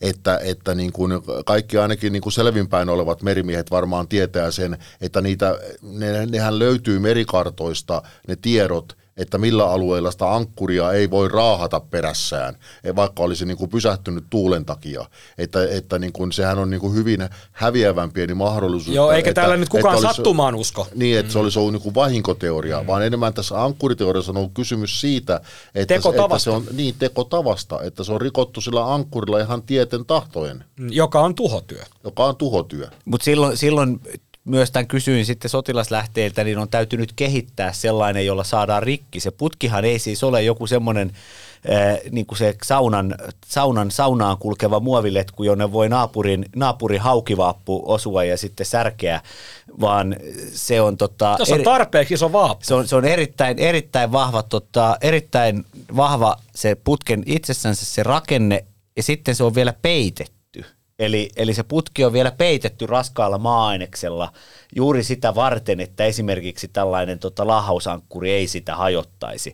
että, 0.02 0.40
että 0.44 0.76
niin 0.76 0.92
kuin 0.92 1.12
kaikki 1.46 1.78
ainakin 1.78 2.14
niin 2.14 2.22
kuin 2.22 2.34
selvinpäin 2.34 2.90
olevat 2.90 3.22
merimiehet 3.22 3.72
varmaan 3.72 4.08
tietää 4.08 4.52
sen, 4.52 4.78
että 5.02 5.22
niitä, 5.22 5.60
ne, 5.82 6.26
nehän 6.26 6.60
löytyy 6.60 7.00
merikartoista 7.00 8.02
ne 8.28 8.36
tiedot, 8.36 8.98
että 9.20 9.38
millä 9.38 9.72
alueilla 9.72 10.12
sitä 10.12 10.34
ankkuria 10.34 10.92
ei 10.92 11.10
voi 11.10 11.28
raahata 11.28 11.80
perässään, 11.80 12.56
e, 12.84 12.96
vaikka 12.96 13.24
olisi 13.24 13.46
niin 13.46 13.58
kuin 13.58 13.70
pysähtynyt 13.70 14.24
tuulen 14.30 14.66
takia. 14.66 15.06
Että, 15.38 15.68
että 15.70 16.00
niin 16.00 16.14
kuin, 16.14 16.32
sehän 16.32 16.60
on 16.60 16.70
niin 16.70 16.82
kuin 16.82 16.96
hyvin 16.96 17.30
häviävän 17.52 18.12
pieni 18.12 18.34
mahdollisuus. 18.34 18.96
Joo, 18.96 19.12
eikä 19.12 19.30
että, 19.30 19.42
täällä 19.42 19.58
nyt 19.58 19.70
kukaan 19.70 19.96
olisi, 19.96 20.08
sattumaan 20.08 20.56
usko. 20.56 20.88
Niin, 20.96 21.20
että 21.20 21.32
se 21.32 21.40
olisi 21.40 21.60
ollut 21.60 21.74
niin 21.74 21.82
kuin 21.82 21.96
vahinkoteoria, 21.96 22.82
mm. 22.82 22.88
vaan 22.88 23.06
enemmän 23.06 23.34
tässä 23.34 23.64
ankkuriteoriassa 23.64 24.32
on 24.32 24.38
ollut 24.38 24.54
kysymys 24.54 25.02
siitä, 25.02 25.42
että, 25.76 25.96
että 25.96 26.40
se 26.40 26.50
on 26.50 26.64
niin 26.72 26.96
tekotavasta, 27.00 27.82
että 27.82 28.04
se 28.04 28.14
on 28.14 28.22
rikottu 28.22 28.62
sillä 28.62 28.94
ankkurilla 28.94 29.40
ihan 29.40 29.62
tieten 29.62 30.06
tahtojen. 30.06 30.64
Mm, 30.80 30.88
joka 30.92 31.20
on 31.20 31.36
tuhotyö. 31.36 31.84
Joka 32.04 32.26
on 32.26 32.36
tuhotyö. 32.36 32.88
Mutta 33.06 33.26
silloin, 33.26 33.58
silloin 33.58 34.00
myös 34.50 34.72
tämän 34.72 34.88
kysyin 34.88 35.26
sitten 35.26 35.50
sotilaslähteiltä, 35.50 36.44
niin 36.44 36.58
on 36.58 36.70
täytynyt 36.70 37.14
kehittää 37.16 37.74
sellainen, 37.74 38.26
jolla 38.26 38.44
saadaan 38.44 38.84
rikki. 38.84 39.20
Se 39.20 39.32
putkihan 39.32 39.86
ei 39.86 40.00
siis 40.00 40.24
ole 40.24 40.44
joku 40.44 40.68
semmoinen 40.68 41.12
niin 42.12 42.26
kuin 42.26 42.38
se 42.38 42.56
saunan, 42.64 43.16
saunan 43.46 43.92
saunaan 43.92 44.38
kulkeva 44.38 44.80
muoviletku, 44.80 45.44
jonne 45.44 45.72
voi 45.72 45.90
naapurin, 45.90 46.46
naapurin 46.56 47.02
haukivaappu 47.02 47.84
osua 47.86 48.24
ja 48.24 48.38
sitten 48.38 48.66
särkeä, 48.66 49.22
vaan 49.82 50.16
se 50.54 50.82
on... 50.82 50.98
Tota, 50.98 51.34
Tuossa 51.38 51.56
on 51.56 51.64
tarpeeksi 51.64 52.14
iso 52.14 52.32
vaappu. 52.32 52.66
Se 52.66 52.74
on, 52.74 52.88
se 52.88 52.96
on 52.96 53.06
erittäin, 53.06 53.60
erittäin, 53.60 54.12
vahva, 54.12 54.44
tota, 54.44 54.98
erittäin 55.02 55.66
vahva 55.96 56.36
se 56.56 56.76
putken 56.76 57.24
itsessänsä 57.26 57.86
se 57.86 58.04
rakenne 58.04 58.66
ja 58.96 59.04
sitten 59.04 59.36
se 59.36 59.44
on 59.44 59.56
vielä 59.56 59.74
peitetty 59.82 60.39
Eli, 61.00 61.30
eli 61.36 61.54
se 61.54 61.64
putki 61.64 62.06
on 62.06 62.14
vielä 62.14 62.32
peitetty 62.32 62.86
raskaalla 62.86 63.38
maa-aineksella 63.38 64.32
juuri 64.76 65.04
sitä 65.04 65.36
varten, 65.36 65.80
että 65.80 66.06
esimerkiksi 66.06 66.68
tällainen 66.68 67.20
tota, 67.20 67.48
lahausankkuri 67.48 68.32
ei 68.32 68.48
sitä 68.48 68.76
hajottaisi. 68.76 69.54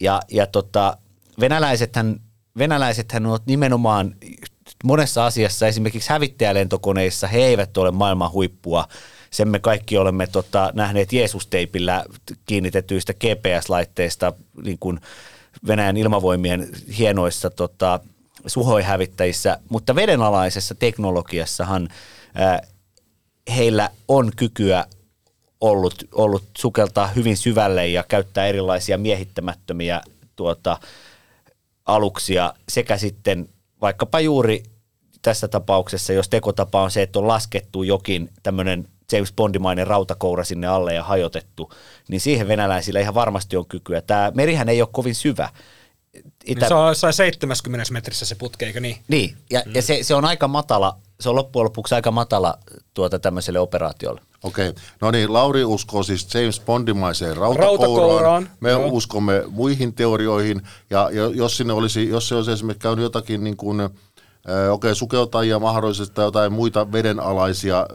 Ja, 0.00 0.20
ja 0.30 0.46
tota, 0.46 0.96
venäläisethän, 1.40 2.20
venäläisethän 2.58 3.26
ovat 3.26 3.46
nimenomaan 3.46 4.14
monessa 4.84 5.26
asiassa, 5.26 5.66
esimerkiksi 5.66 6.10
hävittäjälentokoneissa, 6.10 7.26
he 7.26 7.38
eivät 7.38 7.76
ole 7.76 7.90
maailman 7.90 8.32
huippua. 8.32 8.88
Sen 9.30 9.48
me 9.48 9.58
kaikki 9.58 9.98
olemme 9.98 10.26
tota, 10.26 10.70
nähneet 10.74 11.12
Jeesus-teipillä 11.12 12.04
kiinnitetyistä 12.46 13.12
GPS-laitteista 13.14 14.32
niin 14.64 14.78
kuin 14.80 15.00
Venäjän 15.66 15.96
ilmavoimien 15.96 16.68
hienoissa 16.98 17.50
tota, 17.50 18.00
suhoihävittäjissä, 18.46 19.58
mutta 19.68 19.94
vedenalaisessa 19.94 20.74
teknologiassahan 20.74 21.88
ää, 22.34 22.62
heillä 23.56 23.90
on 24.08 24.30
kykyä 24.36 24.84
ollut, 25.60 25.94
ollut 26.12 26.44
sukeltaa 26.58 27.06
hyvin 27.06 27.36
syvälle 27.36 27.88
ja 27.88 28.04
käyttää 28.08 28.46
erilaisia 28.46 28.98
miehittämättömiä 28.98 30.00
tuota, 30.36 30.78
aluksia 31.86 32.54
sekä 32.68 32.96
sitten 32.96 33.48
vaikkapa 33.80 34.20
juuri 34.20 34.62
tässä 35.22 35.48
tapauksessa, 35.48 36.12
jos 36.12 36.28
tekotapa 36.28 36.82
on 36.82 36.90
se, 36.90 37.02
että 37.02 37.18
on 37.18 37.28
laskettu 37.28 37.82
jokin 37.82 38.28
tämmöinen 38.42 38.88
James 39.12 39.32
Bondimainen 39.32 39.86
rautakoura 39.86 40.44
sinne 40.44 40.66
alle 40.66 40.94
ja 40.94 41.04
hajotettu, 41.04 41.72
niin 42.08 42.20
siihen 42.20 42.48
venäläisillä 42.48 43.00
ihan 43.00 43.14
varmasti 43.14 43.56
on 43.56 43.66
kykyä. 43.66 44.00
Tämä 44.00 44.32
merihän 44.34 44.68
ei 44.68 44.82
ole 44.82 44.88
kovin 44.92 45.14
syvä, 45.14 45.48
Itä... 46.44 46.60
Niin 46.60 46.68
se 46.68 46.74
on 46.74 46.88
jossain 46.88 47.12
70 47.12 47.92
metrissä 47.92 48.24
se 48.24 48.34
putke, 48.34 48.66
eikö 48.66 48.80
niin? 48.80 48.98
Niin, 49.08 49.36
ja, 49.50 49.62
mm. 49.66 49.74
ja 49.74 49.82
se, 49.82 49.98
se 50.02 50.14
on 50.14 50.24
aika 50.24 50.48
matala, 50.48 50.98
se 51.20 51.28
on 51.28 51.36
loppujen 51.36 51.64
lopuksi 51.64 51.94
aika 51.94 52.10
matala 52.10 52.58
tuota 52.94 53.18
tämmöiselle 53.18 53.58
operaatiolle. 53.58 54.20
Okei, 54.42 54.68
okay. 54.68 54.82
no 55.00 55.10
niin, 55.10 55.32
Lauri 55.32 55.64
uskoo 55.64 56.02
siis 56.02 56.34
James 56.34 56.60
Bondimaiseen 56.60 57.36
rautakouraan. 57.36 57.78
rautakouraan. 57.78 58.50
Me 58.60 58.70
joo. 58.70 58.86
uskomme 58.86 59.42
muihin 59.50 59.94
teorioihin, 59.94 60.62
ja 60.90 61.10
jos 61.34 61.56
sinne 61.56 61.72
olisi, 61.72 62.08
jos 62.08 62.28
se 62.28 62.34
olisi 62.34 62.52
esimerkiksi 62.52 62.82
käynyt 62.82 63.02
jotakin 63.02 63.44
niin 63.44 63.56
kuin, 63.56 63.80
okei, 63.80 64.68
okay, 64.70 64.94
sukeltajia 64.94 65.58
mahdollisesti 65.58 66.14
tai 66.14 66.24
jotain 66.24 66.52
muita 66.52 66.92
vedenalaisia 66.92 67.86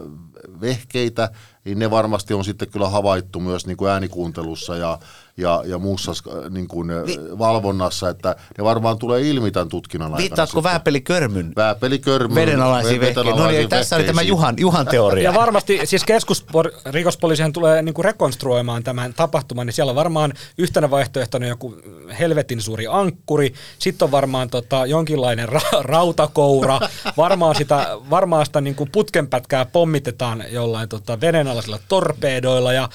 vehkeitä, 0.60 1.30
niin 1.64 1.78
ne 1.78 1.90
varmasti 1.90 2.34
on 2.34 2.44
sitten 2.44 2.68
kyllä 2.68 2.88
havaittu 2.88 3.40
myös 3.40 3.66
niin 3.66 3.76
kuin 3.76 3.90
äänikuuntelussa 3.90 4.76
ja, 4.76 4.98
ja, 5.38 5.62
ja 5.66 5.78
muussa 5.78 6.12
äh, 6.12 6.50
niin 6.50 6.68
kuin 6.68 6.88
Vi- 7.06 7.38
valvonnassa, 7.38 8.08
että 8.08 8.36
ne 8.58 8.64
varmaan 8.64 8.98
tulee 8.98 9.20
ilmi 9.28 9.50
tämän 9.50 9.68
tutkinnan 9.68 10.06
aikana. 10.06 10.18
Viittaatko 10.18 10.62
vääpelikörmyn 10.62 11.52
Vääpelikörmyn, 11.56 12.34
vedenalaisiin 12.34 13.00
ve- 13.00 13.04
vehkeisiin? 13.04 13.36
No 13.36 13.46
niin, 13.46 13.68
tässä 13.68 13.96
oli 13.96 14.04
tämä. 14.04 14.22
Juhan, 14.22 14.54
Juhan 14.58 14.86
teoria. 14.86 15.24
Ja 15.30 15.34
varmasti 15.34 15.80
siis 15.84 16.04
keskusrikospoliisihan 16.04 17.52
tulee 17.52 17.82
niinku 17.82 18.02
rekonstruoimaan 18.02 18.84
tämän 18.84 19.14
tapahtuman, 19.14 19.66
niin 19.66 19.74
siellä 19.74 19.90
on 19.90 19.96
varmaan 19.96 20.32
yhtenä 20.58 20.90
vaihtoehtona 20.90 21.46
joku 21.46 21.76
helvetin 22.18 22.60
suuri 22.60 22.86
ankkuri, 22.90 23.54
sitten 23.78 24.06
on 24.06 24.10
varmaan 24.12 24.50
tota, 24.50 24.86
jonkinlainen 24.86 25.48
ra- 25.48 25.82
rautakoura, 25.82 26.80
varmaan 27.16 27.54
sitä, 27.54 27.86
varmaan 28.10 28.46
sitä 28.46 28.60
niinku 28.60 28.88
putkenpätkää 28.92 29.64
pommitetaan 29.64 30.44
jollain 30.50 30.88
tota, 30.88 31.20
vedenalaisilla 31.20 31.78
torpeedoilla 31.88 32.72
ja 32.72 32.88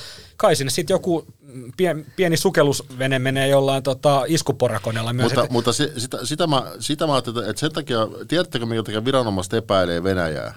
kai 0.44 0.56
sinne 0.56 0.72
sitten 0.72 0.94
joku 0.94 1.26
pien, 1.78 2.06
pieni 2.16 2.38
sukellusvene 2.38 3.20
menee 3.20 3.48
jollain 3.48 3.84
tota, 3.84 4.24
iskuporakoneella 4.28 5.14
myös. 5.14 5.24
Mutta, 5.32 5.44
et- 5.44 5.52
mutta 5.52 5.74
se, 5.74 5.92
sitä, 5.98 6.26
sitä, 6.26 6.48
mä, 6.48 6.64
sitä 6.80 7.08
mä 7.08 7.14
ajattelin, 7.14 7.50
että 7.50 7.60
sen 7.60 7.72
takia, 7.72 8.08
tiedättekö 8.28 8.66
minkä 8.66 8.84
takia 8.84 9.06
viranomaiset 9.06 9.54
epäilee 9.54 10.04
Venäjää? 10.04 10.54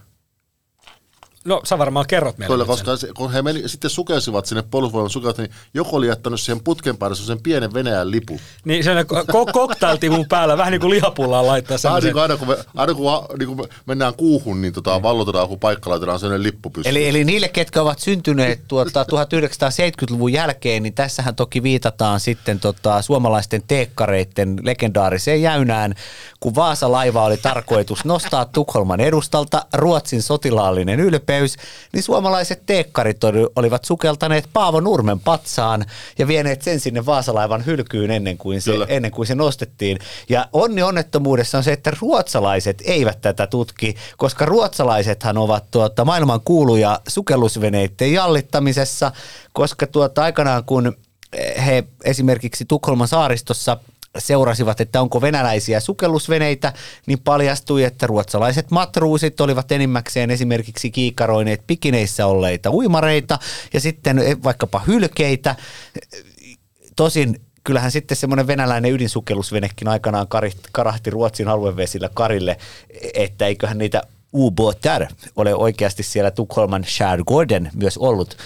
No 1.46 1.60
sä 1.64 1.78
varmaan 1.78 2.06
kerrot 2.08 2.38
meille. 2.38 2.52
Kyllä, 2.54 2.64
sen. 2.64 2.68
koska 2.68 2.96
se, 2.96 3.08
kun 3.16 3.32
he 3.32 3.42
meni, 3.42 3.68
sitten 3.68 3.90
sukelsivat 3.90 4.46
sinne 4.46 4.62
puolustusvoiman 4.70 5.10
sukelta, 5.10 5.42
niin 5.42 5.52
joku 5.74 5.96
oli 5.96 6.06
jättänyt 6.06 6.40
siihen 6.40 6.64
putken 6.64 6.96
päälle 6.96 7.16
sen 7.16 7.42
pienen 7.42 7.74
Venäjän 7.74 8.10
lipun. 8.10 8.38
Niin 8.64 8.84
se 8.84 9.02
ko- 9.02 9.52
cocktailtivun 9.52 10.26
päällä, 10.28 10.58
vähän 10.58 10.70
niin 10.72 10.80
kuin 10.80 10.90
lihapullaan 10.90 11.46
laittaa 11.46 11.78
semmoisen. 11.78 12.06
niin 12.06 12.12
kuin 12.12 12.22
aina 12.22 12.36
kun, 12.36 12.48
me, 12.48 12.56
aina 12.76 12.94
kun, 12.94 13.12
a- 13.12 13.26
niin 13.38 13.48
kun 13.48 13.56
me 13.56 13.64
mennään 13.86 14.14
kuuhun, 14.14 14.62
niin 14.62 14.72
tota, 14.72 15.02
vallotetaan 15.02 15.42
joku 15.44 15.56
paikka, 15.56 15.90
laitetaan 15.90 16.18
sellainen 16.18 16.42
lippu 16.42 16.70
pystyyn. 16.70 16.90
Eli, 16.90 17.08
eli 17.08 17.24
niille, 17.24 17.48
ketkä 17.48 17.82
ovat 17.82 17.98
syntyneet 17.98 18.60
tuota 18.68 19.02
1970-luvun 19.12 20.32
jälkeen, 20.32 20.82
niin 20.82 20.94
tässähän 20.94 21.34
toki 21.36 21.62
viitataan 21.62 22.20
sitten 22.20 22.60
tota 22.60 23.02
suomalaisten 23.02 23.62
teekkareiden 23.68 24.56
legendaariseen 24.62 25.42
jäynään, 25.42 25.94
kun 26.40 26.54
Vaasa-laiva 26.54 27.24
oli 27.24 27.36
tarkoitus 27.36 28.04
nostaa 28.04 28.44
Tukholman 28.44 29.00
edustalta 29.00 29.66
Ruotsin 29.72 30.22
sotilaallinen 30.22 31.00
ylpeys, 31.00 31.35
niin 31.92 32.02
suomalaiset 32.02 32.62
teekkarit 32.66 33.24
oli- 33.24 33.48
olivat 33.56 33.84
sukeltaneet 33.84 34.48
Paavo 34.52 34.80
Nurmen 34.80 35.20
patsaan 35.20 35.84
ja 36.18 36.26
vieneet 36.28 36.62
sen 36.62 36.80
sinne 36.80 37.06
Vaasalaivan 37.06 37.66
hylkyyn 37.66 38.10
ennen 38.10 38.38
kuin 38.38 38.60
se, 38.62 38.70
Kyllä. 38.70 38.86
ennen 38.88 39.10
kuin 39.10 39.26
se 39.26 39.34
nostettiin. 39.34 39.98
Ja 40.28 40.48
onni 40.52 40.82
onnettomuudessa 40.82 41.58
on 41.58 41.64
se, 41.64 41.72
että 41.72 41.92
ruotsalaiset 42.00 42.82
eivät 42.84 43.20
tätä 43.20 43.46
tutki, 43.46 43.96
koska 44.16 44.44
ruotsalaisethan 44.44 45.38
ovat 45.38 45.70
tuota, 45.70 46.04
maailman 46.04 46.40
kuuluja 46.44 47.00
sukellusveneiden 47.08 48.12
jallittamisessa, 48.12 49.12
koska 49.52 49.86
tuota, 49.86 50.22
aikanaan 50.22 50.64
kun 50.64 50.96
he 51.66 51.84
esimerkiksi 52.04 52.64
Tukholman 52.64 53.08
saaristossa 53.08 53.76
seurasivat, 54.18 54.80
että 54.80 55.00
onko 55.00 55.20
venäläisiä 55.20 55.80
sukellusveneitä, 55.80 56.72
niin 57.06 57.18
paljastui, 57.18 57.84
että 57.84 58.06
ruotsalaiset 58.06 58.70
matruusit 58.70 59.40
olivat 59.40 59.72
enimmäkseen 59.72 60.30
esimerkiksi 60.30 60.90
kiikaroineet 60.90 61.62
pikineissä 61.66 62.26
olleita 62.26 62.70
uimareita 62.70 63.38
ja 63.72 63.80
sitten 63.80 64.18
eh, 64.18 64.36
vaikkapa 64.44 64.82
hylkeitä. 64.86 65.56
Tosin 66.96 67.40
kyllähän 67.64 67.90
sitten 67.90 68.16
semmoinen 68.16 68.46
venäläinen 68.46 68.92
ydinsukellusvenekin 68.92 69.88
aikanaan 69.88 70.26
karahti 70.72 71.10
Ruotsin 71.10 71.48
aluevesillä 71.48 72.10
karille, 72.14 72.56
että 73.14 73.46
eiköhän 73.46 73.78
niitä 73.78 74.02
ubåtar 74.36 75.06
ole 75.36 75.54
oikeasti 75.54 76.02
siellä 76.02 76.30
Tukholman 76.30 76.84
skärgården 76.84 77.70
myös 77.74 77.98
ollut. 77.98 78.36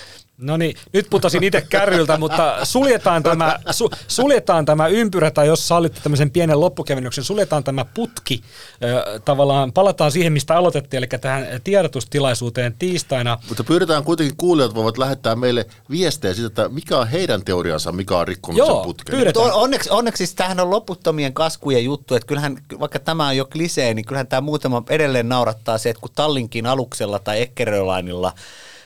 No 0.40 0.56
niin, 0.56 0.76
nyt 0.92 1.06
putosin 1.10 1.44
itse 1.44 1.60
kärryltä, 1.60 2.18
mutta 2.18 2.64
suljetaan 2.64 3.22
tämä, 3.22 3.58
su, 3.70 3.90
suljetaan 4.08 4.64
tämä 4.64 4.86
ympyrä, 4.86 5.30
tai 5.30 5.46
jos 5.46 5.68
sallitte 5.68 6.00
tämmöisen 6.02 6.30
pienen 6.30 6.60
loppukevennyksen, 6.60 7.24
suljetaan 7.24 7.64
tämä 7.64 7.84
putki. 7.84 8.42
Ö, 8.84 9.20
tavallaan 9.24 9.72
palataan 9.72 10.12
siihen, 10.12 10.32
mistä 10.32 10.56
aloitettiin, 10.56 10.98
eli 10.98 11.06
tähän 11.20 11.46
tiedotustilaisuuteen 11.64 12.74
tiistaina. 12.78 13.38
Mutta 13.48 13.64
pyydetään 13.64 14.04
kuitenkin 14.04 14.36
kuulijat 14.36 14.74
voivat 14.74 14.98
lähettää 14.98 15.36
meille 15.36 15.66
viestejä 15.90 16.34
siitä, 16.34 16.46
että 16.46 16.68
mikä 16.68 16.98
on 16.98 17.08
heidän 17.08 17.44
teoriansa, 17.44 17.92
mikä 17.92 18.16
on 18.16 18.28
rikkonut 18.28 18.58
Joo, 18.58 18.94
pyydetään. 19.10 19.46
On- 19.46 19.52
onneksi, 19.52 19.90
onneksi 19.90 20.26
siis 20.26 20.34
tämähän 20.34 20.60
on 20.60 20.70
loputtomien 20.70 21.34
kaskujen 21.34 21.84
juttu, 21.84 22.14
että 22.14 22.26
kyllähän, 22.26 22.58
vaikka 22.80 22.98
tämä 22.98 23.28
on 23.28 23.36
jo 23.36 23.44
klisee, 23.44 23.94
niin 23.94 24.04
kyllähän 24.04 24.26
tämä 24.26 24.40
muutama 24.40 24.82
edelleen 24.88 25.28
naurattaa 25.28 25.78
se, 25.78 25.90
että 25.90 26.00
kun 26.00 26.10
Tallinkin 26.14 26.66
aluksella 26.66 27.18
tai 27.18 27.42
Eckerölainilla 27.42 28.32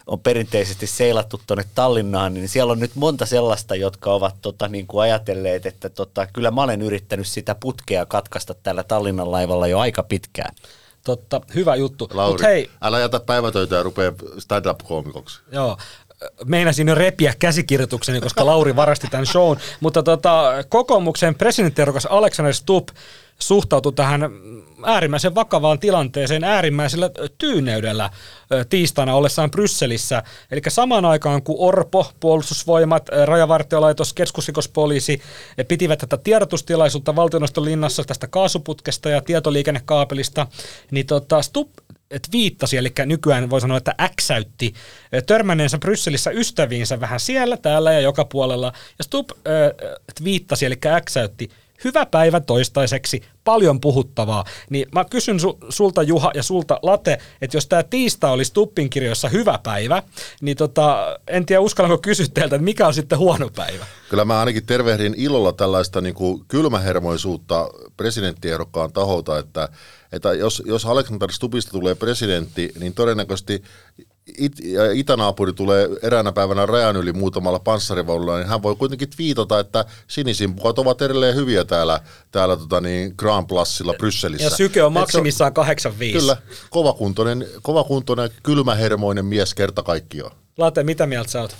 on 0.06 0.20
perinteisesti 0.20 0.86
seilattu 0.86 1.40
tuonne 1.46 1.64
Tallinnaan, 1.74 2.34
niin 2.34 2.48
siellä 2.48 2.72
on 2.72 2.80
nyt 2.80 2.94
monta 2.94 3.26
sellaista, 3.26 3.74
jotka 3.74 4.12
ovat 4.12 4.34
tota, 4.42 4.68
niin 4.68 4.86
kuin 4.86 5.02
ajatelleet, 5.02 5.66
että 5.66 5.88
tota, 5.88 6.26
kyllä 6.26 6.50
mä 6.50 6.62
olen 6.62 6.82
yrittänyt 6.82 7.26
sitä 7.26 7.54
putkea 7.54 8.06
katkaista 8.06 8.54
tällä 8.54 8.84
Tallinnan 8.84 9.32
laivalla 9.32 9.66
jo 9.66 9.78
aika 9.78 10.02
pitkään. 10.02 10.54
Totta, 11.04 11.40
hyvä 11.54 11.76
juttu. 11.76 12.08
Lauri, 12.12 12.32
Mutta 12.32 12.46
hei, 12.46 12.70
älä 12.82 13.00
jätä 13.00 13.20
päivätöitä 13.20 13.76
ja 13.76 13.82
rupea 13.82 14.12
stand-up-koomikoksi. 14.38 15.40
Joo. 15.52 15.76
Meinasin 16.44 16.88
jo 16.88 16.94
repiä 16.94 17.34
käsikirjoitukseni, 17.38 18.20
koska 18.20 18.46
Lauri 18.46 18.76
varasti 18.76 19.06
tämän 19.10 19.26
shown. 19.26 19.60
Mutta 19.80 20.02
tota, 20.02 20.52
kokoomuksen 20.68 21.34
presidenttiehdokas 21.34 22.06
Alexander 22.06 22.54
Stubb 22.54 22.88
suhtautui 23.38 23.92
tähän 23.92 24.30
äärimmäisen 24.86 25.34
vakavaan 25.34 25.78
tilanteeseen 25.78 26.44
äärimmäisellä 26.44 27.10
tyyneydellä 27.38 28.10
tiistaina 28.68 29.14
ollessaan 29.14 29.50
Brysselissä. 29.50 30.22
Eli 30.50 30.60
samaan 30.68 31.04
aikaan 31.04 31.42
kun 31.42 31.56
Orpo, 31.58 32.12
puolustusvoimat, 32.20 33.08
rajavartiolaitos, 33.24 34.12
keskusrikospoliisi 34.12 35.22
pitivät 35.68 35.98
tätä 35.98 36.16
tiedotustilaisuutta 36.16 37.16
valtioneuvoston 37.16 37.64
linnassa 37.64 38.04
tästä 38.04 38.26
kaasuputkesta 38.26 39.08
ja 39.08 39.20
tietoliikennekaapelista, 39.20 40.46
niin 40.90 41.06
tota, 41.06 41.42
Stubb 41.42 41.70
twiittasi, 42.30 42.76
eli 42.76 42.92
nykyään 43.06 43.50
voi 43.50 43.60
sanoa, 43.60 43.76
että 43.76 43.94
äksäytti 44.00 44.74
törmänneensä 45.26 45.78
Brysselissä 45.78 46.30
ystäviinsä 46.30 47.00
vähän 47.00 47.20
siellä, 47.20 47.56
täällä 47.56 47.92
ja 47.92 48.00
joka 48.00 48.24
puolella. 48.24 48.72
Ja 48.98 49.04
Stubb 49.04 49.30
twiittasi, 50.18 50.66
eli 50.66 50.76
äksäytti, 50.86 51.50
hyvä 51.84 52.06
päivä 52.06 52.40
toistaiseksi, 52.40 53.22
paljon 53.44 53.80
puhuttavaa. 53.80 54.44
Niin 54.70 54.86
mä 54.92 55.04
kysyn 55.04 55.40
su, 55.40 55.58
sulta 55.68 56.02
Juha 56.02 56.30
ja 56.34 56.42
sulta 56.42 56.78
Late, 56.82 57.18
että 57.40 57.56
jos 57.56 57.66
tämä 57.66 57.82
tiistai 57.82 58.32
olisi 58.32 58.48
Stuppin 58.48 58.90
kirjoissa 58.90 59.28
hyvä 59.28 59.58
päivä, 59.62 60.02
niin 60.40 60.56
tota, 60.56 61.18
en 61.28 61.46
tiedä 61.46 61.60
uskallanko 61.60 61.98
kysyä 61.98 62.26
teiltä, 62.34 62.56
että 62.56 62.64
mikä 62.64 62.86
on 62.86 62.94
sitten 62.94 63.18
huono 63.18 63.50
päivä. 63.56 63.86
Kyllä 64.10 64.24
mä 64.24 64.40
ainakin 64.40 64.66
tervehdin 64.66 65.14
ilolla 65.16 65.52
tällaista 65.52 66.00
niin 66.00 66.14
kuin 66.14 66.44
kylmähermoisuutta 66.48 67.68
presidenttiehdokkaan 67.96 68.92
taholta, 68.92 69.38
että, 69.38 69.68
että 70.12 70.32
jos, 70.32 70.62
jos 70.66 70.86
Alexander 70.86 71.32
Stubista 71.32 71.70
tulee 71.70 71.94
presidentti, 71.94 72.72
niin 72.80 72.94
todennäköisesti 72.94 73.62
it, 74.38 74.52
ja 74.64 74.92
itänaapuri 74.92 75.52
tulee 75.52 75.88
eräänä 76.02 76.32
päivänä 76.32 76.66
rajan 76.66 76.96
yli 76.96 77.12
muutamalla 77.12 77.58
panssarivaunulla, 77.58 78.38
niin 78.38 78.48
hän 78.48 78.62
voi 78.62 78.76
kuitenkin 78.76 79.10
twiitata, 79.10 79.60
että 79.60 79.84
sinisimpukat 80.06 80.78
ovat 80.78 81.02
edelleen 81.02 81.34
hyviä 81.36 81.64
täällä, 81.64 82.00
täällä 82.32 82.56
tota 82.56 82.80
niin, 82.80 83.14
Grand 83.16 83.46
Plasilla 83.48 83.94
Brysselissä. 83.98 84.46
Ja 84.46 84.50
syke 84.50 84.82
on 84.82 84.92
maksimissaan 84.92 85.54
85. 85.54 86.18
Kyllä, 86.18 86.36
kovakuntoinen, 86.70 87.46
kovakuntoinen, 87.62 88.30
kylmähermoinen 88.42 89.24
mies 89.24 89.54
kerta 89.54 89.82
kaikkiaan. 89.82 90.36
Late, 90.58 90.82
mitä 90.82 91.06
mieltä 91.06 91.30
sä 91.30 91.40
oot? 91.40 91.56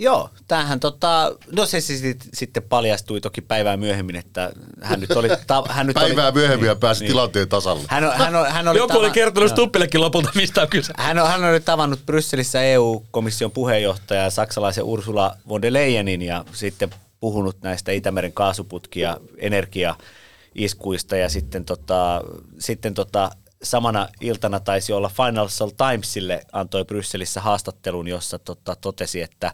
Joo, 0.00 0.30
tämähän 0.48 0.80
tota, 0.80 1.36
no 1.52 1.66
se 1.66 1.80
siis 1.80 2.00
sit- 2.00 2.28
sitten 2.34 2.62
paljastui 2.62 3.20
toki 3.20 3.40
päivää 3.40 3.76
myöhemmin, 3.76 4.16
että 4.16 4.52
hän 4.82 5.00
nyt 5.00 5.10
oli... 5.10 5.28
Ta, 5.46 5.64
hän 5.68 5.86
nyt 5.86 5.94
Päivää 5.94 6.26
oli, 6.26 6.34
myöhemmin 6.34 6.66
ja 6.66 6.76
pääsi 6.76 7.06
tilanteen 7.06 7.48
tasalle. 7.48 7.82
Hän, 7.88 8.04
on, 8.04 8.12
hän, 8.12 8.36
on, 8.36 8.46
hän 8.46 8.68
oli 8.68 8.78
Joku 8.78 8.98
oli 8.98 9.08
tava- 9.08 9.12
kertonut 9.12 9.50
joo. 9.50 9.56
Stuppillekin 9.56 10.00
lopulta, 10.00 10.30
mistä 10.34 10.62
on 10.62 10.68
kyse. 10.68 10.92
Hän 10.96 11.18
on, 11.18 11.28
hän 11.28 11.44
on 11.44 11.52
nyt 11.52 11.64
tavannut 11.64 12.06
Brysselissä 12.06 12.62
EU-komission 12.62 13.50
puheenjohtaja 13.50 14.30
saksalaisen 14.30 14.84
Ursula 14.84 15.36
von 15.48 15.62
der 15.62 15.72
Leyenin 15.72 16.22
ja 16.22 16.44
sitten 16.52 16.90
puhunut 17.20 17.56
näistä 17.62 17.92
Itämeren 17.92 18.32
kaasuputkia 18.32 19.16
energiaiskuista 19.38 21.16
ja 21.16 21.28
sitten, 21.28 21.64
tota, 21.64 22.22
sitten 22.58 22.94
tota, 22.94 23.30
samana 23.62 24.08
iltana 24.20 24.60
taisi 24.60 24.92
olla 24.92 25.10
Financial 25.16 25.70
Timesille 25.70 26.40
antoi 26.52 26.84
Brysselissä 26.84 27.40
haastattelun, 27.40 28.08
jossa 28.08 28.38
tota, 28.38 28.76
totesi, 28.76 29.22
että 29.22 29.52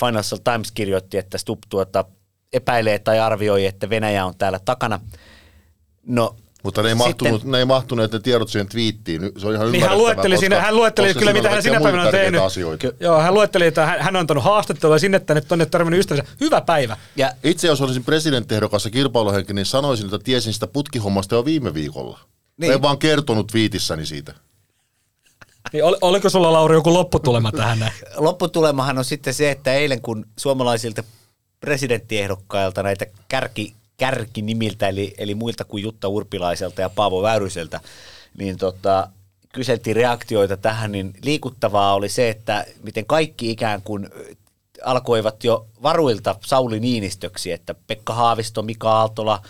Financial 0.00 0.38
Times 0.44 0.72
kirjoitti, 0.72 1.18
että 1.18 1.38
Stubb 1.38 1.62
tuota, 1.68 2.04
epäilee 2.52 2.98
tai 2.98 3.18
arvioi, 3.20 3.66
että 3.66 3.90
Venäjä 3.90 4.26
on 4.26 4.34
täällä 4.38 4.58
takana. 4.64 5.00
No, 6.06 6.36
Mutta 6.62 6.82
ne 6.82 6.88
ei, 6.88 6.94
Sitten- 6.96 7.08
mahtunut, 7.08 7.44
ne 7.44 7.58
ei 7.58 7.64
mahtuneet 7.64 8.12
ne 8.12 8.18
tiedot 8.20 8.48
siihen 8.48 8.68
twiittiin. 8.68 9.32
Se 9.38 9.46
on 9.46 9.54
ihan 9.54 9.72
Niin 9.72 9.82
hän 9.88 9.98
luetteli, 9.98 10.38
siinä, 10.38 10.60
hän 10.60 10.76
luetteli 10.76 11.06
koska 11.06 11.18
kyllä, 11.18 11.32
mitä 11.32 11.50
hän 11.50 11.62
sinä 11.62 11.80
päivänä 11.80 12.02
on 12.04 12.10
tehnyt. 12.10 12.40
Asioita. 12.40 12.80
Ky- 12.90 12.96
Joo, 13.00 13.20
hän 13.20 13.34
luetteli, 13.34 13.66
että 13.66 13.86
hän, 13.86 14.00
hän 14.00 14.16
on 14.16 14.20
antanut 14.20 14.44
haastattelua 14.44 14.94
ja 14.94 14.98
sinne 14.98 15.20
tänne 15.20 15.40
tonne 15.40 15.66
törmännyt 15.66 16.00
ystävänsä. 16.00 16.30
Hyvä 16.40 16.60
päivä. 16.60 16.96
ja 17.16 17.32
Itse 17.44 17.66
jos 17.66 17.80
olisin 17.80 18.04
presidenttiehdokas 18.04 18.84
ja 18.84 18.90
kilpailuhenki, 18.90 19.52
niin 19.52 19.66
sanoisin, 19.66 20.06
että 20.06 20.18
tiesin 20.18 20.52
sitä 20.52 20.66
putkihommasta 20.66 21.34
jo 21.34 21.44
viime 21.44 21.74
viikolla. 21.74 22.18
Niin. 22.18 22.28
Niin. 22.56 22.72
En 22.72 22.82
vaan 22.82 22.98
kertonut 22.98 23.54
viitissäni 23.54 24.06
siitä. 24.06 24.34
Niin 25.72 25.84
ol, 25.84 25.96
oliko 26.00 26.30
sulla 26.30 26.52
Lauri 26.52 26.74
joku 26.74 26.92
lopputulema 26.92 27.52
tähän? 27.52 27.92
Lopputulemahan 28.16 28.98
on 28.98 29.04
sitten 29.04 29.34
se, 29.34 29.50
että 29.50 29.74
eilen 29.74 30.00
kun 30.00 30.26
suomalaisilta 30.36 31.04
presidenttiehdokkailta 31.60 32.82
näitä 32.82 33.06
kärki, 33.28 33.74
kärkinimiltä, 33.96 34.88
eli, 34.88 35.14
eli 35.18 35.34
muilta 35.34 35.64
kuin 35.64 35.82
Jutta 35.82 36.08
Urpilaiselta 36.08 36.80
ja 36.80 36.90
Paavo 36.90 37.22
Väyryseltä, 37.22 37.80
niin 38.38 38.56
tota, 38.56 39.08
kyseltiin 39.52 39.96
reaktioita 39.96 40.56
tähän, 40.56 40.92
niin 40.92 41.12
liikuttavaa 41.22 41.94
oli 41.94 42.08
se, 42.08 42.28
että 42.28 42.66
miten 42.82 43.06
kaikki 43.06 43.50
ikään 43.50 43.82
kuin 43.82 44.08
alkoivat 44.84 45.44
jo 45.44 45.66
varuilta 45.82 46.36
Sauli 46.46 46.80
Niinistöksi, 46.80 47.52
että 47.52 47.74
Pekka 47.86 48.14
Haavisto, 48.14 48.62
Mika 48.62 48.90
Aaltola, 48.92 49.42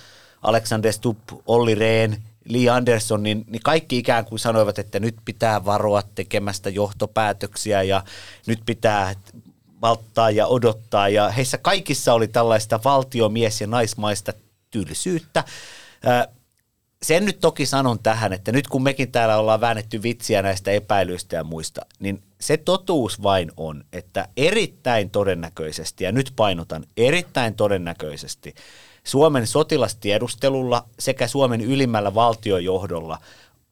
Alexander 0.42 0.92
Stubb, 0.92 1.18
Olli 1.46 1.74
Rehn, 1.74 2.16
Lee 2.48 2.68
Anderson, 2.68 3.22
niin, 3.22 3.44
niin 3.46 3.62
kaikki 3.64 3.98
ikään 3.98 4.24
kuin 4.24 4.38
sanoivat, 4.38 4.78
että 4.78 5.00
nyt 5.00 5.16
pitää 5.24 5.64
varoa 5.64 6.02
tekemästä 6.14 6.70
johtopäätöksiä 6.70 7.82
ja 7.82 8.04
nyt 8.46 8.60
pitää 8.66 9.14
valttaa 9.82 10.30
ja 10.30 10.46
odottaa. 10.46 11.08
Ja 11.08 11.28
heissä 11.28 11.58
kaikissa 11.58 12.14
oli 12.14 12.28
tällaista 12.28 12.80
valtiomies- 12.84 13.60
ja 13.60 13.66
naismaista 13.66 14.32
tylsyyttä. 14.70 15.44
Sen 17.02 17.24
nyt 17.24 17.40
toki 17.40 17.66
sanon 17.66 17.98
tähän, 17.98 18.32
että 18.32 18.52
nyt 18.52 18.68
kun 18.68 18.82
mekin 18.82 19.12
täällä 19.12 19.36
ollaan 19.36 19.60
väännetty 19.60 20.02
vitsiä 20.02 20.42
näistä 20.42 20.70
epäilyistä 20.70 21.36
ja 21.36 21.44
muista, 21.44 21.80
niin 21.98 22.22
se 22.40 22.56
totuus 22.56 23.22
vain 23.22 23.50
on, 23.56 23.84
että 23.92 24.28
erittäin 24.36 25.10
todennäköisesti, 25.10 26.04
ja 26.04 26.12
nyt 26.12 26.32
painotan, 26.36 26.84
erittäin 26.96 27.54
todennäköisesti 27.54 28.54
Suomen 29.06 29.46
sotilastiedustelulla 29.46 30.84
sekä 30.98 31.26
Suomen 31.26 31.60
ylimmällä 31.60 32.14
valtiojohdolla 32.14 33.18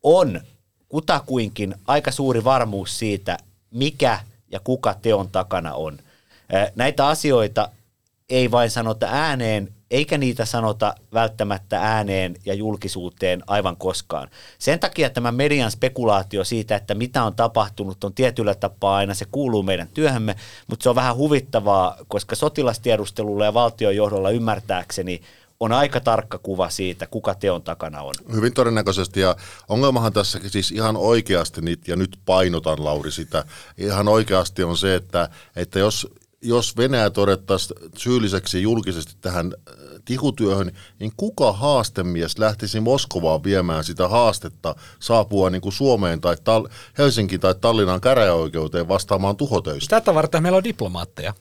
on 0.03 0.41
kutakuinkin 0.89 1.75
aika 1.87 2.11
suuri 2.11 2.45
varmuus 2.45 2.99
siitä, 2.99 3.39
mikä 3.71 4.19
ja 4.51 4.61
kuka 4.61 4.95
teon 5.03 5.29
takana 5.29 5.75
on. 5.75 5.99
Näitä 6.75 7.07
asioita 7.07 7.69
ei 8.29 8.51
vain 8.51 8.71
sanota 8.71 9.07
ääneen, 9.11 9.69
eikä 9.95 10.19
niitä 10.19 10.45
sanota 10.45 10.95
välttämättä 11.13 11.81
ääneen 11.81 12.37
ja 12.45 12.55
julkisuuteen 12.55 13.43
aivan 13.47 13.77
koskaan. 13.77 14.29
Sen 14.59 14.81
takia 14.81 15.11
tämä 15.11 15.33
median 15.33 15.71
spekulaatio 15.71 16.45
siitä, 16.45 16.77
että 16.77 16.95
mitä 16.95 17.25
on 17.25 17.35
tapahtunut, 17.35 18.05
on 18.05 18.15
tietyllä 18.15 18.55
tapaa 18.55 18.97
aina, 18.97 19.15
se 19.15 19.25
kuuluu 19.31 19.63
meidän 19.63 19.89
työhömme, 19.89 20.37
mutta 20.67 20.83
se 20.83 20.89
on 20.89 20.95
vähän 20.95 21.17
huvittavaa, 21.17 21.97
koska 22.09 22.37
sotilastiedustelulla 22.37 23.45
ja 23.45 23.55
valtiojohdolla 23.55 24.31
ymmärtääkseni 24.31 25.21
on 25.61 25.73
aika 25.73 26.01
tarkka 26.01 26.39
kuva 26.39 26.71
siitä, 26.71 27.07
kuka 27.07 27.35
teon 27.35 27.63
takana 27.63 28.03
on. 28.03 28.15
Hyvin 28.33 28.55
todennäköisesti, 28.55 29.21
ja 29.21 29.37
ongelmahan 29.69 30.13
tässä 30.13 30.41
siis 30.47 30.71
ihan 30.71 30.97
oikeasti, 30.97 31.61
ja 31.87 31.97
nyt 31.97 32.19
painotan 32.27 32.85
Lauri 32.85 33.13
sitä, 33.13 33.45
ihan 33.79 34.09
oikeasti 34.09 34.65
on 34.65 34.77
se, 34.77 34.95
että, 34.95 35.29
että 35.57 35.79
jos, 35.79 36.09
jos 36.45 36.77
Venäjä 36.77 37.11
todettaisiin 37.11 37.81
syylliseksi 37.99 38.63
julkisesti 38.63 39.13
tähän 39.21 39.47
äh, 39.47 39.75
tihutyöhön, 40.05 40.73
niin 40.99 41.13
kuka 41.17 41.53
haastemies 41.53 42.39
lähtisi 42.39 42.81
Moskovaan 42.81 43.45
viemään 43.45 43.85
sitä 43.85 44.09
haastetta 44.09 44.75
saapua 45.01 45.51
niin 45.51 45.63
kuin 45.63 45.73
Suomeen 45.73 46.21
tai 46.21 46.35
Tal- 46.35 46.71
Helsinki 46.99 47.39
tai 47.39 47.55
Tallinnan 47.61 48.01
käräjäoikeuteen 48.01 48.89
vastaamaan 48.89 49.37
tuhotöistä? 49.37 50.01
Tätä 50.01 50.15
varten 50.15 50.43
meillä 50.43 50.57
on 50.57 50.65
diplomaatteja. 50.65 51.35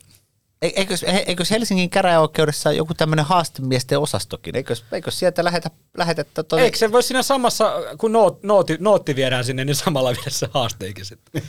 Eikös, 0.62 1.04
eikös 1.26 1.50
Helsingin 1.50 1.90
käräjäoikeudessa 1.90 2.72
joku 2.72 2.94
tämmöinen 2.94 3.24
haastemiesten 3.24 3.98
osastokin? 3.98 4.56
Eikös, 4.56 4.84
eikös 4.92 5.18
sieltä 5.18 5.44
lähetä, 5.44 5.70
lähetettä 5.96 6.42
toi... 6.42 6.60
Eikö 6.60 6.76
se 6.76 6.92
voi 6.92 7.02
siinä 7.02 7.22
samassa, 7.22 7.72
kun 7.98 8.12
noot, 8.12 8.42
nooti, 8.42 8.76
nootti 8.80 9.16
viedään 9.16 9.44
sinne, 9.44 9.64
niin 9.64 9.76
samalla 9.76 10.10
viedä 10.10 10.30
se 10.30 10.48
haasteikin 10.54 11.04
sitten? 11.04 11.42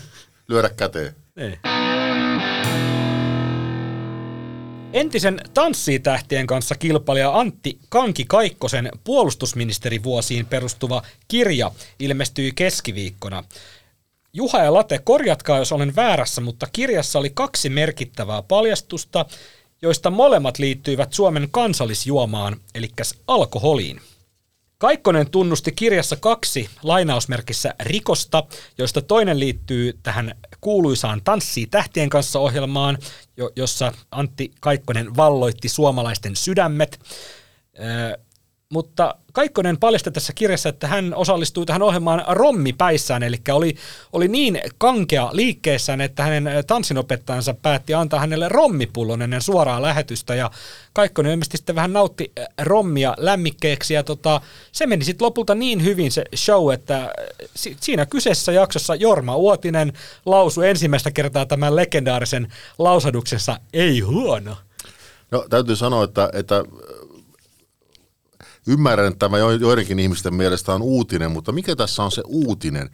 Lyödä 0.48 0.70
käteen. 0.70 1.16
Ei. 1.38 1.60
Entisen 4.96 5.42
tanssitähtien 5.54 6.48
kanssa 6.48 6.76
kilpailija 6.76 7.40
Antti 7.40 7.80
Kanki 7.90 8.26
Kaikkosen 8.28 8.90
puolustusministerivuosiin 9.04 10.46
perustuva 10.46 11.02
kirja 11.28 11.72
ilmestyi 12.00 12.52
keskiviikkona. 12.56 13.44
Juha 14.34 14.64
ja 14.64 14.74
Late, 14.74 15.00
korjatkaa 15.04 15.58
jos 15.58 15.72
olen 15.72 15.96
väärässä, 15.96 16.42
mutta 16.42 16.68
kirjassa 16.74 17.20
oli 17.20 17.30
kaksi 17.34 17.70
merkittävää 17.70 18.42
paljastusta, 18.42 19.26
joista 19.82 20.10
molemmat 20.10 20.60
liittyivät 20.60 21.14
Suomen 21.14 21.48
kansallisjuomaan, 21.52 22.58
eli 22.76 22.90
alkoholiin. 23.28 24.02
Kaikkonen 24.86 25.32
tunnusti 25.32 25.72
kirjassa 25.72 26.16
kaksi 26.16 26.70
lainausmerkissä 26.84 27.76
rikosta, 27.80 28.44
joista 28.78 29.02
toinen 29.02 29.40
liittyy 29.40 30.00
tähän 30.04 30.36
kuuluisaan 30.62 31.22
Tanssii 31.24 31.68
tähtien 31.68 32.10
kanssa 32.10 32.40
ohjelmaan, 32.40 32.98
jossa 33.56 33.92
Antti 34.12 34.52
Kaikkonen 34.60 35.16
valloitti 35.16 35.70
suomalaisten 35.70 36.36
sydämet. 36.36 37.00
Mutta 38.70 39.16
Kaikkonen 39.36 39.78
paljasti 39.78 40.12
tässä 40.12 40.34
kirjassa, 40.34 40.70
että 40.70 40.88
hän 40.88 41.14
osallistui 41.16 41.66
tähän 41.66 41.82
ohjelmaan 41.82 42.24
rommipäissään, 42.28 43.24
eli 43.24 43.38
oli, 43.52 43.76
oli 44.14 44.28
niin 44.28 44.62
kankea 44.78 45.30
liikkeessään, 45.32 46.02
että 46.02 46.24
hänen 46.24 46.50
tanssinopettajansa 46.68 47.54
päätti 47.54 47.94
antaa 47.94 48.20
hänelle 48.20 48.50
rommipullon 48.50 49.22
ennen 49.22 49.42
suoraa 49.42 49.82
lähetystä, 49.82 50.36
ja 50.36 50.52
Kaikkonen 50.94 51.32
ilmeisesti 51.32 51.58
sitten 51.58 51.76
vähän 51.76 51.94
nautti 51.94 52.32
rommia 52.62 53.14
lämmikkeeksi, 53.18 53.94
ja 53.94 54.04
tota, 54.04 54.42
se 54.72 54.88
meni 54.88 55.06
sitten 55.06 55.26
lopulta 55.26 55.56
niin 55.56 55.84
hyvin 55.84 56.12
se 56.12 56.24
show, 56.36 56.74
että 56.74 57.14
siinä 57.56 58.06
kyseessä 58.06 58.52
jaksossa 58.52 58.96
Jorma 58.96 59.36
Uotinen 59.36 59.94
lausui 60.26 60.70
ensimmäistä 60.70 61.12
kertaa 61.12 61.46
tämän 61.46 61.76
legendaarisen 61.76 62.54
lausaduksensa, 62.78 63.60
ei 63.74 64.00
huono. 64.00 64.58
No 65.32 65.46
täytyy 65.50 65.76
sanoa, 65.76 66.04
että, 66.04 66.30
että 66.34 66.64
Ymmärrän, 68.68 69.08
että 69.08 69.20
tämä 69.20 69.38
joidenkin 69.38 70.00
ihmisten 70.00 70.34
mielestä 70.34 70.74
on 70.74 70.82
uutinen, 70.82 71.32
mutta 71.32 71.52
mikä 71.52 71.76
tässä 71.76 72.04
on 72.04 72.12
se 72.12 72.22
uutinen? 72.26 72.90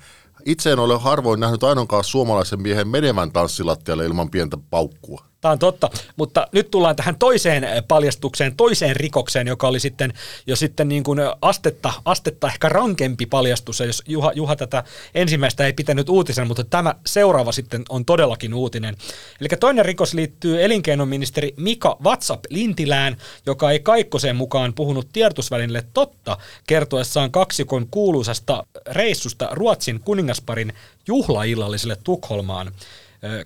Itse 0.45 0.71
en 0.71 0.79
ole 0.79 0.99
harvoin 0.99 1.39
nähnyt 1.39 1.63
ainoastaan 1.63 2.03
suomalaisen 2.03 2.61
miehen 2.61 2.87
menevän 2.87 3.31
tanssilattialle 3.31 4.05
ilman 4.05 4.29
pientä 4.29 4.57
paukkua. 4.69 5.30
Tämä 5.41 5.51
on 5.51 5.59
totta, 5.59 5.89
mutta 6.15 6.47
nyt 6.51 6.71
tullaan 6.71 6.95
tähän 6.95 7.15
toiseen 7.15 7.67
paljastukseen, 7.87 8.55
toiseen 8.55 8.95
rikokseen, 8.95 9.47
joka 9.47 9.67
oli 9.67 9.79
sitten 9.79 10.13
jo 10.47 10.55
sitten 10.55 10.89
niin 10.89 11.03
kuin 11.03 11.19
astetta, 11.41 11.93
astetta 12.05 12.47
ehkä 12.47 12.69
rankempi 12.69 13.25
paljastus, 13.25 13.79
ja 13.79 13.85
jos 13.85 14.03
Juha, 14.07 14.31
Juha 14.35 14.55
tätä 14.55 14.83
ensimmäistä 15.15 15.65
ei 15.65 15.73
pitänyt 15.73 16.09
uutisen, 16.09 16.47
mutta 16.47 16.63
tämä 16.63 16.95
seuraava 17.05 17.51
sitten 17.51 17.83
on 17.89 18.05
todellakin 18.05 18.53
uutinen. 18.53 18.97
Eli 19.39 19.49
toinen 19.59 19.85
rikos 19.85 20.13
liittyy 20.13 20.63
elinkeinoministeri 20.63 21.53
Mika 21.57 21.97
WhatsApp 22.03 22.45
Lintilään, 22.49 23.17
joka 23.45 23.71
ei 23.71 23.79
Kaikkoseen 23.79 24.35
mukaan 24.35 24.73
puhunut 24.73 25.07
tiedotusvälineelle 25.13 25.87
totta 25.93 26.37
kertoessaan 26.67 27.31
kaksikon 27.31 27.87
kuuluisasta 27.91 28.65
reissusta 28.91 29.47
Ruotsin 29.51 29.99
kuningasparin 29.99 30.73
juhlaillalliselle 31.07 31.97
Tukholmaan. 32.03 32.71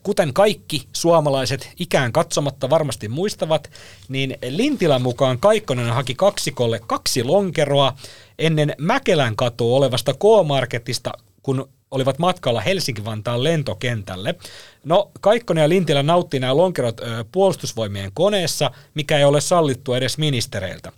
Kuten 0.04 0.34
kaikki 0.34 0.88
suomalaiset 0.94 1.70
ikään 1.80 2.12
katsomatta 2.12 2.70
varmasti 2.70 3.08
muistavat, 3.08 3.72
niin 4.10 4.38
Lintilän 4.50 5.02
mukaan 5.02 5.40
Kaikkonen 5.40 5.94
haki 5.94 6.16
kaksikolle 6.16 6.80
kaksi 6.88 7.24
lonkeroa 7.24 7.94
ennen 8.40 8.76
Mäkelän 8.78 9.36
katua 9.36 9.78
olevasta 9.78 10.14
K-Marketista, 10.14 11.12
kun 11.44 11.70
olivat 11.92 12.20
matkalla 12.20 12.62
Helsinki-Vantaan 12.62 13.44
lentokentälle. 13.44 14.36
No, 14.84 15.12
Kaikkonen 15.22 15.62
ja 15.62 15.70
Lintilä 15.70 16.04
nauttii 16.04 16.40
nämä 16.40 16.58
lonkerot 16.58 17.00
ö, 17.00 17.26
puolustusvoimien 17.32 18.12
koneessa, 18.14 18.72
mikä 18.94 19.18
ei 19.18 19.24
ole 19.24 19.42
sallittu 19.42 19.94
edes 19.94 20.18
ministereiltä. 20.18 20.92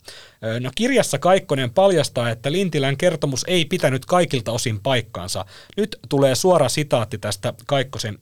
Ö, 0.43 0.59
no, 0.59 0.71
kirjassa 0.75 1.19
Kaikkonen 1.19 1.69
paljastaa, 1.69 2.29
että 2.29 2.51
Lintilän 2.51 2.97
kertomus 2.97 3.43
ei 3.47 3.65
pitänyt 3.65 4.05
kaikilta 4.05 4.51
osin 4.51 4.79
paikkaansa. 4.79 5.45
Nyt 5.77 5.99
tulee 6.09 6.35
suora 6.35 6.69
sitaatti 6.69 7.17
tästä 7.17 7.53
Kaikkosen 7.65 8.19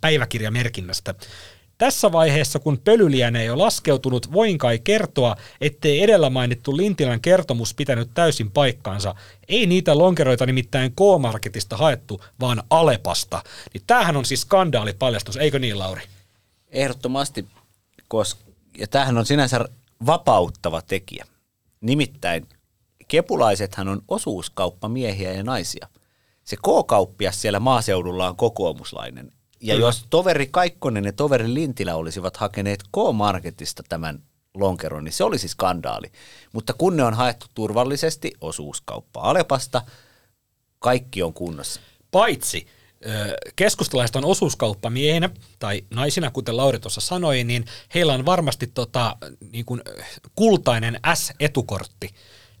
päiväkirjamerkinnästä. 0.00 1.14
Tässä 1.78 2.12
vaiheessa, 2.12 2.58
kun 2.58 2.78
pölyliene 2.78 3.42
ei 3.42 3.50
ole 3.50 3.62
laskeutunut, 3.62 4.32
voin 4.32 4.58
kai 4.58 4.78
kertoa, 4.78 5.36
ettei 5.60 6.02
edellä 6.02 6.30
mainittu 6.30 6.76
Lintilän 6.76 7.20
kertomus 7.20 7.74
pitänyt 7.74 8.10
täysin 8.14 8.50
paikkaansa. 8.50 9.14
Ei 9.48 9.66
niitä 9.66 9.98
lonkeroita 9.98 10.46
nimittäin 10.46 10.92
K-Marketista 10.92 11.76
haettu, 11.76 12.24
vaan 12.40 12.62
Alepasta. 12.70 13.42
Niin 13.74 13.82
tämähän 13.86 14.16
on 14.16 14.24
siis 14.24 14.40
skandaalipaljastus, 14.40 15.36
eikö 15.36 15.58
niin 15.58 15.78
Lauri? 15.78 16.02
Ehdottomasti, 16.68 17.46
koska, 18.08 18.40
ja 18.78 18.86
tämähän 18.86 19.18
on 19.18 19.26
sinänsä 19.26 19.64
vapauttava 20.06 20.82
tekijä. 20.82 21.24
Nimittäin 21.80 22.46
kepulaisethan 23.08 23.88
on 23.88 24.02
osuuskauppamiehiä 24.08 25.32
ja 25.32 25.42
naisia. 25.42 25.88
Se 26.44 26.56
K-kauppias 26.56 27.42
siellä 27.42 27.60
maaseudulla 27.60 28.28
on 28.28 28.36
kokoomuslainen, 28.36 29.30
ja 29.62 29.74
Kyllä. 29.74 29.86
jos 29.86 30.06
toveri 30.10 30.46
Kaikkonen 30.50 31.04
ja 31.04 31.12
toveri 31.12 31.54
Lintilä 31.54 31.94
olisivat 31.94 32.36
hakeneet 32.36 32.82
K-Marketista 32.82 33.82
tämän 33.88 34.22
lonkeron, 34.54 35.04
niin 35.04 35.12
se 35.12 35.24
olisi 35.24 35.48
skandaali. 35.48 36.12
Mutta 36.52 36.72
kun 36.72 36.96
ne 36.96 37.04
on 37.04 37.14
haettu 37.14 37.46
turvallisesti 37.54 38.32
osuuskauppa 38.40 39.20
Alepasta, 39.20 39.82
kaikki 40.78 41.22
on 41.22 41.34
kunnossa. 41.34 41.80
Paitsi 42.10 42.66
keskustalaiset 43.56 44.16
on 44.16 44.24
osuuskauppamiehinä 44.24 45.30
tai 45.58 45.82
naisina, 45.90 46.30
kuten 46.30 46.56
Lauri 46.56 46.78
tuossa 46.78 47.00
sanoi, 47.00 47.44
niin 47.44 47.64
heillä 47.94 48.12
on 48.12 48.26
varmasti 48.26 48.66
tota, 48.66 49.16
niin 49.52 49.64
kuin 49.64 49.80
kultainen 50.36 51.00
S-etukortti. 51.14 52.14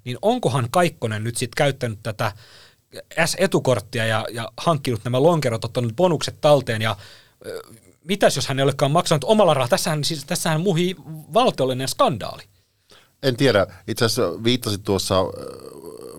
Niin 0.04 0.18
onkohan 0.22 0.68
Kaikkonen 0.70 1.24
nyt 1.24 1.36
sitten 1.36 1.56
käyttänyt 1.56 1.98
tätä 2.02 2.32
S-etukorttia 3.26 4.06
ja, 4.06 4.26
ja 4.32 4.52
hankkinut 4.56 5.04
nämä 5.04 5.22
lonkerot, 5.22 5.64
ottanut 5.64 5.96
bonukset 5.96 6.40
talteen 6.40 6.82
ja 6.82 6.96
mitäs 8.04 8.36
jos 8.36 8.46
hän 8.46 8.58
ei 8.58 8.62
olekaan 8.62 8.90
maksanut 8.90 9.24
omalla 9.24 9.54
rahalla? 9.54 9.68
Tässähän, 9.68 10.04
siis, 10.04 10.24
tässähän 10.24 10.60
muhii 10.60 10.96
valtiollinen 11.34 11.88
skandaali. 11.88 12.42
En 13.22 13.36
tiedä. 13.36 13.66
Itse 13.88 14.04
asiassa 14.04 14.44
viittasit 14.44 14.82
tuossa 14.84 15.14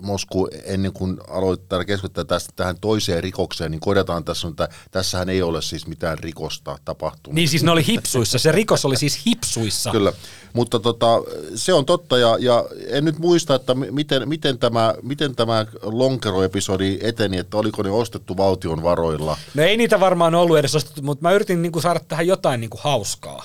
Mosku 0.04 0.48
ennen 0.64 0.92
kuin 0.92 1.16
aloittaa 1.28 1.84
keskustella 1.84 2.24
tästä 2.24 2.52
tähän 2.56 2.76
toiseen 2.80 3.22
rikokseen, 3.22 3.70
niin 3.70 3.80
korjataan 3.80 4.24
tässä, 4.24 4.48
että 4.48 4.68
tässähän 4.90 5.28
ei 5.28 5.42
ole 5.42 5.62
siis 5.62 5.86
mitään 5.86 6.18
rikosta 6.18 6.78
tapahtunut. 6.84 7.34
Niin 7.34 7.48
siis 7.48 7.62
ne 7.62 7.70
oli 7.70 7.86
hipsuissa, 7.86 8.38
se 8.38 8.52
rikos 8.52 8.84
oli 8.84 8.96
siis 8.96 9.26
hipsuissa. 9.26 9.90
Kyllä, 9.90 10.12
mutta 10.52 10.80
tota, 10.80 11.06
se 11.54 11.72
on 11.72 11.86
totta 11.86 12.18
ja, 12.18 12.36
ja 12.40 12.64
en 12.88 13.04
nyt 13.04 13.18
muista, 13.18 13.54
että 13.54 13.74
miten, 13.74 14.28
miten 14.28 14.58
tämä, 14.58 14.94
miten 15.02 15.36
tämä 15.36 15.66
lonkeroepisodi 15.82 16.98
eteni, 17.00 17.38
että 17.38 17.56
oliko 17.56 17.82
ne 17.82 17.90
ostettu 17.90 18.36
valtion 18.36 18.82
varoilla. 18.82 19.36
No 19.54 19.62
ei 19.62 19.76
niitä 19.76 20.00
varmaan 20.00 20.34
ollut 20.34 20.58
edes 20.58 20.74
ostettu, 20.74 21.02
mutta 21.02 21.22
mä 21.22 21.32
yritin 21.32 21.62
niinku 21.62 21.80
saada 21.80 22.00
tähän 22.08 22.26
jotain 22.26 22.60
niinku 22.60 22.78
hauskaa 22.80 23.44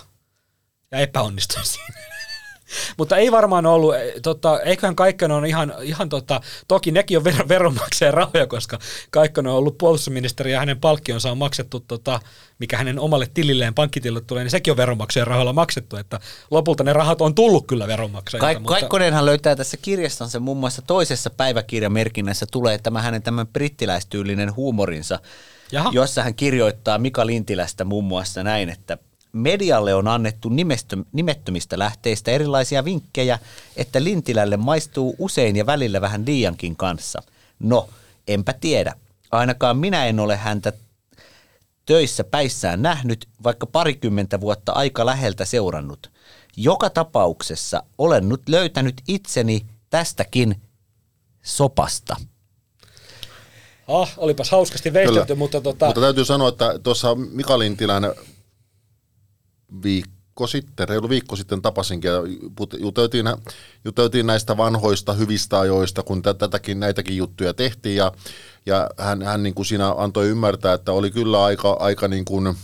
ja 0.91 0.99
epäonnistuin 0.99 1.66
siinä. 1.66 2.09
Mutta 2.97 3.17
ei 3.17 3.32
varmaan 3.32 3.65
ollut, 3.65 3.95
eh, 3.95 4.13
tota, 4.24 4.59
eiköhän 4.59 4.95
Kaikkonen 4.95 5.38
on 5.38 5.45
ihan, 5.45 5.74
ihan 5.82 6.09
tota, 6.09 6.41
toki 6.67 6.91
nekin 6.91 7.17
on 7.17 7.26
ver- 7.26 7.47
veronmaksajan 7.47 8.13
rahoja, 8.13 8.47
koska 8.47 8.80
Kaikkonen 9.09 9.51
on 9.51 9.57
ollut 9.57 9.78
puolustusministeri 9.78 10.51
ja 10.51 10.59
hänen 10.59 10.80
palkkionsa 10.80 11.32
on 11.32 11.38
maksettu, 11.38 11.80
tota, 11.80 12.20
mikä 12.59 12.78
hänen 12.78 12.99
omalle 12.99 13.28
tililleen 13.34 13.74
pankkitilille 13.74 14.22
tulee, 14.22 14.43
niin 14.43 14.51
sekin 14.51 14.72
on 14.72 14.78
veronmaksajan 14.78 15.28
rahoilla 15.28 15.53
maksettu, 15.53 15.97
että 15.97 16.20
lopulta 16.51 16.84
ne 16.84 16.93
rahat 16.93 17.22
on 17.22 17.36
tullut 17.36 17.67
kyllä 17.67 17.88
veronmaksajilta. 17.88 18.45
Kaik- 18.45 18.59
mutta... 18.59 18.74
Kaikkonenhan 18.74 19.26
löytää 19.26 19.55
tässä 19.55 19.78
kirjastansa 19.78 20.39
muun 20.39 20.57
muassa 20.57 20.82
toisessa 20.82 21.30
päiväkirjamerkinnässä 21.30 22.45
tulee 22.51 22.78
tämä 22.78 23.01
hänen 23.01 23.24
tämän 23.24 23.47
brittiläistyylinen 23.47 24.55
huumorinsa, 24.55 25.20
Jaha. 25.72 25.89
jossa 25.93 26.24
hän 26.24 26.36
kirjoittaa 26.36 26.97
Mika 26.97 27.26
Lintilästä 27.26 27.84
muun 27.84 28.03
muassa 28.03 28.43
näin, 28.43 28.70
että 28.70 28.97
Medialle 29.32 29.95
on 29.95 30.07
annettu 30.07 30.49
nimettömistä 31.13 31.80
lähteistä 31.80 32.32
erilaisia 32.32 32.86
vinkkejä, 32.86 33.39
että 33.75 34.03
Lintilälle 34.03 34.57
maistuu 34.57 35.15
usein 35.19 35.55
ja 35.55 35.65
välillä 35.65 36.01
vähän 36.01 36.25
liiankin 36.25 36.75
kanssa. 36.75 37.21
No, 37.59 37.89
enpä 38.27 38.53
tiedä. 38.53 38.93
Ainakaan 39.32 39.77
minä 39.77 40.05
en 40.05 40.19
ole 40.19 40.36
häntä 40.36 40.73
töissä 41.86 42.23
päissään 42.23 42.82
nähnyt, 42.82 43.27
vaikka 43.43 43.65
parikymmentä 43.65 44.41
vuotta 44.41 44.71
aika 44.71 45.05
läheltä 45.05 45.45
seurannut. 45.45 46.11
Joka 46.57 46.89
tapauksessa 46.89 47.84
olen 47.97 48.30
nyt 48.30 48.49
löytänyt 48.49 49.01
itseni 49.07 49.65
tästäkin 49.89 50.61
sopasta. 51.43 52.15
Ah, 53.88 54.13
olipas 54.17 54.51
hauskasti 54.51 54.93
veistelty, 54.93 55.36
mutta 55.36 55.61
tota... 55.61 55.86
Mutta 55.86 56.01
täytyy 56.01 56.25
sanoa, 56.25 56.49
että 56.49 56.80
tuossa 56.84 57.15
Mika 57.15 57.59
Lintilän 57.59 58.03
viikko 59.84 60.47
sitten, 60.47 60.89
reilu 60.89 61.09
viikko 61.09 61.36
sitten 61.36 61.61
tapasinkin 61.61 62.11
ja 62.11 62.17
juteltiin, 62.80 63.26
juteltiin 63.86 64.28
näistä 64.28 64.57
vanhoista 64.57 65.13
hyvistä 65.13 65.59
ajoista, 65.59 66.03
kun 66.03 66.22
tätäkin, 66.22 66.80
näitäkin 66.80 67.17
juttuja 67.17 67.53
tehtiin 67.53 67.95
ja, 67.95 68.11
ja 68.65 68.89
hän, 68.97 69.22
hän 69.22 69.43
niin 69.43 69.55
kuin 69.55 69.65
siinä 69.65 69.91
antoi 69.97 70.28
ymmärtää, 70.28 70.74
että 70.74 70.91
oli 70.91 71.11
kyllä 71.11 71.43
aika, 71.43 71.72
aika 71.80 72.07
niin 72.07 72.26
kuin, 72.26 72.55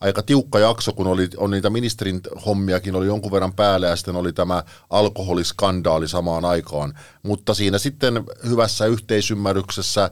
aika 0.00 0.22
tiukka 0.22 0.58
jakso, 0.58 0.92
kun 0.92 1.06
oli, 1.06 1.28
on 1.36 1.50
niitä 1.50 1.70
ministerin 1.70 2.20
hommiakin 2.46 2.94
oli 2.94 3.06
jonkun 3.06 3.32
verran 3.32 3.52
päällä 3.52 3.86
ja 3.86 3.96
sitten 3.96 4.16
oli 4.16 4.32
tämä 4.32 4.62
alkoholiskandaali 4.90 6.08
samaan 6.08 6.44
aikaan. 6.44 6.98
Mutta 7.22 7.54
siinä 7.54 7.78
sitten 7.78 8.24
hyvässä 8.48 8.86
yhteisymmärryksessä 8.86 10.10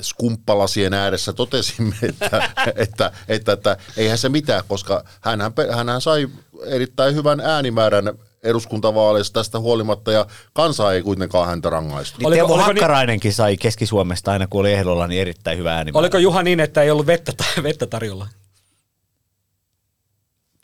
skumppalasien 0.00 0.94
ääressä 0.94 1.32
totesimme, 1.32 1.96
että, 2.08 2.50
että, 2.76 3.12
että, 3.28 3.52
että 3.52 3.76
eihän 3.96 4.18
se 4.18 4.28
mitään, 4.28 4.62
koska 4.68 5.04
hän 5.20 5.40
hän 5.86 6.00
sai 6.00 6.28
erittäin 6.66 7.14
hyvän 7.14 7.40
äänimäärän 7.40 8.18
eduskuntavaaleissa 8.42 9.32
tästä 9.32 9.60
huolimatta 9.60 10.12
ja 10.12 10.26
kansa 10.52 10.92
ei 10.92 11.02
kuitenkaan 11.02 11.48
häntä 11.48 11.70
rangaistu. 11.70 12.18
Niin 12.18 12.32
Teuvo 12.32 12.56
Hakkarainenkin 12.56 13.32
sai 13.32 13.56
Keski-Suomesta 13.56 14.32
aina 14.32 14.46
kun 14.46 14.60
oli 14.60 14.72
ehdolla 14.72 15.06
niin 15.06 15.20
erittäin 15.20 15.58
hyvä 15.58 15.74
äänimäärä. 15.76 16.00
Oliko 16.00 16.18
Juha 16.18 16.42
niin, 16.42 16.60
että 16.60 16.82
ei 16.82 16.90
ollut 16.90 17.06
vettä, 17.06 17.32
vettä 17.62 17.86
tarjolla? 17.86 18.28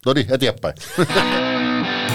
No 0.07 0.13
niin, 0.13 0.27
eteenpäin. 0.31 0.75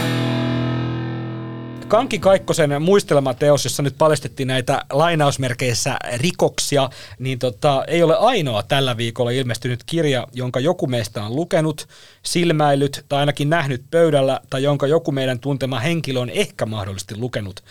Kanki 1.88 2.20
Kaikkosen 2.20 2.82
muistelmateos, 2.82 3.64
jossa 3.64 3.84
nyt 3.84 3.96
paljastettiin 3.98 4.48
näitä 4.48 4.86
lainausmerkeissä 4.90 5.98
rikoksia, 6.16 6.90
niin 7.20 7.40
tota, 7.40 7.84
ei 7.88 8.04
ole 8.04 8.18
ainoa 8.18 8.64
tällä 8.64 8.98
viikolla 8.98 9.32
ilmestynyt 9.32 9.84
kirja, 9.86 10.28
jonka 10.34 10.60
joku 10.60 10.88
meistä 10.88 11.24
on 11.24 11.36
lukenut, 11.36 11.88
silmäillyt 12.24 13.06
tai 13.10 13.20
ainakin 13.20 13.50
nähnyt 13.50 13.84
pöydällä, 13.92 14.40
tai 14.50 14.64
jonka 14.64 14.88
joku 14.88 15.12
meidän 15.12 15.40
tuntema 15.40 15.80
henkilö 15.80 16.20
on 16.20 16.30
ehkä 16.30 16.66
mahdollisesti 16.66 17.18
lukenut. 17.18 17.64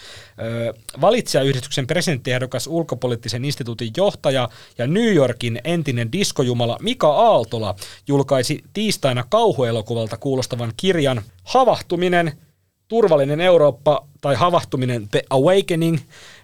Öö, 0.42 0.72
valitsijayhdistyksen 1.00 1.86
presidenttiehdokas 1.86 2.66
ulkopoliittisen 2.66 3.44
instituutin 3.44 3.92
johtaja 3.96 4.48
ja 4.78 4.86
New 4.86 5.14
Yorkin 5.14 5.60
entinen 5.64 6.12
diskojumala 6.12 6.78
Mika 6.82 7.08
Aaltola 7.08 7.74
julkaisi 8.08 8.64
tiistaina 8.72 9.24
kauhuelokuvalta 9.28 10.16
kuulostavan 10.16 10.72
kirjan 10.76 11.22
Havahtuminen– 11.44 12.32
turvallinen 12.88 13.40
Eurooppa 13.40 14.04
tai 14.20 14.34
havahtuminen 14.34 15.08
The 15.08 15.22
Awakening, 15.30 15.98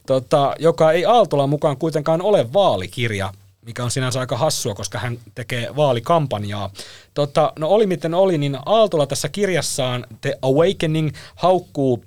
tota, 0.07 0.55
joka 0.59 0.93
ei 0.93 1.05
Aaltolan 1.05 1.49
mukaan 1.49 1.77
kuitenkaan 1.77 2.23
ole 2.23 2.53
vaalikirja, 2.53 3.33
mikä 3.67 3.85
on 3.85 3.91
sinänsä 3.91 4.21
aika 4.21 4.37
hassua, 4.37 4.75
koska 4.75 4.99
hän 4.99 5.19
tekee 5.35 5.77
vaalikampanjaa. 5.77 6.71
Tota, 7.15 7.53
no 7.59 7.69
oli 7.69 7.87
miten 7.87 8.15
oli, 8.15 8.39
niin 8.39 8.59
Aaltola 8.67 9.07
tässä 9.07 9.29
kirjassaan 9.29 10.07
The 10.21 10.39
Awakening 10.43 11.11
haukkuu 11.35 12.05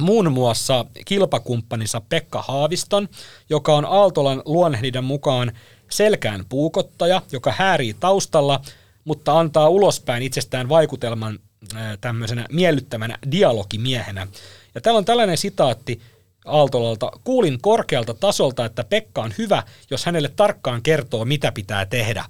muun 0.00 0.32
muassa 0.32 0.84
kilpakumppaninsa 1.04 2.02
Pekka 2.08 2.42
Haaviston, 2.48 3.08
joka 3.50 3.74
on 3.76 3.84
Aaltolan 3.84 4.42
luonnehdinnan 4.44 5.04
mukaan 5.04 5.52
selkään 5.90 6.44
puukottaja, 6.48 7.22
joka 7.32 7.54
häärii 7.56 7.94
taustalla, 8.00 8.60
mutta 9.04 9.38
antaa 9.38 9.68
ulospäin 9.68 10.22
itsestään 10.22 10.68
vaikutelman 10.68 11.38
tämmöisenä 12.00 12.46
miellyttävänä 12.52 13.18
dialogimiehenä. 13.30 14.26
Ja 14.74 14.80
täällä 14.80 14.98
on 14.98 15.04
tällainen 15.04 15.38
sitaatti 15.38 16.00
Aaltolalta. 16.44 17.12
Kuulin 17.24 17.58
korkealta 17.62 18.14
tasolta, 18.14 18.64
että 18.64 18.84
Pekka 18.84 19.22
on 19.22 19.34
hyvä, 19.38 19.62
jos 19.90 20.06
hänelle 20.06 20.28
tarkkaan 20.36 20.82
kertoo, 20.82 21.24
mitä 21.24 21.52
pitää 21.52 21.86
tehdä. 21.86 22.24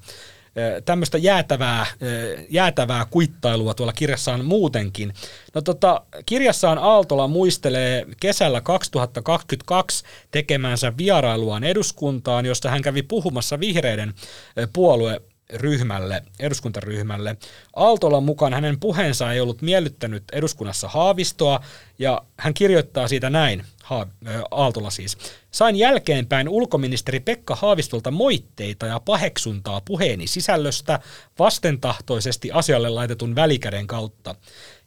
Tämmöistä 0.84 1.18
jäätävää, 1.18 1.86
jäätävää 2.50 3.06
kuittailua 3.10 3.74
tuolla 3.74 3.92
kirjassaan 3.92 4.44
muutenkin. 4.44 5.12
No 5.54 5.60
tota, 5.60 6.02
kirjassaan 6.26 6.78
Aaltola 6.78 7.28
muistelee 7.28 8.06
kesällä 8.20 8.60
2022 8.60 10.04
tekemänsä 10.30 10.92
vierailuaan 10.96 11.64
eduskuntaan, 11.64 12.46
josta 12.46 12.70
hän 12.70 12.82
kävi 12.82 13.02
puhumassa 13.02 13.60
vihreiden 13.60 14.14
puolue 14.72 15.20
ryhmälle, 15.54 16.22
eduskuntaryhmälle. 16.40 17.36
Aaltolan 17.76 18.22
mukaan 18.22 18.54
hänen 18.54 18.80
puheensa 18.80 19.32
ei 19.32 19.40
ollut 19.40 19.62
miellyttänyt 19.62 20.24
eduskunnassa 20.32 20.88
Haavistoa, 20.88 21.60
ja 21.98 22.22
hän 22.36 22.54
kirjoittaa 22.54 23.08
siitä 23.08 23.30
näin, 23.30 23.64
ha, 23.82 24.06
Aaltola 24.50 24.90
siis. 24.90 25.18
Sain 25.50 25.76
jälkeenpäin 25.76 26.48
ulkoministeri 26.48 27.20
Pekka 27.20 27.54
Haavistolta 27.54 28.10
moitteita 28.10 28.86
ja 28.86 29.00
paheksuntaa 29.00 29.80
puheeni 29.80 30.26
sisällöstä 30.26 31.00
vastentahtoisesti 31.38 32.50
asialle 32.52 32.88
laitetun 32.88 33.34
välikäden 33.34 33.86
kautta. 33.86 34.34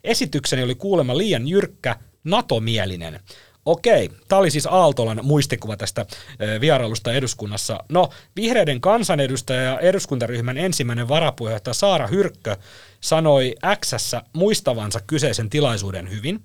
Esitykseni 0.03 0.63
oli 0.63 0.75
kuulemma 0.75 1.17
liian 1.17 1.47
jyrkkä, 1.47 1.95
NATO-mielinen. 2.23 3.19
Okei, 3.65 4.09
tämä 4.27 4.39
oli 4.39 4.51
siis 4.51 4.67
Aaltolan 4.71 5.19
muistikuva 5.23 5.77
tästä 5.77 6.05
vierailusta 6.61 7.13
eduskunnassa. 7.13 7.83
No, 7.89 8.09
vihreiden 8.35 8.81
kansanedustaja 8.81 9.61
ja 9.61 9.79
eduskuntaryhmän 9.79 10.57
ensimmäinen 10.57 11.07
varapuheenjohtaja 11.07 11.73
Saara 11.73 12.07
Hyrkkö 12.07 12.57
sanoi 13.01 13.55
x 13.79 13.93
muistavansa 14.33 14.99
kyseisen 15.07 15.49
tilaisuuden 15.49 16.09
hyvin. 16.09 16.43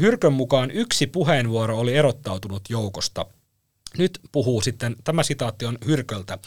Hyrkön 0.00 0.32
mukaan 0.32 0.70
yksi 0.70 1.06
puheenvuoro 1.06 1.78
oli 1.78 1.94
erottautunut 1.94 2.62
joukosta. 2.68 3.26
Nyt 3.98 4.20
puhuu 4.32 4.60
sitten, 4.60 4.96
tämä 5.04 5.22
sitaatti 5.22 5.66
on 5.66 5.78
Hyrköltä. 5.86 6.38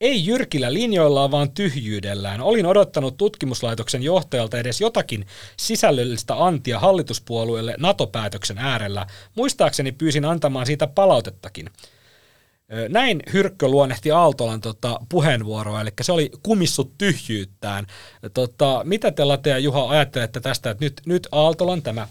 Ei 0.00 0.26
jyrkillä 0.26 0.72
linjoillaan, 0.72 1.30
vaan 1.30 1.50
tyhjyydellään. 1.50 2.40
Olin 2.40 2.66
odottanut 2.66 3.16
tutkimuslaitoksen 3.16 4.02
johtajalta 4.02 4.58
edes 4.58 4.80
jotakin 4.80 5.26
sisällöllistä 5.56 6.44
antia 6.44 6.78
hallituspuolueelle 6.78 7.74
NATO-päätöksen 7.78 8.58
äärellä. 8.58 9.06
Muistaakseni 9.36 9.92
pyysin 9.92 10.24
antamaan 10.24 10.66
siitä 10.66 10.86
palautettakin. 10.86 11.70
Näin 12.88 13.22
Hyrkkö 13.32 13.68
luonnehti 13.68 14.10
Aaltolan 14.10 14.60
tota, 14.60 15.00
puheenvuoroa, 15.08 15.80
eli 15.80 15.90
se 16.02 16.12
oli 16.12 16.30
kumissut 16.42 16.98
tyhjyyttään. 16.98 17.86
Tota, 18.34 18.80
mitä 18.84 19.10
te 19.10 19.24
Late 19.24 19.50
ja 19.50 19.58
Juha 19.58 19.88
ajattelette 19.88 20.40
tästä, 20.40 20.70
että 20.70 20.84
nyt, 20.84 21.00
nyt 21.06 21.28
Aaltolan 21.32 21.82
tämä 21.82 22.08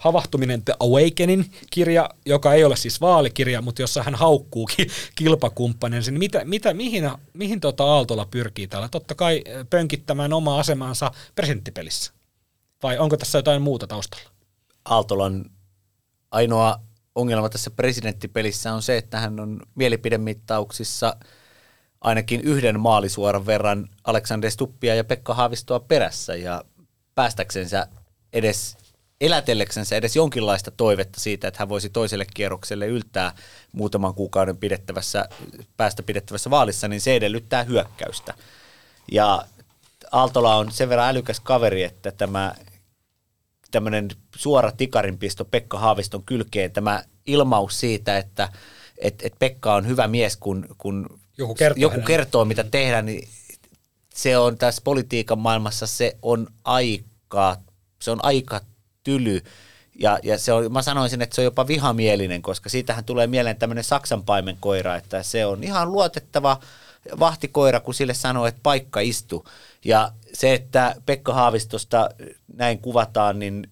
Havahtuminen 0.00 0.64
The 0.64 0.74
Awakening 0.80 1.44
kirja, 1.70 2.10
joka 2.26 2.54
ei 2.54 2.64
ole 2.64 2.76
siis 2.76 3.00
vaalikirja, 3.00 3.62
mutta 3.62 3.82
jossa 3.82 4.02
hän 4.02 4.14
haukkuu 4.14 4.66
ki- 4.66 4.86
kilpakumppaninsa, 5.14 6.10
niin 6.10 6.18
mitä, 6.18 6.44
mitä, 6.44 6.74
mihin, 6.74 7.10
mihin 7.32 7.60
tota 7.60 7.84
Aaltola 7.84 8.26
pyrkii 8.30 8.66
täällä? 8.66 8.88
Totta 8.88 9.14
kai 9.14 9.42
ö, 9.48 9.64
pönkittämään 9.70 10.32
omaa 10.32 10.58
asemansa 10.58 11.10
presidenttipelissä. 11.34 12.12
Vai 12.82 12.98
onko 12.98 13.16
tässä 13.16 13.38
jotain 13.38 13.62
muuta 13.62 13.86
taustalla? 13.86 14.30
Aaltolan 14.84 15.44
ainoa 16.30 16.80
ongelma 17.14 17.48
tässä 17.48 17.70
presidenttipelissä 17.70 18.72
on 18.74 18.82
se, 18.82 18.96
että 18.96 19.20
hän 19.20 19.40
on 19.40 19.62
mielipidemittauksissa 19.74 21.16
ainakin 22.00 22.40
yhden 22.40 22.80
maalisuoran 22.80 23.46
verran 23.46 23.88
Aleksander 24.04 24.50
Stuppia 24.50 24.94
ja 24.94 25.04
Pekka 25.04 25.34
Haavistoa 25.34 25.80
perässä 25.80 26.34
ja 26.36 26.64
päästäksensä 27.14 27.86
edes 28.32 28.76
elätelleksensä 29.20 29.96
edes 29.96 30.16
jonkinlaista 30.16 30.70
toivetta 30.70 31.20
siitä, 31.20 31.48
että 31.48 31.60
hän 31.60 31.68
voisi 31.68 31.90
toiselle 31.90 32.26
kierrokselle 32.34 32.86
yltää 32.86 33.32
muutaman 33.72 34.14
kuukauden 34.14 34.56
pidettävässä, 34.56 35.28
päästä 35.76 36.02
pidettävässä 36.02 36.50
vaalissa, 36.50 36.88
niin 36.88 37.00
se 37.00 37.16
edellyttää 37.16 37.62
hyökkäystä. 37.62 38.34
Ja 39.12 39.44
Aaltola 40.12 40.56
on 40.56 40.72
sen 40.72 40.88
verran 40.88 41.08
älykäs 41.08 41.40
kaveri, 41.40 41.82
että 41.82 42.12
tämä 42.12 42.54
tämmöinen 43.70 44.08
suora 44.36 44.72
tikarinpisto 44.72 45.44
Pekka 45.44 45.78
Haaviston 45.78 46.22
kylkeen, 46.22 46.72
tämä 46.72 47.04
ilmaus 47.26 47.80
siitä, 47.80 48.18
että 48.18 48.48
et, 48.98 49.22
et 49.22 49.34
Pekka 49.38 49.74
on 49.74 49.86
hyvä 49.86 50.08
mies, 50.08 50.36
kun, 50.36 50.66
kun 50.78 51.20
Joku 51.38 51.54
kertoo 51.54 51.80
joku 51.80 52.00
kertoo, 52.00 52.44
mitä 52.44 52.64
tehdään, 52.64 53.06
niin 53.06 53.28
se 54.14 54.38
on 54.38 54.58
tässä 54.58 54.82
politiikan 54.84 55.38
maailmassa, 55.38 55.86
se 55.86 56.16
on 56.22 56.46
aika, 56.64 57.56
se 58.02 58.10
on 58.10 58.24
aika 58.24 58.60
tyly. 59.04 59.40
Ja, 60.00 60.18
ja 60.22 60.38
se 60.38 60.52
on, 60.52 60.72
mä 60.72 60.82
sanoisin, 60.82 61.22
että 61.22 61.34
se 61.34 61.40
on 61.40 61.44
jopa 61.44 61.66
vihamielinen, 61.66 62.42
koska 62.42 62.68
siitähän 62.68 63.04
tulee 63.04 63.26
mieleen 63.26 63.56
tämmöinen 63.56 63.84
Saksan 63.84 64.22
paimenkoira, 64.22 64.96
että 64.96 65.22
se 65.22 65.46
on 65.46 65.64
ihan 65.64 65.92
luotettava 65.92 66.60
vahtikoira, 67.18 67.80
kun 67.80 67.94
sille 67.94 68.14
sanoo, 68.14 68.46
että 68.46 68.60
paikka 68.62 69.00
istu. 69.00 69.46
Ja 69.84 70.12
se, 70.32 70.54
että 70.54 70.94
Pekka 71.06 71.34
Haavistosta 71.34 72.10
näin 72.56 72.78
kuvataan, 72.78 73.38
niin 73.38 73.70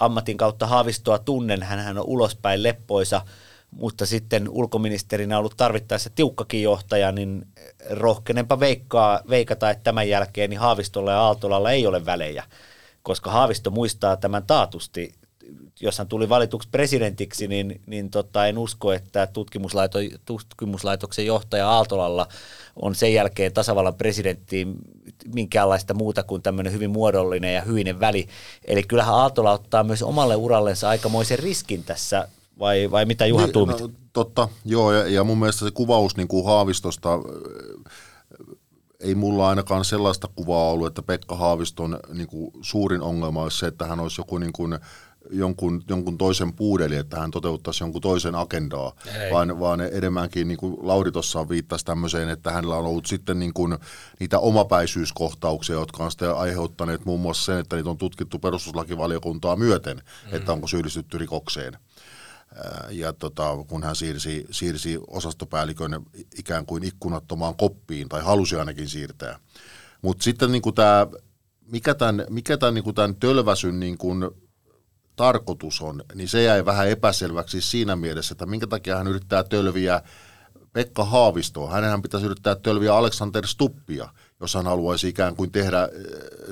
ammatin 0.00 0.36
kautta 0.36 0.66
Haavistoa 0.66 1.18
tunnen, 1.18 1.62
hän 1.62 1.98
on 1.98 2.04
ulospäin 2.06 2.62
leppoisa, 2.62 3.22
mutta 3.70 4.06
sitten 4.06 4.48
ulkoministerinä 4.48 5.38
ollut 5.38 5.56
tarvittaessa 5.56 6.10
tiukkakin 6.14 6.62
johtaja, 6.62 7.12
niin 7.12 7.46
rohkenenpa 7.90 8.60
veikkaa, 8.60 9.20
veikata, 9.28 9.70
että 9.70 9.84
tämän 9.84 10.08
jälkeen 10.08 10.50
niin 10.50 10.60
Haavistolla 10.60 11.12
ja 11.12 11.20
Aaltolalla 11.20 11.70
ei 11.70 11.86
ole 11.86 12.06
välejä, 12.06 12.44
koska 13.04 13.30
Haavisto 13.30 13.70
muistaa 13.70 14.16
tämän 14.16 14.46
taatusti. 14.46 15.14
Jos 15.80 15.98
hän 15.98 16.08
tuli 16.08 16.28
valituksi 16.28 16.68
presidentiksi, 16.72 17.48
niin, 17.48 17.80
niin 17.86 18.10
tota, 18.10 18.46
en 18.46 18.58
usko, 18.58 18.92
että 18.92 19.26
tutkimuslaito, 19.26 19.98
tutkimuslaitoksen 20.24 21.26
johtaja 21.26 21.70
Aaltolalla 21.70 22.28
on 22.76 22.94
sen 22.94 23.14
jälkeen 23.14 23.52
tasavallan 23.52 23.94
presidenttiin 23.94 24.74
minkäänlaista 25.34 25.94
muuta 25.94 26.22
kuin 26.22 26.42
tämmöinen 26.42 26.72
hyvin 26.72 26.90
muodollinen 26.90 27.54
ja 27.54 27.62
hyinen 27.62 28.00
väli. 28.00 28.28
Eli 28.64 28.82
kyllähän 28.82 29.14
Aaltola 29.14 29.52
ottaa 29.52 29.84
myös 29.84 30.02
omalle 30.02 30.36
urallensa 30.36 30.88
aikamoisen 30.88 31.38
riskin 31.38 31.84
tässä, 31.84 32.28
vai, 32.58 32.90
vai 32.90 33.04
mitä 33.04 33.26
Juha 33.26 33.48
tuumit? 33.48 33.80
No, 33.80 33.90
totta, 34.12 34.48
joo, 34.64 34.92
ja, 34.92 35.08
ja 35.08 35.24
mun 35.24 35.38
mielestä 35.38 35.64
se 35.64 35.70
kuvaus 35.70 36.16
niin 36.16 36.28
kuin 36.28 36.44
Haavistosta, 36.44 37.18
ei 39.04 39.14
mulla 39.14 39.48
ainakaan 39.48 39.84
sellaista 39.84 40.28
kuvaa 40.34 40.70
ollut, 40.70 40.86
että 40.86 41.02
Pekka 41.02 41.36
Haaviston 41.36 42.00
niin 42.12 42.26
kuin 42.26 42.52
suurin 42.62 43.02
ongelma 43.02 43.42
olisi 43.42 43.58
se, 43.58 43.66
että 43.66 43.86
hän 43.86 44.00
olisi 44.00 44.20
joku 44.20 44.38
niin 44.38 44.52
kuin, 44.52 44.78
jonkun, 45.30 45.82
jonkun 45.88 46.18
toisen 46.18 46.52
puudeli, 46.52 46.96
että 46.96 47.20
hän 47.20 47.30
toteuttaisi 47.30 47.84
jonkun 47.84 48.02
toisen 48.02 48.34
agendaa, 48.34 48.92
Ei. 49.20 49.32
vaan, 49.32 49.60
vaan 49.60 49.80
enemmänkin 49.80 50.48
niin 50.48 50.58
kuin 50.58 50.76
Lauri 50.82 51.12
tuossa 51.12 51.48
viittasi 51.48 51.84
tämmöiseen, 51.84 52.28
että 52.28 52.50
hänellä 52.50 52.76
on 52.76 52.86
ollut 52.86 53.06
sitten 53.06 53.38
niin 53.38 53.54
kuin 53.54 53.78
niitä 54.20 54.38
omapäisyyskohtauksia, 54.38 55.76
jotka 55.76 56.04
on 56.04 56.10
sitten 56.10 56.36
aiheuttaneet 56.36 57.04
muun 57.04 57.20
muassa 57.20 57.44
sen, 57.44 57.58
että 57.58 57.76
niitä 57.76 57.90
on 57.90 57.98
tutkittu 57.98 58.38
perustuslakivaliokuntaa 58.38 59.56
myöten, 59.56 59.96
mm. 59.96 60.36
että 60.36 60.52
onko 60.52 60.66
syyllistytty 60.66 61.18
rikokseen. 61.18 61.76
Ja 62.90 63.12
tota, 63.12 63.56
kun 63.68 63.82
hän 63.82 63.96
siirsi, 63.96 64.46
siirsi 64.50 64.98
osastopäällikön 65.06 66.02
ikään 66.38 66.66
kuin 66.66 66.84
ikkunattomaan 66.84 67.56
koppiin, 67.56 68.08
tai 68.08 68.22
halusi 68.22 68.56
ainakin 68.56 68.88
siirtää. 68.88 69.38
Mutta 70.02 70.24
sitten 70.24 70.52
niin 70.52 70.62
tämä, 70.74 71.06
mikä 71.70 71.94
tämän, 71.94 72.26
mikä 72.30 72.56
tämän, 72.56 72.74
niin 72.74 72.94
tämän 72.94 73.16
tölväsyn 73.16 73.80
niin 73.80 73.98
kuin 73.98 74.30
tarkoitus 75.16 75.80
on, 75.80 76.04
niin 76.14 76.28
se 76.28 76.42
jäi 76.42 76.64
vähän 76.64 76.88
epäselväksi 76.88 77.60
siinä 77.60 77.96
mielessä, 77.96 78.32
että 78.32 78.46
minkä 78.46 78.66
takia 78.66 78.96
hän 78.96 79.06
yrittää 79.06 79.44
tölviä 79.44 80.02
Pekka 80.72 81.04
Haavistoa. 81.04 81.70
Hänenhän 81.70 82.02
pitäisi 82.02 82.26
yrittää 82.26 82.54
tölviä 82.54 82.96
Alexander 82.96 83.46
Stuppia, 83.46 84.08
jos 84.44 84.54
hän 84.54 84.64
haluaisi 84.66 85.08
ikään 85.08 85.36
kuin 85.36 85.50
tehdä, 85.52 85.88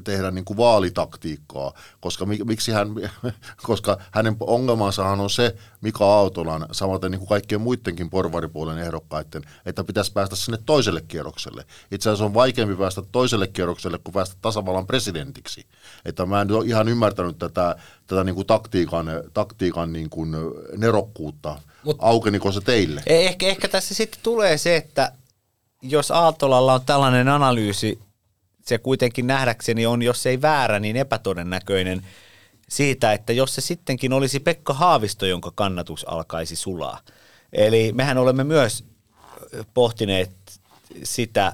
tehdä 0.05 0.31
niin 0.31 0.45
kuin 0.45 0.57
vaalitaktiikkaa, 0.57 1.73
koska, 2.01 2.27
mi- 2.27 2.45
miksi 2.45 2.73
hän, 2.73 2.89
koska 3.63 3.97
hänen 4.11 4.37
ongelmansahan 4.41 5.21
on 5.21 5.31
se, 5.31 5.57
Mika 5.81 6.05
Aaltolan, 6.07 6.67
samaten 6.73 7.11
niin 7.11 7.19
kuin 7.19 7.29
kaikkien 7.29 7.61
muidenkin 7.61 8.11
porvaripuolen 8.11 8.79
ehdokkaiden, 8.79 9.43
että 9.67 9.85
pitäisi 9.85 10.13
päästä 10.13 10.37
sinne 10.37 10.59
toiselle 10.67 11.01
kierrokselle. 11.09 11.65
Itse 11.91 12.11
asiassa 12.11 12.25
on 12.25 12.35
vaikeampi 12.35 12.77
päästä 12.77 13.03
toiselle 13.13 13.47
kierrokselle 13.47 13.99
kuin 13.99 14.15
päästä 14.15 14.37
tasavallan 14.43 14.87
presidentiksi. 14.87 15.67
Että 16.05 16.27
mä 16.27 16.41
en 16.41 16.53
ole 16.53 16.65
ihan 16.67 16.89
ymmärtänyt 16.89 17.39
tätä, 17.39 17.77
tätä 18.07 18.25
niin 18.25 18.35
kuin 18.35 18.47
taktiikan, 18.47 19.07
taktiikan 19.35 19.93
niin 19.93 20.11
kuin 20.11 20.31
nerokkuutta. 20.77 21.59
Mut- 21.87 21.97
Aukeniko 21.99 22.53
se 22.53 22.61
teille? 22.61 23.01
Eh- 23.01 23.05
Ehkä, 23.13 23.47
ehkä 23.47 23.69
tässä 23.69 23.95
sitten 23.95 24.21
tulee 24.23 24.59
se, 24.59 24.77
että 24.77 25.13
jos 25.83 26.11
Aaltolalla 26.11 26.75
on 26.75 26.85
tällainen 26.87 27.29
analyysi, 27.29 27.99
se 28.67 28.79
kuitenkin 28.79 29.27
nähdäkseni 29.27 29.87
on, 29.87 30.03
jos 30.03 30.27
ei 30.27 30.43
väärä, 30.43 30.81
niin 30.81 30.97
epätodennäköinen 30.97 32.03
siitä, 32.69 33.13
että 33.13 33.33
jos 33.33 33.55
se 33.55 33.61
sittenkin 33.61 34.13
olisi 34.13 34.41
Pekka 34.41 34.75
Haavisto, 34.75 35.27
jonka 35.27 35.53
kannatus 35.55 36.09
alkaisi 36.09 36.57
sulaa. 36.57 37.01
Eli 37.53 37.93
mehän 37.93 38.19
olemme 38.19 38.45
myös 38.45 38.85
pohtineet 39.75 40.31
sitä, 41.03 41.53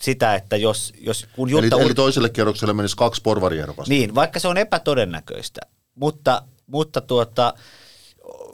sitä 0.00 0.34
että 0.34 0.56
jos, 0.56 0.92
jos 1.00 1.26
kun 1.32 1.48
Eli, 1.48 1.62
Jutta 1.62 1.80
eli 1.80 1.90
Ur- 1.90 1.94
toiselle 1.94 2.28
kierrokselle 2.28 2.74
menisi 2.74 2.96
kaksi 2.96 3.22
porvariehdokasta. 3.22 3.94
niin, 3.94 4.14
vaikka 4.14 4.40
se 4.40 4.48
on 4.48 4.58
epätodennäköistä, 4.58 5.60
mutta, 5.94 6.42
mutta 6.66 7.00
tuota, 7.00 7.54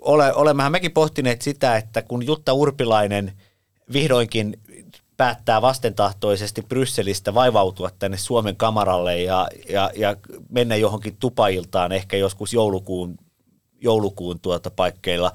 ole, 0.01 0.35
olemmehan 0.35 0.73
mekin 0.73 0.93
pohtineet 0.93 1.43
sitä, 1.43 1.77
että 1.77 2.03
kun 2.03 2.27
Jutta 2.27 2.53
Urpilainen 2.53 3.33
vihdoinkin 3.93 4.61
päättää 5.17 5.63
vastentahtoisesti 5.63 6.63
Brysselistä 6.63 7.35
vaivautua 7.35 7.91
tänne 7.99 8.17
Suomen 8.17 8.57
kamaralle 8.57 9.23
ja, 9.23 9.49
ja, 9.69 9.91
ja 9.97 10.17
mennä 10.49 10.77
johonkin 10.77 11.17
tupailtaan 11.21 11.93
ehkä 11.93 12.17
joskus 12.17 12.53
joulukuun, 12.53 13.19
joulukuun 13.81 14.41
tuota 14.41 14.71
paikkeilla, 14.71 15.33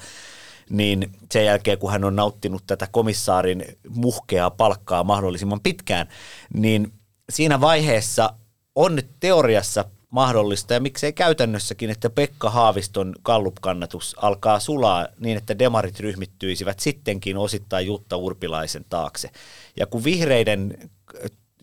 niin 0.69 1.11
sen 1.31 1.45
jälkeen 1.45 1.77
kun 1.77 1.91
hän 1.91 2.03
on 2.03 2.15
nauttinut 2.15 2.63
tätä 2.67 2.87
komissaarin 2.91 3.65
muhkeaa 3.89 4.51
palkkaa 4.51 5.03
mahdollisimman 5.03 5.61
pitkään, 5.61 6.07
niin 6.53 6.93
siinä 7.29 7.61
vaiheessa 7.61 8.33
on 8.75 8.95
nyt 8.95 9.09
teoriassa 9.19 9.85
mahdollista 10.11 10.73
ja 10.73 10.79
miksei 10.79 11.13
käytännössäkin, 11.13 11.89
että 11.89 12.09
Pekka 12.09 12.49
Haaviston 12.49 13.15
kallupkannatus 13.23 14.15
alkaa 14.21 14.59
sulaa 14.59 15.07
niin, 15.19 15.37
että 15.37 15.59
demarit 15.59 15.99
ryhmittyisivät 15.99 16.79
sittenkin 16.79 17.37
osittain 17.37 17.87
Jutta 17.87 18.17
Urpilaisen 18.17 18.85
taakse. 18.89 19.29
Ja 19.75 19.85
kun 19.85 20.03
vihreiden, 20.03 20.91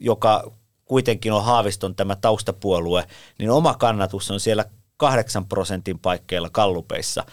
joka 0.01 0.53
kuitenkin 0.84 1.32
on 1.32 1.44
Haaviston 1.44 1.94
tämä 1.94 2.16
taustapuolue, 2.16 3.07
niin 3.38 3.51
oma 3.51 3.74
kannatus 3.74 4.30
on 4.30 4.40
siellä 4.40 4.64
kahdeksan 4.96 5.46
prosentin 5.46 5.99
paikkeilla 5.99 6.51
kallupeissa, 6.51 7.24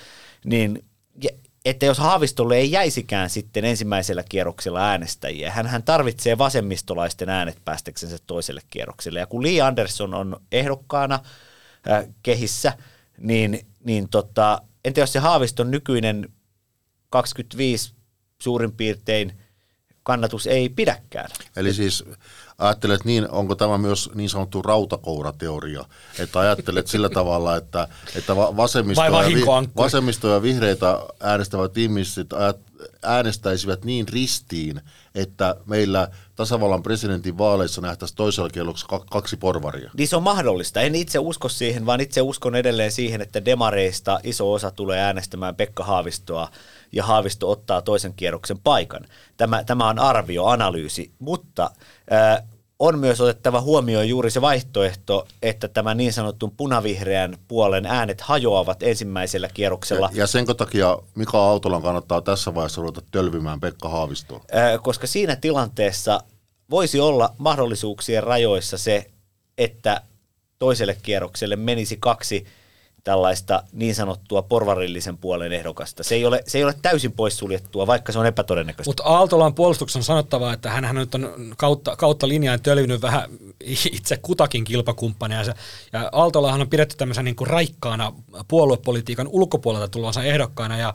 niin 0.45 0.85
että 1.65 1.85
jos 1.85 1.97
Haavistolle 1.97 2.57
ei 2.57 2.71
jäisikään 2.71 3.29
sitten 3.29 3.65
ensimmäisellä 3.65 4.23
kierroksella 4.29 4.89
äänestäjiä, 4.89 5.51
hän, 5.51 5.67
hän 5.67 5.83
tarvitsee 5.83 6.37
vasemmistolaisten 6.37 7.29
äänet 7.29 7.57
päästäksensä 7.65 8.17
toiselle 8.27 8.61
kierrokselle. 8.69 9.19
Ja 9.19 9.27
kun 9.27 9.43
Lee 9.43 9.61
Anderson 9.61 10.13
on 10.13 10.41
ehdokkaana 10.51 11.19
äh, 11.91 12.07
kehissä, 12.23 12.73
niin, 13.17 13.65
niin 13.83 14.09
tota, 14.09 14.61
entä 14.85 14.99
jos 14.99 15.13
se 15.13 15.19
Haaviston 15.19 15.71
nykyinen 15.71 16.29
25 17.09 17.93
suurin 18.41 18.71
piirtein 18.71 19.33
kannatus 20.05 20.47
ei 20.47 20.69
pidäkään? 20.69 21.29
Eli 21.55 21.73
siis 21.73 22.03
ajattelet 22.57 23.05
niin, 23.05 23.29
onko 23.29 23.55
tämä 23.55 23.77
myös 23.77 24.09
niin 24.15 24.29
sanottu 24.29 24.61
rautakourateoria, 24.61 25.85
että 26.19 26.39
ajattelet 26.39 26.87
sillä 26.87 27.09
tavalla, 27.19 27.55
että, 27.55 27.87
että 28.15 28.35
va- 28.35 28.57
vasemmisto, 28.57 29.03
ja, 29.03 29.11
vi- 29.11 29.15
vahinkoankkuri? 29.17 29.85
vasemmisto 29.85 30.27
ja 30.27 30.41
vihreitä 30.41 30.99
äänestävät 31.19 31.77
ihmiset 31.77 32.27
äänestäisivät 33.03 33.85
niin 33.85 34.07
ristiin, 34.07 34.81
että 35.15 35.55
meillä 35.65 36.07
tasavallan 36.35 36.83
presidentin 36.83 37.37
vaaleissa 37.37 37.81
nähtäisiin 37.81 38.15
toisella 38.15 38.49
kieloksi 38.49 38.85
kaksi 39.11 39.37
porvaria. 39.37 39.91
Niin 39.97 40.07
se 40.07 40.15
on 40.15 40.23
mahdollista. 40.23 40.81
En 40.81 40.95
itse 40.95 41.19
usko 41.19 41.49
siihen, 41.49 41.85
vaan 41.85 42.01
itse 42.01 42.21
uskon 42.21 42.55
edelleen 42.55 42.91
siihen, 42.91 43.21
että 43.21 43.45
demareista 43.45 44.19
iso 44.23 44.53
osa 44.53 44.71
tulee 44.71 44.99
äänestämään 44.99 45.55
Pekka 45.55 45.83
Haavistoa 45.83 46.49
ja 46.91 47.03
Haavisto 47.03 47.51
ottaa 47.51 47.81
toisen 47.81 48.13
kierroksen 48.13 48.59
paikan. 48.59 49.05
Tämä, 49.37 49.63
tämä 49.63 49.89
on 49.89 49.99
arvio, 49.99 50.45
analyysi, 50.45 51.11
mutta 51.19 51.71
äh, 52.11 52.43
on 52.85 52.99
myös 52.99 53.21
otettava 53.21 53.61
huomioon 53.61 54.09
juuri 54.09 54.31
se 54.31 54.41
vaihtoehto, 54.41 55.27
että 55.41 55.67
tämä 55.67 55.93
niin 55.93 56.13
sanottu 56.13 56.53
punavihreän 56.57 57.37
puolen 57.47 57.85
äänet 57.85 58.21
hajoavat 58.21 58.83
ensimmäisellä 58.83 59.49
kierroksella. 59.53 60.09
Ja, 60.13 60.19
ja 60.19 60.27
sen 60.27 60.45
takia 60.57 60.97
Mika 61.15 61.37
Autolan 61.37 61.81
kannattaa 61.81 62.21
tässä 62.21 62.55
vaiheessa 62.55 62.81
ruveta 62.81 63.01
tölvimään 63.11 63.59
Pekka 63.59 63.89
Haavistoa. 63.89 64.41
Äh, 64.55 64.81
koska 64.81 65.07
siinä 65.07 65.35
tilanteessa 65.35 66.19
voisi 66.69 66.99
olla 66.99 67.35
mahdollisuuksien 67.37 68.23
rajoissa 68.23 68.77
se, 68.77 69.11
että 69.57 70.01
toiselle 70.59 70.97
kierrokselle 71.03 71.55
menisi 71.55 71.97
kaksi 71.99 72.45
tällaista 73.05 73.63
niin 73.71 73.95
sanottua 73.95 74.41
porvarillisen 74.41 75.17
puolen 75.17 75.53
ehdokasta. 75.53 76.03
Se 76.03 76.15
ei 76.15 76.25
ole, 76.25 76.43
se 76.47 76.57
ei 76.57 76.63
ole 76.63 76.75
täysin 76.81 77.11
poissuljettua, 77.11 77.87
vaikka 77.87 78.11
se 78.11 78.19
on 78.19 78.25
epätodennäköistä. 78.25 78.89
Mutta 78.89 79.03
Aaltolan 79.03 79.53
puolustuksen 79.53 79.99
on 79.99 80.03
sanottava, 80.03 80.53
että 80.53 80.69
hän 80.69 80.95
nyt 80.95 81.15
on 81.15 81.53
kautta, 81.57 81.95
kautta 81.95 82.27
linjaan 82.27 82.61
tölvinyt 82.61 83.01
vähän 83.01 83.29
itse 83.91 84.17
kutakin 84.17 84.63
kilpakumppania. 84.63 85.43
Ja 85.93 86.09
Aaltolahan 86.11 86.61
on 86.61 86.69
pidetty 86.69 86.95
tämmöisen 86.97 87.25
niin 87.25 87.35
kuin 87.35 87.47
raikkaana 87.47 88.13
puoluepolitiikan 88.47 89.27
ulkopuolelta 89.27 89.87
tulonsa 89.87 90.23
ehdokkaana 90.23 90.77
ja 90.77 90.93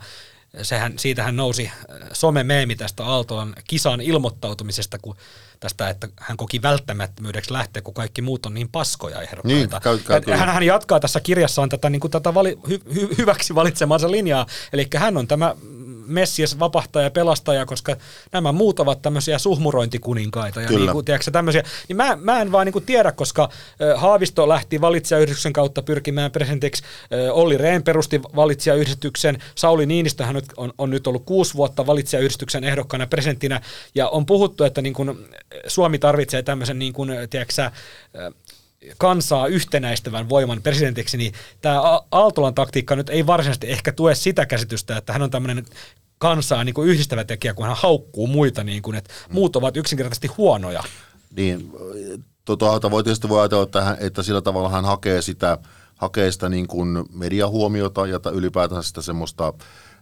sehän, 0.61 0.99
siitähän 0.99 1.35
nousi 1.35 1.71
some-meemi 2.13 2.75
tästä 2.75 3.05
Aaltolan 3.05 3.53
kisan 3.67 4.01
ilmoittautumisesta, 4.01 4.97
kun 5.01 5.15
tästä, 5.59 5.89
että 5.89 6.07
hän 6.17 6.37
koki 6.37 6.61
välttämättömyydeksi 6.61 7.53
lähteä, 7.53 7.81
kun 7.81 7.93
kaikki 7.93 8.21
muut 8.21 8.45
on 8.45 8.53
niin 8.53 8.69
paskoja 8.69 9.21
ehdokkaita. 9.21 9.47
Niin, 9.47 9.69
hän, 10.39 10.49
hän 10.49 10.63
jatkaa 10.63 10.99
tässä 10.99 11.19
kirjassaan 11.19 11.69
tätä, 11.69 11.89
niin 11.89 11.99
kuin 11.99 12.11
tätä 12.11 12.33
vali, 12.33 12.57
hy, 12.69 12.79
hy, 12.93 13.09
hyväksi 13.17 13.55
valitsemansa 13.55 14.11
linjaa, 14.11 14.45
eli 14.73 14.87
hän 14.95 15.17
on 15.17 15.27
tämä 15.27 15.55
Messias 16.11 16.59
vapahtaja 16.59 17.03
ja 17.03 17.11
pelastaja, 17.11 17.65
koska 17.65 17.95
nämä 18.31 18.51
muut 18.51 18.79
ovat 18.79 19.01
tämmöisiä 19.01 19.37
suhmurointikuninkaita 19.37 20.61
ja 20.61 20.69
niin 20.69 20.91
kuin, 20.91 21.05
tiedätkö, 21.05 21.31
tämmöisiä. 21.31 21.63
Niin 21.87 21.97
mä, 21.97 22.17
mä 22.21 22.41
en 22.41 22.51
vaan 22.51 22.65
niin 22.65 22.73
kuin 22.73 22.85
tiedä, 22.85 23.11
koska 23.11 23.49
Haavisto 23.95 24.49
lähti 24.49 24.81
valitsijayhdistyksen 24.81 25.53
kautta 25.53 25.81
pyrkimään 25.81 26.31
presidentiksi, 26.31 26.83
Olli 27.31 27.57
Rehn 27.57 27.83
perusti 27.83 28.21
valitsijayhdistyksen, 28.35 29.37
Sauli 29.55 29.85
Niinistö 29.85 30.25
hän 30.25 30.41
on, 30.57 30.73
on 30.77 30.89
nyt 30.89 31.07
ollut 31.07 31.25
kuusi 31.25 31.53
vuotta 31.53 31.85
valitsijayhdistyksen 31.85 32.63
ehdokkaana 32.63 33.07
presidenttinä 33.07 33.61
ja 33.95 34.09
on 34.09 34.25
puhuttu, 34.25 34.63
että 34.63 34.81
niin 34.81 34.93
kuin 34.93 35.27
Suomi 35.67 35.99
tarvitsee 35.99 36.43
tämmöisen 36.43 36.79
niin 36.79 36.93
kuin, 36.93 37.09
tiedätkö, 37.29 37.71
kansaa 38.97 39.47
yhtenäistävän 39.47 40.29
voiman 40.29 40.61
presidentiksi, 40.61 41.17
niin 41.17 41.33
tämä 41.61 41.81
Aaltolan 42.11 42.55
taktiikka 42.55 42.95
nyt 42.95 43.09
ei 43.09 43.27
varsinaisesti 43.27 43.71
ehkä 43.71 43.91
tue 43.91 44.15
sitä 44.15 44.45
käsitystä, 44.45 44.97
että 44.97 45.13
hän 45.13 45.21
on 45.21 45.31
tämmöinen 45.31 45.65
kansaa 46.17 46.63
niin 46.63 46.73
kuin 46.73 46.89
yhdistävä 46.89 47.23
tekijä, 47.23 47.53
kun 47.53 47.65
hän 47.65 47.75
haukkuu 47.79 48.27
muita, 48.27 48.63
niin 48.63 48.81
kuin, 48.81 48.95
että 48.95 49.13
mm. 49.29 49.33
muut 49.33 49.55
ovat 49.55 49.77
yksinkertaisesti 49.77 50.27
huonoja. 50.27 50.83
Niin, 51.35 51.71
tuota, 52.45 52.91
voi 52.91 53.03
tietysti 53.03 53.29
voi 53.29 53.39
ajatella, 53.39 53.63
että, 53.63 53.81
hän, 53.81 53.97
että 53.99 54.23
sillä 54.23 54.41
tavalla 54.41 54.69
hän 54.69 54.85
hakee 54.85 55.21
sitä, 55.21 55.57
hakee 55.95 56.31
sitä 56.31 56.49
niin 56.49 56.67
kuin 56.67 57.05
mediahuomiota 57.13 58.07
ja 58.07 58.19
ylipäätään 58.33 58.83
sitä 58.83 59.01
semmoista 59.01 59.53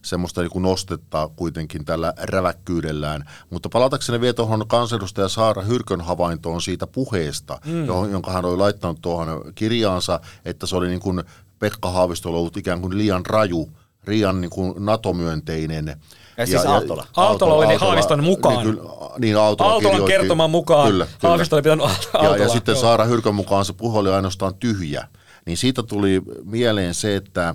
semmoista 0.02 0.40
niin 0.40 0.62
nostetta 0.62 1.30
kuitenkin 1.36 1.84
tällä 1.84 2.14
räväkkyydellään. 2.22 3.30
Mutta 3.50 3.68
palatakseni 3.68 4.20
vielä 4.20 4.34
tuohon 4.34 4.68
kansanedustaja 4.68 5.28
Saara 5.28 5.62
Hyrkön 5.62 6.00
havaintoon 6.00 6.62
siitä 6.62 6.86
puheesta, 6.86 7.58
mm. 7.64 7.86
jonka 7.86 8.32
hän 8.32 8.44
oli 8.44 8.56
laittanut 8.56 8.98
tuohon 9.02 9.52
kirjaansa, 9.54 10.20
että 10.44 10.66
se 10.66 10.76
oli 10.76 10.88
niin 10.88 11.00
kuin 11.00 11.24
Pekka 11.58 11.90
Haavisto 11.90 12.28
ollut 12.28 12.56
ikään 12.56 12.80
kuin 12.80 12.98
liian 12.98 13.26
raju, 13.26 13.70
liian 14.06 14.40
niin 14.40 14.50
kuin 14.50 14.74
NATO-myönteinen. 14.78 15.96
Ja 16.36 16.46
siis 16.46 16.64
ja, 16.64 16.70
Aaltola. 16.70 17.06
Aaltola 17.16 17.54
oli 17.54 17.66
niin 17.66 17.80
Haaviston 17.80 18.24
mukaan. 18.24 18.66
Niin, 18.66 18.78
niin 19.18 19.36
Aaltola 19.36 19.72
Aaltolan 19.72 20.04
kertoman 20.04 20.50
mukaan. 20.50 20.90
Kyllä, 20.90 21.06
kyllä. 21.06 21.18
Haavisto 21.28 21.56
oli 21.56 21.62
pitänyt 21.62 21.86
Aaltola. 21.86 22.36
Ja, 22.36 22.36
ja 22.36 22.48
sitten 22.48 22.76
Saara 22.76 23.04
Hyrkön 23.04 23.34
mukaan 23.34 23.64
se 23.64 23.72
puhe 23.72 23.98
oli 23.98 24.10
ainoastaan 24.10 24.54
tyhjä. 24.54 25.08
Niin 25.46 25.56
siitä 25.56 25.82
tuli 25.82 26.22
mieleen 26.44 26.94
se, 26.94 27.16
että, 27.16 27.54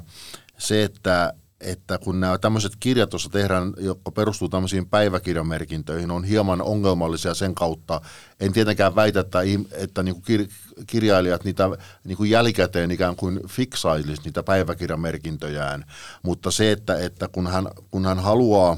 se, 0.58 0.84
että 0.84 1.34
että 1.62 1.98
kun 1.98 2.20
nämä 2.20 2.38
tämmöiset 2.38 2.72
kirjat, 2.80 3.14
joissa 3.14 3.30
tehdään, 3.30 3.74
jotka 3.78 4.12
perustuu 4.12 4.50
tämmöisiin 4.50 4.90
päiväkirjamerkintöihin, 4.90 6.12
on 6.12 6.24
hieman 6.24 6.62
ongelmallisia 6.62 7.34
sen 7.34 7.56
kautta. 7.56 8.02
En 8.40 8.54
tietenkään 8.54 8.96
väitä, 8.96 9.20
että, 9.20 9.40
että 9.72 10.04
niin 10.04 10.16
kuin 10.16 10.50
kirjailijat 10.88 11.44
niitä 11.44 11.70
niin 12.04 12.18
kuin 12.18 12.30
jälkikäteen 12.30 12.92
ikään 12.92 13.16
kuin 13.16 13.40
fiksailisi 13.48 14.22
niitä 14.26 14.44
päiväkirjamerkintöjään, 14.44 15.86
mutta 16.24 16.52
se, 16.52 16.72
että, 16.72 16.98
että 17.00 17.28
kun, 17.28 17.48
hän, 17.48 17.68
kun 17.92 18.06
hän 18.06 18.20
haluaa, 18.20 18.78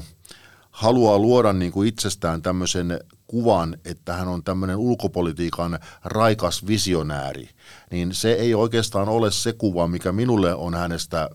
haluaa 0.70 1.18
luoda 1.18 1.52
niin 1.52 1.72
kuin 1.72 1.88
itsestään 1.88 2.42
tämmöisen 2.42 3.00
kuvan, 3.26 3.76
että 3.84 4.12
hän 4.12 4.28
on 4.28 4.44
tämmöinen 4.44 4.76
ulkopolitiikan 4.76 5.78
raikas 6.04 6.66
visionääri, 6.66 7.48
niin 7.90 8.14
se 8.14 8.32
ei 8.32 8.54
oikeastaan 8.54 9.08
ole 9.08 9.30
se 9.30 9.52
kuva, 9.52 9.88
mikä 9.88 10.12
minulle 10.12 10.54
on 10.54 10.74
hänestä 10.74 11.30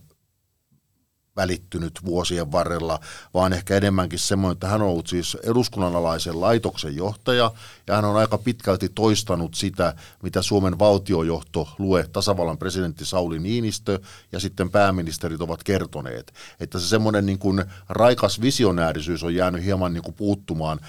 välittynyt 1.36 2.00
vuosien 2.06 2.52
varrella, 2.52 3.00
vaan 3.34 3.54
ehkä 3.54 3.78
enemmänkin 3.78 4.20
semmoinen, 4.20 4.54
että 4.54 4.68
hän 4.68 4.82
on 4.82 4.88
ollut 4.88 5.08
siis 5.08 5.38
eduskunnan 5.44 5.96
alaisen 5.96 6.42
laitoksen 6.42 6.96
johtaja, 6.96 7.52
ja 7.88 7.96
hän 7.96 8.06
on 8.06 8.18
aika 8.18 8.38
pitkälti 8.38 8.90
toistanut 8.90 9.56
sitä, 9.56 9.96
mitä 10.24 10.42
Suomen 10.42 10.80
valtiojohto 10.80 11.70
lue 11.80 12.08
tasavallan 12.14 12.58
presidentti 12.58 13.06
Sauli 13.06 13.40
Niinistö 13.40 14.00
ja 14.32 14.40
sitten 14.40 14.70
pääministerit 14.70 15.42
ovat 15.42 15.64
kertoneet. 15.64 16.34
Että 16.60 16.80
se 16.80 16.88
semmoinen 16.88 17.26
niin 17.26 17.40
kuin 17.40 17.66
raikas 17.90 18.42
visionäärisyys 18.42 19.24
on 19.24 19.36
jäänyt 19.36 19.64
hieman 19.64 19.94
niin 19.94 20.04
kuin 20.04 20.16
puuttumaan 20.16 20.80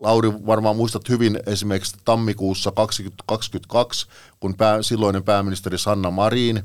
Lauri, 0.00 0.32
varmaan 0.46 0.76
muistat 0.76 1.08
hyvin 1.08 1.40
esimerkiksi 1.46 1.96
tammikuussa 2.04 2.70
2022, 2.70 4.06
kun 4.40 4.54
pää, 4.54 4.82
silloinen 4.82 5.22
pääministeri 5.22 5.78
Sanna 5.78 6.10
Marin 6.10 6.62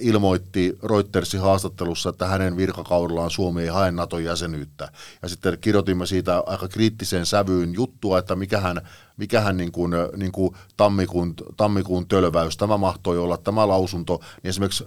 ilmoitti 0.00 0.78
Reutersin 0.82 1.40
haastattelussa, 1.40 2.10
että 2.10 2.26
hänen 2.26 2.56
virkakaudellaan 2.56 3.30
Suomi 3.30 3.62
ei 3.62 3.68
hae 3.68 3.90
Naton 3.90 4.24
jäsenyyttä. 4.24 4.88
Ja 5.22 5.28
sitten 5.28 5.58
kirjoitimme 5.60 6.06
siitä 6.06 6.42
aika 6.46 6.68
kriittiseen 6.68 7.26
sävyyn 7.26 7.74
juttua, 7.74 8.18
että 8.18 8.36
mikähän, 8.36 8.80
mikähän 9.16 9.56
niin 9.56 9.72
kuin, 9.72 9.92
niin 10.16 10.32
kuin 10.32 10.56
tammikuun, 10.76 11.34
tammikuun 11.56 12.08
tölväys 12.08 12.56
tämä 12.56 12.76
mahtoi 12.76 13.18
olla 13.18 13.36
tämä 13.36 13.68
lausunto. 13.68 14.20
Niin 14.42 14.48
esimerkiksi 14.48 14.84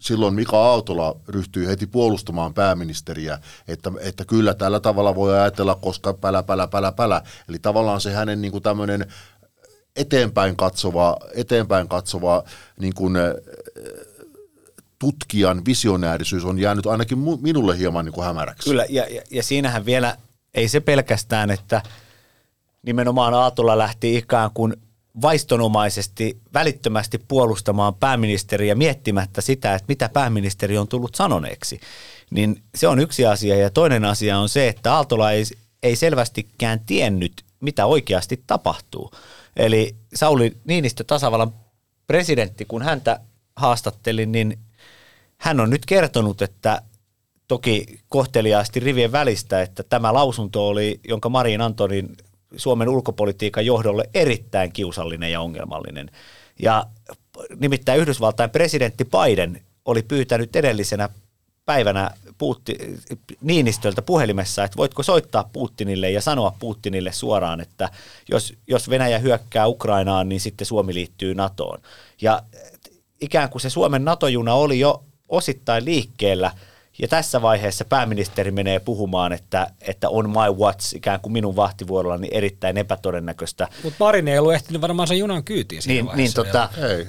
silloin 0.00 0.34
Mika 0.34 0.56
Aaltola 0.56 1.16
ryhtyi 1.28 1.66
heti 1.66 1.86
puolustamaan 1.86 2.54
pääministeriä, 2.54 3.38
että, 3.68 3.92
että 4.00 4.24
kyllä 4.24 4.54
tällä 4.54 4.80
tavalla 4.80 5.14
voi 5.14 5.38
ajatella, 5.38 5.74
koska 5.74 6.14
pälä, 6.14 6.42
pälä, 6.42 6.66
pälä, 6.68 6.92
pälä. 6.92 7.22
Eli 7.48 7.58
tavallaan 7.58 8.00
se 8.00 8.12
hänen 8.12 8.42
niin 8.42 8.52
kuin 8.52 8.62
tämmöinen 8.62 9.06
eteenpäin 9.96 10.56
katsova, 10.56 11.16
eteenpäin 11.34 11.88
katsova 11.88 12.44
niin 12.80 12.94
kuin, 12.94 13.16
tutkijan 15.00 15.64
visionäärisyys 15.64 16.44
on 16.44 16.58
jäänyt 16.58 16.86
ainakin 16.86 17.18
minulle 17.40 17.78
hieman 17.78 18.04
niin 18.04 18.12
kuin 18.12 18.24
hämäräksi. 18.24 18.70
Kyllä, 18.70 18.86
ja, 18.88 19.06
ja, 19.10 19.22
ja 19.30 19.42
siinähän 19.42 19.86
vielä 19.86 20.16
ei 20.54 20.68
se 20.68 20.80
pelkästään, 20.80 21.50
että 21.50 21.82
nimenomaan 22.82 23.34
Aatola 23.34 23.78
lähti 23.78 24.16
ikään 24.16 24.50
kuin 24.54 24.76
vaistonomaisesti 25.22 26.40
välittömästi 26.54 27.18
puolustamaan 27.28 27.94
pääministeriä 27.94 28.74
miettimättä 28.74 29.40
sitä, 29.40 29.74
että 29.74 29.84
mitä 29.88 30.08
pääministeri 30.08 30.78
on 30.78 30.88
tullut 30.88 31.14
sanoneeksi. 31.14 31.80
Niin 32.30 32.62
se 32.74 32.88
on 32.88 32.98
yksi 32.98 33.26
asia 33.26 33.56
ja 33.56 33.70
toinen 33.70 34.04
asia 34.04 34.38
on 34.38 34.48
se, 34.48 34.68
että 34.68 34.94
Aaltola 34.94 35.30
ei, 35.30 35.44
ei 35.82 35.96
selvästikään 35.96 36.80
tiennyt, 36.80 37.44
mitä 37.60 37.86
oikeasti 37.86 38.42
tapahtuu. 38.46 39.10
Eli 39.56 39.96
Sauli 40.14 40.56
Niinistö 40.64 41.04
tasavallan 41.04 41.54
presidentti, 42.06 42.64
kun 42.64 42.82
häntä 42.82 43.20
haastattelin, 43.56 44.32
niin 44.32 44.58
hän 45.40 45.60
on 45.60 45.70
nyt 45.70 45.86
kertonut, 45.86 46.42
että 46.42 46.82
toki 47.48 48.00
kohteliaasti 48.08 48.80
rivien 48.80 49.12
välistä, 49.12 49.62
että 49.62 49.82
tämä 49.82 50.14
lausunto 50.14 50.68
oli, 50.68 51.00
jonka 51.08 51.28
Marin 51.28 51.60
Antonin 51.60 52.16
Suomen 52.56 52.88
ulkopolitiikan 52.88 53.66
johdolle 53.66 54.10
erittäin 54.14 54.72
kiusallinen 54.72 55.32
ja 55.32 55.40
ongelmallinen. 55.40 56.10
Ja 56.62 56.86
nimittäin 57.60 58.00
Yhdysvaltain 58.00 58.50
presidentti 58.50 59.04
Biden 59.04 59.60
oli 59.84 60.02
pyytänyt 60.02 60.56
edellisenä 60.56 61.08
päivänä 61.64 62.10
Puutti, 62.38 62.78
Niinistöltä 63.40 64.02
puhelimessa, 64.02 64.64
että 64.64 64.76
voitko 64.76 65.02
soittaa 65.02 65.50
Putinille 65.52 66.10
ja 66.10 66.20
sanoa 66.20 66.56
Putinille 66.58 67.12
suoraan, 67.12 67.60
että 67.60 67.88
jos, 68.28 68.54
jos 68.66 68.90
Venäjä 68.90 69.18
hyökkää 69.18 69.66
Ukrainaan, 69.66 70.28
niin 70.28 70.40
sitten 70.40 70.66
Suomi 70.66 70.94
liittyy 70.94 71.34
NATOon. 71.34 71.78
Ja 72.22 72.42
ikään 73.20 73.50
kuin 73.50 73.62
se 73.62 73.70
Suomen 73.70 74.04
NATO-juna 74.04 74.54
oli 74.54 74.80
jo 74.80 75.04
osittain 75.30 75.84
liikkeellä 75.84 76.50
Ja 76.98 77.08
tässä 77.08 77.42
vaiheessa 77.42 77.84
pääministeri 77.84 78.50
menee 78.50 78.78
puhumaan, 78.80 79.32
että, 79.32 79.66
että 79.80 80.08
on 80.08 80.30
my 80.30 80.54
watch, 80.64 80.96
ikään 80.96 81.20
kuin 81.20 81.32
minun 81.32 81.56
vahtivuorollani 81.56 82.28
erittäin 82.32 82.76
epätodennäköistä. 82.76 83.68
Mutta 83.84 84.04
Marin 84.04 84.28
ei 84.28 84.38
ollut 84.38 84.54
ehtinyt 84.54 84.80
varmaan 84.80 85.08
sen 85.08 85.18
junan 85.18 85.44
kyytiin 85.44 85.82
siinä 85.82 86.02
Niin, 86.12 86.16
niin, 86.16 86.34
tota, 86.34 86.68
Ei. 86.88 87.06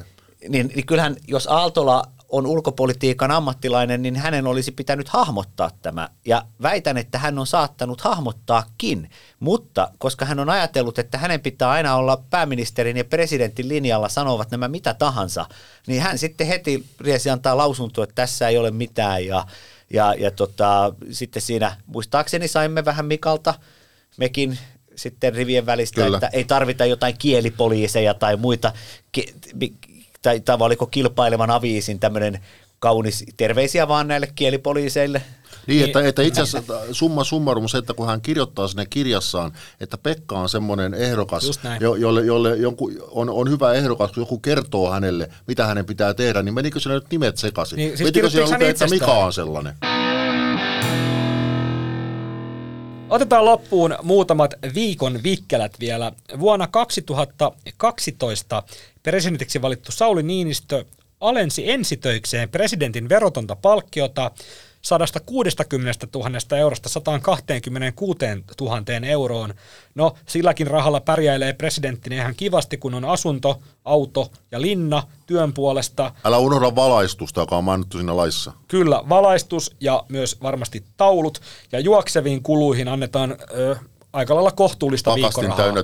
niin, 0.49 0.71
niin 0.75 0.85
kyllähän 0.85 1.15
jos 1.27 1.47
Aaltola 1.47 2.03
on 2.31 2.45
ulkopolitiikan 2.45 3.31
ammattilainen, 3.31 4.01
niin 4.01 4.15
hänen 4.15 4.47
olisi 4.47 4.71
pitänyt 4.71 5.09
hahmottaa 5.09 5.71
tämä. 5.81 6.09
Ja 6.25 6.45
väitän, 6.61 6.97
että 6.97 7.17
hän 7.17 7.39
on 7.39 7.47
saattanut 7.47 8.01
hahmottaakin, 8.01 9.09
mutta 9.39 9.91
koska 9.97 10.25
hän 10.25 10.39
on 10.39 10.49
ajatellut, 10.49 10.99
että 10.99 11.17
hänen 11.17 11.41
pitää 11.41 11.69
aina 11.69 11.95
olla 11.95 12.23
pääministerin 12.29 12.97
ja 12.97 13.05
presidentin 13.05 13.67
linjalla, 13.67 14.09
sanovat 14.09 14.51
nämä 14.51 14.67
mitä 14.67 14.93
tahansa, 14.93 15.45
niin 15.87 16.01
hän 16.01 16.17
sitten 16.17 16.47
heti 16.47 16.85
riesi 16.99 17.29
antaa 17.29 17.57
lausunto, 17.57 18.03
että 18.03 18.15
tässä 18.15 18.47
ei 18.47 18.57
ole 18.57 18.71
mitään 18.71 19.25
ja, 19.25 19.45
ja, 19.93 20.13
ja 20.13 20.31
tota, 20.31 20.93
sitten 21.11 21.41
siinä 21.41 21.77
muistaakseni 21.85 22.47
saimme 22.47 22.85
vähän 22.85 23.05
Mikalta 23.05 23.53
mekin 24.17 24.57
sitten 24.95 25.33
rivien 25.33 25.65
välistä, 25.65 26.01
Kyllä. 26.01 26.17
että 26.17 26.29
ei 26.33 26.43
tarvita 26.43 26.85
jotain 26.85 27.17
kielipoliiseja 27.17 28.13
tai 28.13 28.37
muita, 28.37 28.73
tai, 30.21 30.39
tai 30.39 30.57
oliko 30.59 30.85
kilpailevan 30.85 31.49
aviisin 31.49 31.99
tämmöinen 31.99 32.39
kaunis 32.79 33.25
terveisiä 33.37 33.87
vaan 33.87 34.07
näille 34.07 34.27
kielipoliiseille. 34.35 35.21
Niin, 35.67 35.85
että, 35.85 36.07
että 36.07 36.21
itse 36.21 36.41
asiassa 36.41 36.79
summa 36.91 37.23
summarum 37.23 37.67
se, 37.67 37.77
että 37.77 37.93
kun 37.93 38.07
hän 38.07 38.21
kirjoittaa 38.21 38.67
sinne 38.67 38.85
kirjassaan, 38.85 39.51
että 39.79 39.97
Pekka 39.97 40.39
on 40.39 40.49
semmoinen 40.49 40.93
ehdokas, 40.93 41.59
jo, 41.79 41.95
jolle, 41.95 42.21
jolle 42.21 42.55
jonkun, 42.55 42.93
on, 43.11 43.29
on 43.29 43.49
hyvä 43.49 43.73
ehdokas, 43.73 44.11
kun 44.11 44.21
joku 44.21 44.39
kertoo 44.39 44.91
hänelle, 44.91 45.29
mitä 45.47 45.65
hänen 45.65 45.85
pitää 45.85 46.13
tehdä, 46.13 46.41
niin 46.41 46.53
menikö 46.53 46.79
siellä 46.79 46.99
nyt 46.99 47.11
nimet 47.11 47.37
sekaisin? 47.37 47.77
Niin, 47.77 47.97
siis 47.97 48.13
Menikö 48.13 48.29
hän 48.41 48.51
lukee, 48.51 48.69
että? 48.69 48.87
Mika 48.87 49.13
on 49.13 49.33
sellainen? 49.33 49.75
Otetaan 53.09 53.45
loppuun 53.45 53.95
muutamat 54.03 54.53
viikon 54.75 55.23
vikkelät 55.23 55.79
vielä. 55.79 56.11
Vuonna 56.39 56.67
2012 56.67 58.63
presidentiksi 59.03 59.61
valittu 59.61 59.91
Sauli 59.91 60.23
Niinistö 60.23 60.85
alensi 61.19 61.71
ensitöikseen 61.71 62.49
presidentin 62.49 63.09
verotonta 63.09 63.55
palkkiota 63.55 64.31
160 64.81 66.07
000 66.15 66.57
eurosta 66.57 66.89
126 66.89 68.19
000 68.61 69.07
euroon. 69.07 69.53
No, 69.95 70.13
silläkin 70.25 70.67
rahalla 70.67 71.01
pärjäilee 71.01 71.53
presidenttinä 71.53 72.15
ihan 72.15 72.35
kivasti, 72.35 72.77
kun 72.77 72.93
on 72.93 73.05
asunto, 73.05 73.61
auto 73.85 74.31
ja 74.51 74.61
linna 74.61 75.03
työn 75.25 75.53
puolesta. 75.53 76.11
Älä 76.25 76.37
unohda 76.37 76.75
valaistusta, 76.75 77.41
joka 77.41 77.57
on 77.57 77.63
mainittu 77.63 77.97
siinä 77.97 78.17
laissa. 78.17 78.51
Kyllä, 78.67 79.03
valaistus 79.09 79.75
ja 79.79 80.03
myös 80.09 80.41
varmasti 80.41 80.83
taulut. 80.97 81.41
Ja 81.71 81.79
juokseviin 81.79 82.43
kuluihin 82.43 82.87
annetaan 82.87 83.37
ö, 83.53 83.75
aika 84.13 84.35
lailla 84.35 84.51
kohtuullista 84.51 85.09
Pakastin 85.09 85.41
viikkorahaa. 85.41 85.57
täynnä 85.57 85.83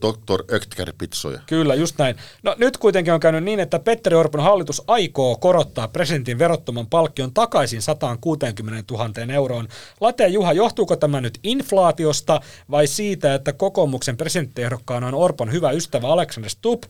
Dr. 0.00 0.44
Öktker-pitsoja. 0.54 1.40
Kyllä, 1.46 1.74
just 1.74 1.98
näin. 1.98 2.16
No 2.42 2.54
nyt 2.58 2.76
kuitenkin 2.76 3.12
on 3.14 3.20
käynyt 3.20 3.44
niin, 3.44 3.60
että 3.60 3.78
Petteri 3.78 4.16
Orpon 4.16 4.42
hallitus 4.42 4.82
aikoo 4.86 5.36
korottaa 5.36 5.88
presidentin 5.88 6.38
verottoman 6.38 6.86
palkkion 6.86 7.34
takaisin 7.34 7.82
160 7.82 8.94
000 8.94 9.10
euroon. 9.34 9.68
Late 10.00 10.28
Juha, 10.28 10.52
johtuuko 10.52 10.96
tämä 10.96 11.20
nyt 11.20 11.38
inflaatiosta 11.42 12.40
vai 12.70 12.86
siitä, 12.86 13.34
että 13.34 13.52
kokoomuksen 13.52 14.16
presidenttiehdokkaana 14.16 15.06
on 15.06 15.14
Orpon 15.14 15.52
hyvä 15.52 15.70
ystävä 15.70 16.08
Alexander 16.08 16.50
Stubb, 16.50 16.82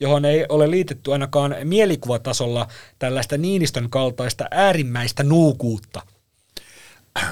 johon 0.00 0.24
ei 0.24 0.46
ole 0.48 0.70
liitetty 0.70 1.12
ainakaan 1.12 1.56
mielikuvatasolla 1.64 2.68
tällaista 2.98 3.38
Niinistön 3.38 3.90
kaltaista 3.90 4.44
äärimmäistä 4.50 5.22
nuukuutta? 5.22 6.02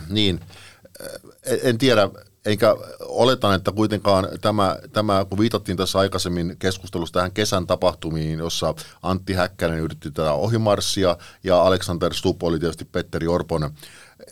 Niin, 0.08 0.40
en- 1.46 1.58
en 1.62 1.78
tiedä, 1.78 2.08
enkä 2.47 2.76
oletan, 3.01 3.55
että 3.55 3.72
kuitenkaan 3.72 4.28
tämä, 4.41 4.76
tämä, 4.93 5.24
kun 5.24 5.38
viitattiin 5.38 5.76
tässä 5.76 5.99
aikaisemmin 5.99 6.57
keskustelussa 6.59 7.12
tähän 7.12 7.32
kesän 7.32 7.66
tapahtumiin, 7.66 8.38
jossa 8.38 8.74
Antti 9.03 9.32
Häkkänen 9.32 9.78
yritti 9.78 10.11
tätä 10.11 10.32
ohimarssia 10.32 11.16
ja 11.45 11.62
Alexander 11.62 12.14
Stubb 12.14 12.43
oli 12.43 12.59
tietysti 12.59 12.84
Petteri 12.84 13.26
Orpon 13.26 13.70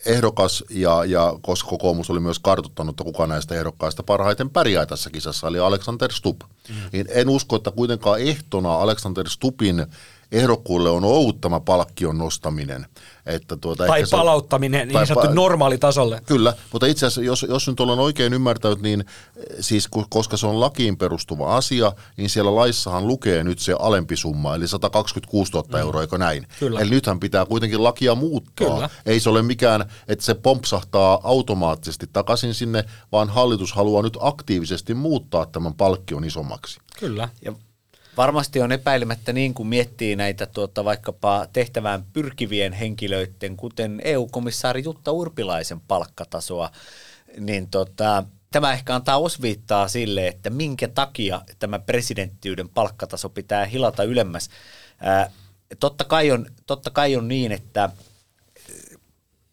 ehdokas 0.06 0.64
ja, 0.70 1.04
ja 1.04 1.34
koska 1.40 1.68
kokoomus 1.68 2.10
oli 2.10 2.20
myös 2.20 2.38
kartuttanut, 2.38 2.92
että 2.92 3.04
kuka 3.04 3.26
näistä 3.26 3.54
ehdokkaista 3.54 4.02
parhaiten 4.02 4.50
pärjää 4.50 4.86
tässä 4.86 5.10
kisassa, 5.10 5.48
eli 5.48 5.58
Alexander 5.58 6.12
Stubb. 6.12 6.42
Mm. 6.68 6.74
Niin 6.92 7.06
en 7.10 7.28
usko, 7.28 7.56
että 7.56 7.70
kuitenkaan 7.70 8.20
ehtona 8.20 8.74
Alexander 8.74 9.28
Stubbin 9.28 9.86
ehdokkuulle 10.32 10.90
on 10.90 11.04
ollut 11.04 11.40
tämä 11.40 11.60
palkkion 11.60 12.18
nostaminen. 12.18 12.86
Että 13.26 13.56
tuota, 13.56 13.86
Tai 13.86 13.98
ehkä 13.98 14.06
se- 14.06 14.16
palauttaminen 14.16 14.88
tai 14.88 15.00
niin 15.00 15.06
sanottu 15.06 15.30
pa- 15.30 15.34
normaalitasolle. 15.34 16.20
Kyllä, 16.26 16.54
mutta 16.72 16.86
itse 16.86 17.06
asiassa, 17.06 17.22
jos, 17.22 17.46
jos 17.48 17.68
nyt 17.68 17.80
olen 17.80 17.98
oikein 17.98 18.32
ymmärtänyt, 18.32 18.80
niin 18.80 19.00
eh, 19.00 19.44
siis 19.60 19.88
koska 20.08 20.36
se 20.36 20.46
on 20.46 20.60
lakiin 20.60 20.96
perustuva 20.96 21.56
asia, 21.56 21.92
niin 22.16 22.30
siellä 22.30 22.54
laissahan 22.54 23.06
lukee 23.06 23.44
nyt 23.44 23.58
se 23.58 23.74
alempi 23.78 24.16
summa, 24.16 24.54
eli 24.54 24.68
126 24.68 25.52
000 25.52 25.78
euroa, 25.80 26.00
eikö 26.00 26.18
näin? 26.18 26.46
Kyllä. 26.60 26.80
Eli 26.80 26.90
nythän 26.90 27.20
pitää 27.20 27.46
kuitenkin 27.46 27.84
lakia 27.84 28.14
muuttaa. 28.14 28.74
Kyllä. 28.74 28.90
Ei 29.06 29.20
se 29.20 29.30
ole 29.30 29.42
mikään, 29.42 29.84
että 30.08 30.24
se 30.24 30.34
pompsahtaa 30.34 31.20
automaattisesti 31.22 32.06
takaisin 32.12 32.54
sinne, 32.54 32.84
vaan 33.12 33.28
hallitus 33.28 33.72
haluaa 33.72 34.02
nyt 34.02 34.18
aktiivisesti 34.20 34.94
muuttaa 34.94 35.46
tämän 35.46 35.74
palkkion 35.74 36.24
isommaksi. 36.24 36.80
Kyllä. 37.00 37.28
Ja 37.44 37.52
varmasti 38.18 38.60
on 38.60 38.72
epäilemättä 38.72 39.32
niin, 39.32 39.54
kun 39.54 39.66
miettii 39.66 40.16
näitä 40.16 40.46
tuota, 40.46 40.84
vaikkapa 40.84 41.46
tehtävään 41.52 42.04
pyrkivien 42.12 42.72
henkilöiden, 42.72 43.56
kuten 43.56 44.00
EU-komissaari 44.04 44.82
Jutta 44.84 45.12
Urpilaisen 45.12 45.80
palkkatasoa, 45.80 46.70
niin 47.40 47.70
tota, 47.70 48.24
tämä 48.50 48.72
ehkä 48.72 48.94
antaa 48.94 49.18
osviittaa 49.18 49.88
sille, 49.88 50.28
että 50.28 50.50
minkä 50.50 50.88
takia 50.88 51.42
tämä 51.58 51.78
presidenttiyden 51.78 52.68
palkkataso 52.68 53.28
pitää 53.28 53.64
hilata 53.64 54.02
ylemmäs. 54.02 54.50
Ää, 55.00 55.30
totta, 55.80 56.04
kai 56.04 56.30
on, 56.30 56.46
totta 56.66 56.90
kai 56.90 57.16
on 57.16 57.28
niin, 57.28 57.52
että 57.52 57.90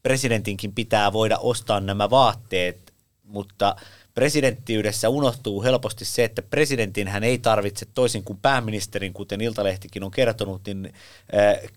presidentinkin 0.04 0.74
pitää 0.74 1.14
voida 1.14 1.38
ostaa 1.38 1.80
nämä 1.80 2.10
vaatteet, 2.10 2.94
mutta 3.24 3.76
presidenttiydessä 4.16 5.10
unohtuu 5.10 5.64
helposti 5.64 6.06
se, 6.06 6.24
että 6.24 6.42
presidentin 6.42 7.08
hän 7.08 7.24
ei 7.24 7.38
tarvitse 7.38 7.86
toisin 7.94 8.24
kuin 8.24 8.40
pääministerin, 8.42 9.14
kuten 9.14 9.42
Iltalehtikin 9.42 10.04
on 10.04 10.12
kertonut, 10.12 10.62
niin 10.66 10.94
äh, 11.36 11.72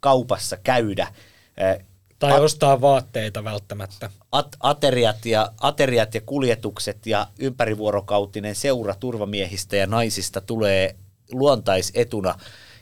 kaupassa 0.00 0.56
käydä. 0.56 1.02
Äh, 1.62 1.86
Tai 2.18 2.40
ostaa 2.40 2.80
vaatteita 2.80 3.44
välttämättä. 3.44 4.10
at- 4.32 4.56
ateriat, 4.60 5.26
ja, 5.26 5.52
ateriat 5.60 6.14
ja 6.14 6.20
kuljetukset 6.20 7.06
ja 7.06 7.26
ympärivuorokautinen 7.38 8.54
seura 8.54 8.94
turvamiehistä 8.94 9.76
ja 9.76 9.86
naisista 9.86 10.40
tulee 10.40 10.96
luontaisetuna. 11.32 12.34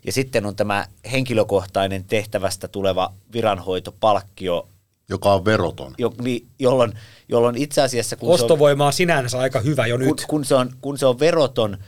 Ja 0.06 0.12
sitten 0.12 0.46
on 0.46 0.56
tämä 0.56 0.86
henkilökohtainen 1.12 2.04
tehtävästä 2.04 2.68
tuleva 2.68 3.12
viranhoitopalkkio, 3.32 4.68
Joka 5.10 5.34
on 5.34 5.44
veroton. 5.44 5.94
jo, 5.98 6.12
niin, 6.22 6.46
jolloin, 6.58 6.92
jolloin 7.28 7.56
itse 7.56 7.82
asiassa 7.82 8.16
kun 8.16 8.34
Ostovoima 8.34 8.86
on 8.86 8.92
sinänsä 8.92 9.38
aika 9.38 9.60
hyvä 9.60 9.86
jo 9.86 9.98
kun, 9.98 10.06
nyt. 10.06 10.24
kun, 10.28 10.44
se 10.44 10.54
on, 10.54 10.70
kun 10.80 10.98
se 10.98 11.06
on 11.06 11.20
veroton, 11.20 11.78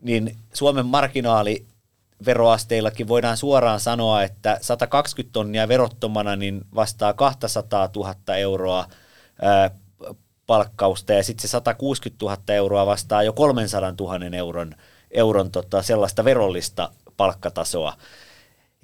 niin 0.00 0.36
Suomen 0.52 0.86
marginaali 0.86 1.66
veroasteillakin 2.26 3.08
voidaan 3.08 3.36
suoraan 3.36 3.80
sanoa, 3.80 4.22
että 4.22 4.58
120 4.60 5.32
tonnia 5.32 5.68
verottomana 5.68 6.36
niin 6.36 6.64
vastaa 6.74 7.12
200 7.12 7.88
000 7.96 8.36
euroa 8.36 8.86
ää, 9.42 9.70
palkkausta 10.46 11.12
ja 11.12 11.22
sitten 11.24 11.42
se 11.42 11.48
160 11.48 12.24
000 12.24 12.36
euroa 12.48 12.86
vastaa 12.86 13.22
jo 13.22 13.32
300 13.32 13.94
000 14.00 14.36
euron, 14.36 14.74
euron 15.10 15.50
tota, 15.50 15.82
sellaista 15.82 16.24
verollista 16.24 16.92
palkkatasoa. 17.16 17.96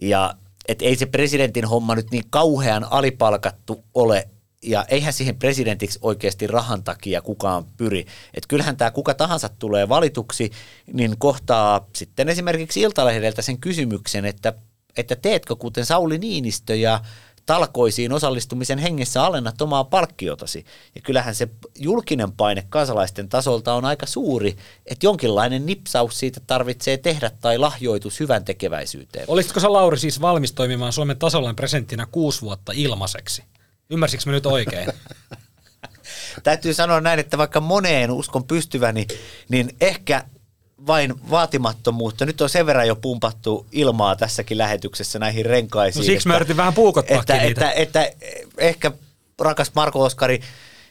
Ja 0.03 0.35
et 0.69 0.83
ei 0.83 0.97
se 0.97 1.07
presidentin 1.07 1.65
homma 1.65 1.95
nyt 1.95 2.11
niin 2.11 2.25
kauhean 2.31 2.87
alipalkattu 2.91 3.85
ole, 3.95 4.29
ja 4.63 4.85
eihän 4.89 5.13
siihen 5.13 5.39
presidentiksi 5.39 5.99
oikeasti 6.03 6.47
rahan 6.47 6.83
takia 6.83 7.23
kukaan 7.23 7.65
pyri. 7.77 8.07
Et 8.35 8.47
kyllähän 8.49 8.77
tämä 8.77 8.91
kuka 8.91 9.15
tahansa 9.15 9.49
tulee 9.49 9.89
valituksi, 9.89 10.51
niin 10.93 11.15
kohtaa 11.19 11.87
sitten 11.95 12.29
esimerkiksi 12.29 12.81
Iltalehdeltä 12.81 13.43
sen 13.43 13.59
kysymyksen, 13.59 14.25
että, 14.25 14.53
että 14.97 15.17
teetkö 15.17 15.57
kuten 15.57 15.87
Sauli 15.87 16.19
Niinistö 16.19 16.77
ja 16.77 17.01
talkoisiin 17.47 18.13
osallistumisen 18.13 18.79
hengessä 18.79 19.25
alennat 19.25 19.63
omaa 19.63 19.85
palkkiotasi. 19.85 20.65
Ja 20.95 21.01
kyllähän 21.01 21.35
se 21.35 21.49
julkinen 21.79 22.33
paine 22.33 22.67
kansalaisten 22.69 23.29
tasolta 23.29 23.75
on 23.75 23.85
aika 23.85 24.07
suuri, 24.07 24.57
että 24.87 25.07
jonkinlainen 25.07 25.67
nipsaus 25.67 26.19
siitä 26.19 26.41
tarvitsee 26.47 26.97
tehdä 26.97 27.31
tai 27.41 27.59
lahjoitus 27.59 28.21
hyvän 28.21 28.45
tekeväisyyteen. 28.45 29.25
Olisitko 29.29 29.61
sä 29.61 29.73
Lauri 29.73 29.99
siis 29.99 30.21
valmis 30.21 30.53
toimimaan 30.53 30.93
Suomen 30.93 31.19
tasavallan 31.19 31.57
presidenttinä 31.57 32.07
kuusi 32.07 32.43
vuotta 32.43 32.73
ilmaiseksi? 32.75 33.45
Ymmärsikö 33.91 34.23
mä 34.27 34.33
nyt 34.33 34.47
oikein? 34.47 34.89
Täytyy 36.43 36.75
sanoa 36.75 37.01
näin, 37.01 37.21
että 37.21 37.39
vaikka 37.39 37.61
moneen 37.61 38.11
uskon 38.11 38.45
pystyväni, 38.45 39.07
niin 39.49 39.77
ehkä 39.81 40.25
vain 40.87 41.15
vaatimattomuutta. 41.31 42.27
Nyt 42.27 42.41
on 42.41 42.49
sen 42.51 42.67
verran 42.67 42.89
jo 42.89 42.97
pumpattu 42.97 43.67
ilmaa 43.73 44.17
tässäkin 44.17 44.59
lähetyksessä 44.59 45.19
näihin 45.19 45.47
renkaisiin. 45.47 46.01
No 46.01 46.07
siksi 46.07 46.29
mä 46.29 46.35
että- 46.35 46.39
yritin 46.39 46.57
vähän 46.57 46.75
puukottaa 46.75 47.21
että, 47.21 47.37
niitä. 47.37 47.71
että, 47.71 48.03
että, 48.05 48.27
ehkä 48.59 48.93
rakas 49.41 49.71
Marko 49.75 50.03
Oskari, 50.03 50.41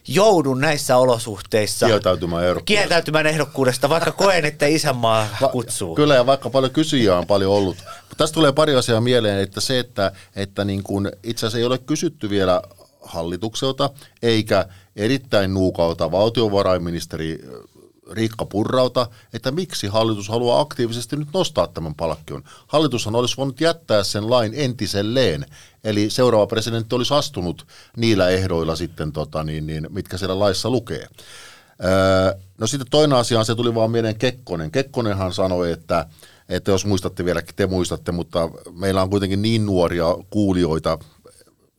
joudun 0.07 0.61
näissä 0.61 0.97
olosuhteissa 0.97 1.85
Kieltäytymään 1.85 2.43
ehdokkuudesta. 2.43 2.65
kieltäytymään 2.65 3.27
ehdokkuudesta, 3.27 3.89
vaikka 3.89 4.11
koen, 4.11 4.45
että 4.45 4.65
isänmaa 4.65 5.27
Va- 5.41 5.47
kutsuu. 5.47 5.95
Kyllä, 5.95 6.15
ja 6.15 6.25
vaikka 6.25 6.49
paljon 6.49 6.71
kysyjiä 6.71 7.17
on 7.17 7.27
paljon 7.27 7.51
ollut. 7.53 7.77
Mutta 7.77 8.15
tästä 8.17 8.33
tulee 8.33 8.51
pari 8.51 8.75
asiaa 8.75 9.01
mieleen, 9.01 9.39
että 9.39 9.61
se, 9.61 9.79
että, 9.79 10.11
että 10.35 10.65
niin 10.65 10.83
kuin 10.83 11.11
itse 11.23 11.39
asiassa 11.45 11.57
ei 11.57 11.63
ole 11.65 11.77
kysytty 11.77 12.29
vielä 12.29 12.61
hallitukselta, 13.01 13.89
eikä 14.21 14.65
erittäin 14.95 15.53
nuukalta 15.53 16.11
valtiovarainministeri 16.11 17.39
Riikka 18.11 18.45
Purralta, 18.45 19.07
että 19.33 19.51
miksi 19.51 19.87
hallitus 19.87 20.29
haluaa 20.29 20.59
aktiivisesti 20.59 21.15
nyt 21.15 21.27
nostaa 21.33 21.67
tämän 21.67 21.95
palkkion. 21.95 22.43
Hallitushan 22.67 23.15
olisi 23.15 23.37
voinut 23.37 23.61
jättää 23.61 24.03
sen 24.03 24.29
lain 24.29 24.53
entiselleen, 24.55 25.45
eli 25.83 26.09
seuraava 26.09 26.47
presidentti 26.47 26.95
olisi 26.95 27.13
astunut 27.13 27.67
niillä 27.97 28.29
ehdoilla 28.29 28.75
sitten, 28.75 29.11
tota, 29.11 29.43
niin, 29.43 29.67
niin, 29.67 29.87
mitkä 29.89 30.17
siellä 30.17 30.39
laissa 30.39 30.69
lukee. 30.69 31.07
Öö, 31.83 32.39
no 32.57 32.67
sitten 32.67 32.89
toinen 32.91 33.17
asia 33.17 33.39
on, 33.39 33.45
se 33.45 33.55
tuli 33.55 33.75
vaan 33.75 33.91
mieleen 33.91 34.15
Kekkonen. 34.15 34.71
Kekkonenhan 34.71 35.33
sanoi, 35.33 35.71
että, 35.71 36.05
että 36.49 36.71
jos 36.71 36.85
muistatte 36.85 37.25
vielä, 37.25 37.41
te 37.55 37.67
muistatte, 37.67 38.11
mutta 38.11 38.49
meillä 38.71 39.01
on 39.01 39.09
kuitenkin 39.09 39.41
niin 39.41 39.65
nuoria 39.65 40.05
kuulijoita, 40.29 40.97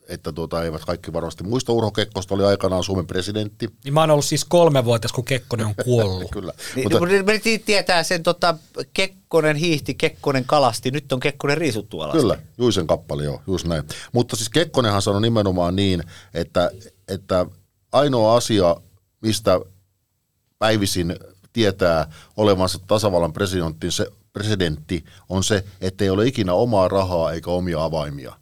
että 0.08 0.32
tuota, 0.32 0.64
eivät 0.64 0.84
kaikki 0.84 1.12
varmasti 1.12 1.44
muista. 1.44 1.72
Urho 1.72 1.90
Kekkosta 1.90 2.34
oli 2.34 2.44
aikanaan 2.44 2.84
Suomen 2.84 3.06
presidentti. 3.06 3.68
Niin 3.84 3.94
mä 3.94 4.00
oon 4.00 4.10
ollut 4.10 4.24
siis 4.24 4.44
kolme 4.44 4.84
vuotta, 4.84 5.08
kun 5.14 5.24
Kekkonen 5.24 5.66
on 5.66 5.74
kuollut. 5.84 6.30
Kyllä. 6.36 6.52
Niin, 6.76 6.84
Mutta, 6.84 6.98
mutta, 6.98 7.32
me 7.32 7.38
ti- 7.38 7.58
tietää 7.58 8.02
sen 8.02 8.22
tota, 8.22 8.58
Kekkonen 8.92 9.56
hiihti, 9.56 9.94
Kekkonen 9.94 10.44
kalasti, 10.44 10.90
nyt 10.90 11.12
on 11.12 11.20
Kekkonen 11.20 11.58
riisuttu 11.58 12.00
alas. 12.00 12.16
Kyllä, 12.16 12.38
Juisen 12.58 12.86
kappale, 12.86 13.24
joo, 13.24 13.42
just 13.46 13.66
näin. 13.66 13.82
Mutta 14.12 14.36
siis 14.36 14.48
Kekkonenhan 14.48 15.02
sanoi 15.02 15.22
nimenomaan 15.22 15.76
niin, 15.76 16.02
että, 16.34 16.70
että 17.08 17.46
ainoa 17.92 18.36
asia, 18.36 18.76
mistä 19.20 19.60
päivisin 20.58 21.16
tietää 21.52 22.10
olevansa 22.36 22.78
tasavallan 22.86 23.32
presidentti, 23.32 23.90
se, 23.90 24.06
presidentti 24.32 25.04
on 25.28 25.44
se, 25.44 25.64
että 25.80 26.04
ei 26.04 26.10
ole 26.10 26.26
ikinä 26.26 26.52
omaa 26.52 26.88
rahaa 26.88 27.32
eikä 27.32 27.50
omia 27.50 27.84
avaimia. 27.84 28.34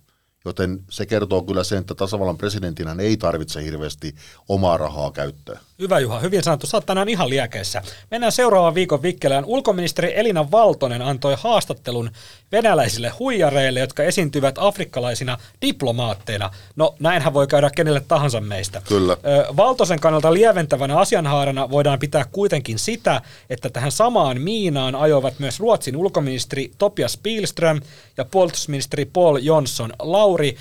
Joten 0.44 0.84
se 0.90 1.06
kertoo 1.06 1.42
kyllä 1.42 1.64
sen, 1.64 1.78
että 1.78 1.94
tasavallan 1.94 2.38
presidentinhän 2.38 3.00
ei 3.00 3.16
tarvitse 3.16 3.64
hirveästi 3.64 4.14
omaa 4.48 4.76
rahaa 4.76 5.10
käyttöön. 5.10 5.58
Hyvä 5.78 5.98
Juha, 5.98 6.18
hyvin 6.18 6.42
sanottu. 6.42 6.66
Sä 6.66 6.76
oot 6.76 6.86
tänään 6.86 7.08
ihan 7.08 7.30
liekeissä. 7.30 7.82
Mennään 8.10 8.32
seuraavan 8.32 8.74
viikon 8.74 9.02
vikkelään. 9.02 9.44
Ulkoministeri 9.44 10.18
Elina 10.18 10.50
Valtonen 10.50 11.02
antoi 11.02 11.36
haastattelun 11.38 12.10
venäläisille 12.52 13.08
huijareille, 13.08 13.80
jotka 13.80 14.02
esiintyvät 14.02 14.54
afrikkalaisina 14.58 15.38
diplomaatteina. 15.62 16.50
No 16.76 16.94
näinhän 17.00 17.34
voi 17.34 17.46
käydä 17.46 17.70
kenelle 17.70 18.00
tahansa 18.00 18.40
meistä. 18.40 18.82
Kyllä. 18.88 19.16
Valtosen 19.56 20.00
kannalta 20.00 20.34
lieventävänä 20.34 20.98
asianhaarana 20.98 21.70
voidaan 21.70 21.98
pitää 21.98 22.24
kuitenkin 22.32 22.78
sitä, 22.78 23.22
että 23.50 23.70
tähän 23.70 23.92
samaan 23.92 24.40
miinaan 24.40 24.94
ajoivat 24.94 25.38
myös 25.38 25.60
Ruotsin 25.60 25.96
ulkoministeri 25.96 26.70
Topias 26.78 27.18
Pilström 27.22 27.80
ja 28.16 28.24
puolustusministeri 28.24 29.04
Paul 29.04 29.38
Jonsson. 29.42 29.92
Lauri, 29.98 30.56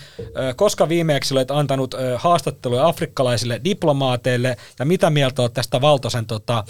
koska 0.56 0.90
viimeksi 0.90 1.34
olet 1.34 1.52
antanut 1.52 1.96
haastatteluja 2.18 2.88
afrikkalaisille 2.88 3.62
diplomaateille 3.64 4.58
ja 4.80 4.86
mitä 4.86 5.03
mieltä 5.10 5.42
olet 5.42 5.54
tästä 5.54 5.82
Valtosen, 5.82 6.26
tota, 6.26 6.64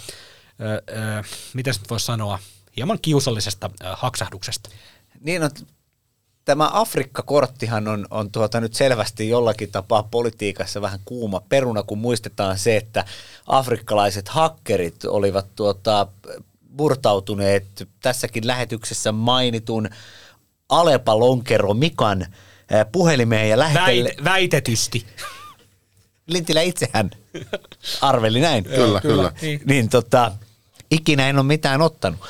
miten 1.54 1.74
nyt 1.80 1.90
voisi 1.90 2.06
sanoa, 2.06 2.38
hieman 2.76 2.98
kiusallisesta 3.02 3.70
ö, 3.84 3.84
haksahduksesta? 3.92 4.70
Niin 5.20 5.42
on, 5.42 5.50
tämä 6.44 6.70
Afrikka-korttihan 6.72 7.88
on, 7.88 8.06
on 8.10 8.30
tuota 8.30 8.60
nyt 8.60 8.74
selvästi 8.74 9.28
jollakin 9.28 9.70
tapaa 9.70 10.02
politiikassa 10.02 10.80
vähän 10.82 11.00
kuuma 11.04 11.40
peruna, 11.48 11.82
kun 11.82 11.98
muistetaan 11.98 12.58
se, 12.58 12.76
että 12.76 13.04
afrikkalaiset 13.46 14.28
hakkerit 14.28 15.04
olivat 15.04 15.46
tuota, 15.56 16.06
murtautuneet 16.78 17.88
tässäkin 18.02 18.46
lähetyksessä 18.46 19.12
mainitun 19.12 19.88
Alepa 20.68 21.18
Lonkero 21.18 21.74
Mikan 21.74 22.26
puhelimeen 22.92 23.48
ja 23.48 23.58
lähetelle. 23.58 24.08
Väit, 24.08 24.24
väitetysti. 24.24 25.06
Lintilä 26.26 26.60
itsehän 26.60 27.10
arveli 28.00 28.40
näin. 28.40 28.64
Kyllä, 28.64 29.00
kyllä. 29.00 29.32
Niin. 29.42 29.60
Niin 29.64 29.88
tota, 29.88 30.32
ikinä 30.90 31.28
en 31.28 31.38
ole 31.38 31.46
mitään 31.46 31.82
ottanut. 31.82 32.20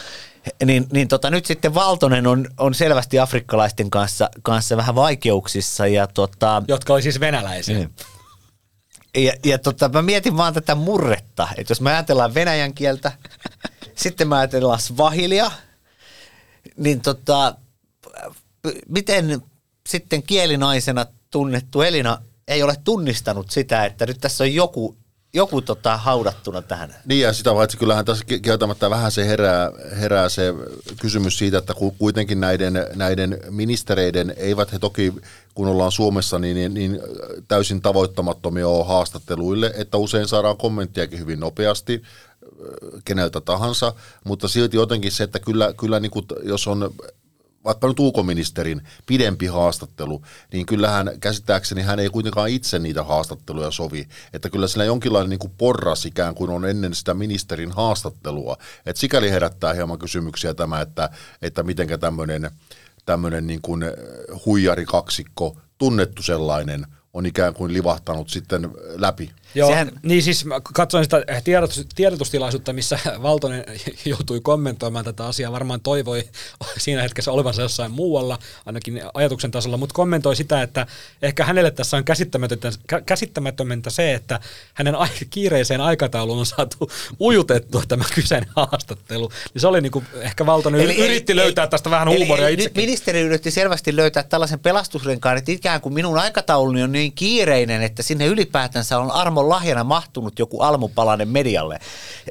Niin, 0.64 0.86
niin 0.92 1.08
tota, 1.08 1.30
nyt 1.30 1.46
sitten 1.46 1.74
Valtonen 1.74 2.26
on, 2.26 2.46
on 2.58 2.74
selvästi 2.74 3.18
afrikkalaisten 3.18 3.90
kanssa, 3.90 4.30
kanssa 4.42 4.76
vähän 4.76 4.94
vaikeuksissa 4.94 5.86
ja 5.86 6.06
tota, 6.06 6.62
Jotka 6.68 6.92
oli 6.92 7.02
siis 7.02 7.20
venäläisiä. 7.20 7.76
Niin. 7.76 7.90
Ja, 9.16 9.32
ja 9.44 9.58
tota, 9.58 9.88
mä 9.88 10.02
mietin 10.02 10.36
vaan 10.36 10.54
tätä 10.54 10.74
murretta, 10.74 11.48
että 11.56 11.70
jos 11.70 11.80
me 11.80 11.92
ajatellaan 11.92 12.34
venäjän 12.34 12.74
kieltä, 12.74 13.12
sitten 13.94 14.28
me 14.28 14.36
ajatellaan 14.36 14.80
svahilia, 14.80 15.50
niin 16.76 17.00
tota, 17.00 17.54
miten 18.88 19.42
sitten 19.88 20.22
kielinaisena 20.22 21.06
tunnettu 21.30 21.82
Elina 21.82 22.18
ei 22.48 22.62
ole 22.62 22.74
tunnistanut 22.84 23.50
sitä, 23.50 23.84
että 23.84 24.06
nyt 24.06 24.20
tässä 24.20 24.44
on 24.44 24.54
joku, 24.54 24.96
joku 25.34 25.60
tota 25.60 25.96
haudattuna 25.96 26.62
tähän. 26.62 26.94
Niin 27.04 27.20
ja 27.20 27.32
sitä 27.32 27.52
paitsi 27.52 27.76
kyllähän 27.76 28.04
tässä 28.04 28.24
ki- 28.24 28.40
kieltämättä 28.40 28.90
vähän 28.90 29.12
se 29.12 29.26
herää, 29.26 29.70
herää 30.00 30.28
se 30.28 30.54
kysymys 31.00 31.38
siitä, 31.38 31.58
että 31.58 31.74
ku- 31.74 31.94
kuitenkin 31.98 32.40
näiden, 32.40 32.74
näiden 32.94 33.38
ministereiden, 33.50 34.34
eivät 34.36 34.72
he 34.72 34.78
toki 34.78 35.12
kun 35.54 35.68
ollaan 35.68 35.92
Suomessa 35.92 36.38
niin, 36.38 36.54
niin, 36.54 36.74
niin 36.74 37.00
täysin 37.48 37.82
tavoittamattomia 37.82 38.68
ole 38.68 38.84
haastatteluille, 38.84 39.72
että 39.76 39.96
usein 39.96 40.28
saadaan 40.28 40.56
kommenttiakin 40.56 41.18
hyvin 41.18 41.40
nopeasti 41.40 42.02
keneltä 43.04 43.40
tahansa, 43.40 43.94
mutta 44.24 44.48
silti 44.48 44.76
jotenkin 44.76 45.12
se, 45.12 45.24
että 45.24 45.38
kyllä, 45.38 45.72
kyllä 45.72 46.00
niin 46.00 46.10
kuin, 46.10 46.26
jos 46.42 46.66
on 46.66 46.94
vaikka 47.64 47.88
nyt 47.88 48.00
ulkoministerin 48.00 48.82
pidempi 49.06 49.46
haastattelu, 49.46 50.22
niin 50.52 50.66
kyllähän 50.66 51.10
käsittääkseni 51.20 51.82
hän 51.82 51.98
ei 51.98 52.08
kuitenkaan 52.08 52.48
itse 52.48 52.78
niitä 52.78 53.02
haastatteluja 53.02 53.70
sovi. 53.70 54.08
Että 54.32 54.50
kyllä 54.50 54.68
sillä 54.68 54.84
jonkinlainen 54.84 55.30
niin 55.30 55.38
kuin 55.38 55.52
porras 55.58 56.06
ikään 56.06 56.34
kuin 56.34 56.50
on 56.50 56.64
ennen 56.64 56.94
sitä 56.94 57.14
ministerin 57.14 57.72
haastattelua. 57.72 58.56
Että 58.86 59.00
sikäli 59.00 59.30
herättää 59.30 59.72
hieman 59.72 59.98
kysymyksiä 59.98 60.54
tämä, 60.54 60.80
että, 60.80 61.10
että 61.42 61.62
mitenkä 61.62 61.98
tämmöinen 61.98 62.50
tämmöinen 63.06 63.46
niin 63.46 63.62
kuin 63.62 63.84
huijarikaksikko, 64.46 65.56
tunnettu 65.78 66.22
sellainen, 66.22 66.86
on 67.14 67.26
ikään 67.26 67.54
kuin 67.54 67.72
livahtanut 67.72 68.28
sitten 68.28 68.70
läpi. 68.96 69.30
Joo, 69.54 69.68
Sehän- 69.68 70.00
niin 70.02 70.22
siis 70.22 70.44
mä 70.44 70.60
katsoin 70.74 71.04
sitä 71.04 71.24
tiedotus, 71.44 71.86
tiedotustilaisuutta, 71.94 72.72
missä 72.72 72.98
Valtonen 73.22 73.64
joutui 74.04 74.40
kommentoimaan 74.40 75.04
tätä 75.04 75.26
asiaa, 75.26 75.52
varmaan 75.52 75.80
toivoi 75.80 76.28
siinä 76.78 77.02
hetkessä 77.02 77.32
olevansa 77.32 77.62
jossain 77.62 77.90
muualla, 77.90 78.38
ainakin 78.66 79.02
ajatuksen 79.14 79.50
tasolla, 79.50 79.76
mutta 79.76 79.94
kommentoi 79.94 80.36
sitä, 80.36 80.62
että 80.62 80.86
ehkä 81.22 81.44
hänelle 81.44 81.70
tässä 81.70 81.96
on 81.96 82.04
käsittämätöntä, 82.04 82.68
kä- 82.92 83.02
käsittämättömäntä 83.06 83.90
se, 83.90 84.14
että 84.14 84.40
hänen 84.74 84.94
kiireiseen 85.30 85.80
aikatauluun 85.80 86.38
on 86.38 86.46
saatu 86.46 86.90
ujutettua 87.20 87.82
tämä 87.88 88.04
kyseinen 88.14 88.50
haastattelu. 88.56 89.28
Niin 89.54 89.60
se 89.60 89.66
oli 89.66 89.80
niinku, 89.80 90.02
ehkä 90.20 90.46
Valtonen 90.46 90.80
eli, 90.80 90.96
yritti 90.96 91.32
eli, 91.32 91.40
löytää 91.40 91.66
tästä 91.66 91.90
vähän 91.90 92.08
eli, 92.08 92.16
huumoria 92.16 92.48
eli, 92.48 92.56
Nyt 92.56 92.74
ministeri 92.74 93.20
yritti 93.20 93.50
selvästi 93.50 93.96
löytää 93.96 94.22
tällaisen 94.22 94.58
pelastusrenkaan, 94.58 95.38
että 95.38 95.52
ikään 95.52 95.80
kuin 95.80 95.94
minun 95.94 96.18
aikatauluni 96.18 96.82
on 96.82 96.92
niin 96.92 97.12
kiireinen, 97.12 97.82
että 97.82 98.02
sinne 98.02 98.26
ylipäätänsä 98.26 98.98
on 98.98 99.10
armon 99.44 99.48
lahjana 99.48 99.84
mahtunut 99.84 100.38
joku 100.38 100.60
almupalainen 100.60 101.28
medialle. 101.28 101.78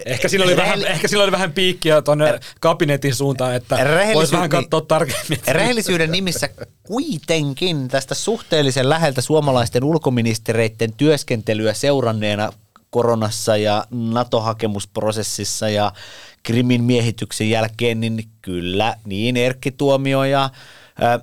Ehkä 0.06 0.28
siinä, 0.28 0.46
oli 0.46 0.58
vähän, 0.58 0.80
Rehelli- 0.80 0.92
ehkä 0.92 1.08
siinä 1.08 1.24
oli 1.24 1.32
vähän 1.32 1.52
piikkiä 1.52 2.02
tuonne 2.02 2.40
kabinetin 2.60 3.16
suuntaan, 3.16 3.56
että 3.56 3.76
Rehellisyys- 3.76 4.14
voisi 4.16 4.34
vähän 4.34 4.50
katsoa 4.50 4.82
tarkemmin. 4.82 5.40
Rehellisyyden 5.48 6.12
nimissä 6.12 6.50
kuitenkin 6.84 7.88
tästä 7.88 8.16
suhteellisen 8.16 8.90
läheltä 8.90 9.22
suomalaisten 9.22 9.84
ulkoministereiden 9.84 10.94
työskentelyä 10.94 11.74
seuranneena 11.74 12.54
koronassa 12.90 13.58
ja 13.58 13.86
NATO-hakemusprosessissa 13.92 15.70
ja 15.70 15.92
Krimin 16.44 16.84
miehityksen 16.84 17.50
jälkeen, 17.50 18.00
niin 18.00 18.30
kyllä 18.42 18.96
niin 19.06 19.38
Erkki 19.38 19.72
Tuomio 19.72 20.24
ja 20.24 20.44
äh, 21.04 21.20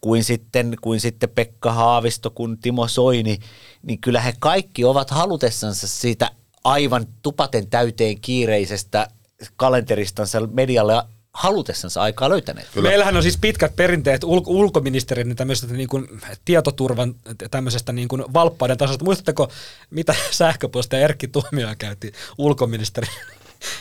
kuin 0.00 0.24
sitten, 0.24 0.76
kuin 0.80 1.00
sitten 1.00 1.30
Pekka 1.30 1.72
Haavisto 1.72 2.30
kuin 2.30 2.58
Timo 2.58 2.88
Soini, 2.88 3.38
niin 3.82 4.00
kyllä 4.00 4.20
he 4.20 4.32
kaikki 4.38 4.84
ovat 4.84 5.10
halutessansa 5.10 5.88
siitä 5.88 6.30
aivan 6.64 7.06
tupaten 7.22 7.70
täyteen 7.70 8.20
kiireisestä 8.20 9.08
kalenteristansa 9.56 10.46
medialle 10.46 11.02
halutessansa 11.32 12.02
aikaa 12.02 12.28
löytäneet. 12.28 12.68
Kyllä. 12.74 12.88
Meillähän 12.88 13.16
on 13.16 13.22
siis 13.22 13.38
pitkät 13.40 13.76
perinteet 13.76 14.24
ul- 14.24 14.42
ulkoministerin 14.46 15.36
tämmöisestä 15.36 15.74
niin 15.74 15.88
kuin 15.88 16.08
tietoturvan 16.44 17.14
tämmöisestä 17.50 17.92
niin 17.92 18.08
kuin 18.08 18.24
valppaiden 18.34 18.78
tasosta. 18.78 19.04
Muistatteko, 19.04 19.50
mitä 19.90 20.14
sähköpostia 20.30 20.98
Erkki 20.98 21.28
Tuomioja 21.28 21.74
käytti 21.76 22.12
ulkoministeri 22.38 23.08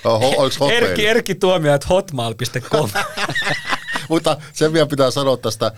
Oho? 0.03 0.49
Erkki, 0.72 1.07
Erkki 1.07 1.35
Tuomio, 1.35 1.73
että 1.73 1.88
hotmail.com. 1.88 2.89
Mutta 4.10 4.38
sen 4.54 4.74
vielä 4.74 4.86
pitää 4.86 5.12
sanoa 5.12 5.38
tästä 5.38 5.72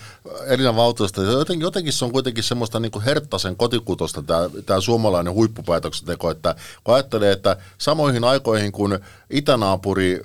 Elina 0.46 0.76
Valtuusta, 0.76 1.22
jotenkin, 1.22 1.66
jotenkin 1.66 1.94
se 1.94 2.06
on 2.06 2.12
kuitenkin 2.12 2.44
semmoista 2.44 2.80
niin 2.80 2.92
kuin 2.92 3.06
herttaisen 3.06 3.56
kotikutosta 3.56 4.22
tämä, 4.22 4.50
tämä 4.66 4.82
suomalainen 4.82 5.34
huippupäätöksenteko, 5.34 6.32
että 6.32 6.56
kun 6.84 6.96
ajattelee, 6.96 7.32
että 7.32 7.58
samoihin 7.78 8.24
aikoihin 8.24 8.72
kun 8.72 9.00
itänaapuri 9.30 10.22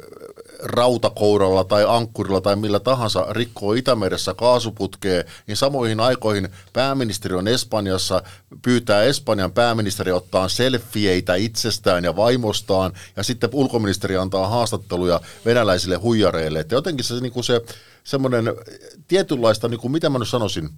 rautakouralla 0.65 1.65
tai 1.65 1.85
ankkurilla 1.89 2.41
tai 2.41 2.57
millä 2.57 2.81
tahansa 2.81 3.27
rikkoo 3.31 3.73
Itämeressä 3.73 4.35
kaasuputkea, 4.35 5.25
niin 5.47 5.57
samoihin 5.57 6.01
aikoihin 6.01 6.49
pääministeri 6.73 7.35
on 7.35 7.49
Espanjassa, 7.49 8.23
pyytää 8.63 9.03
Espanjan 9.03 9.53
pääministeri 9.53 10.13
ottaa 10.13 10.49
selfieitä 10.49 11.35
itsestään 11.35 12.05
ja 12.05 12.17
vaimostaan, 12.17 12.93
ja 13.17 13.23
sitten 13.23 13.51
ulkoministeri 13.53 14.17
antaa 14.17 14.49
haastatteluja 14.49 15.21
venäläisille 15.45 15.97
huijareille. 15.97 16.61
Että 16.61 16.75
jotenkin 16.75 17.05
se, 17.05 17.15
niin 17.15 17.33
kuin 17.33 17.45
se 17.45 17.61
semmoinen 18.05 18.45
tietynlaista, 19.09 19.69
niin 19.69 19.81
kuin, 19.81 19.93
mitä 19.93 20.11
mä 20.11 20.19
nyt 20.19 20.29
sanoisin, 20.29 20.69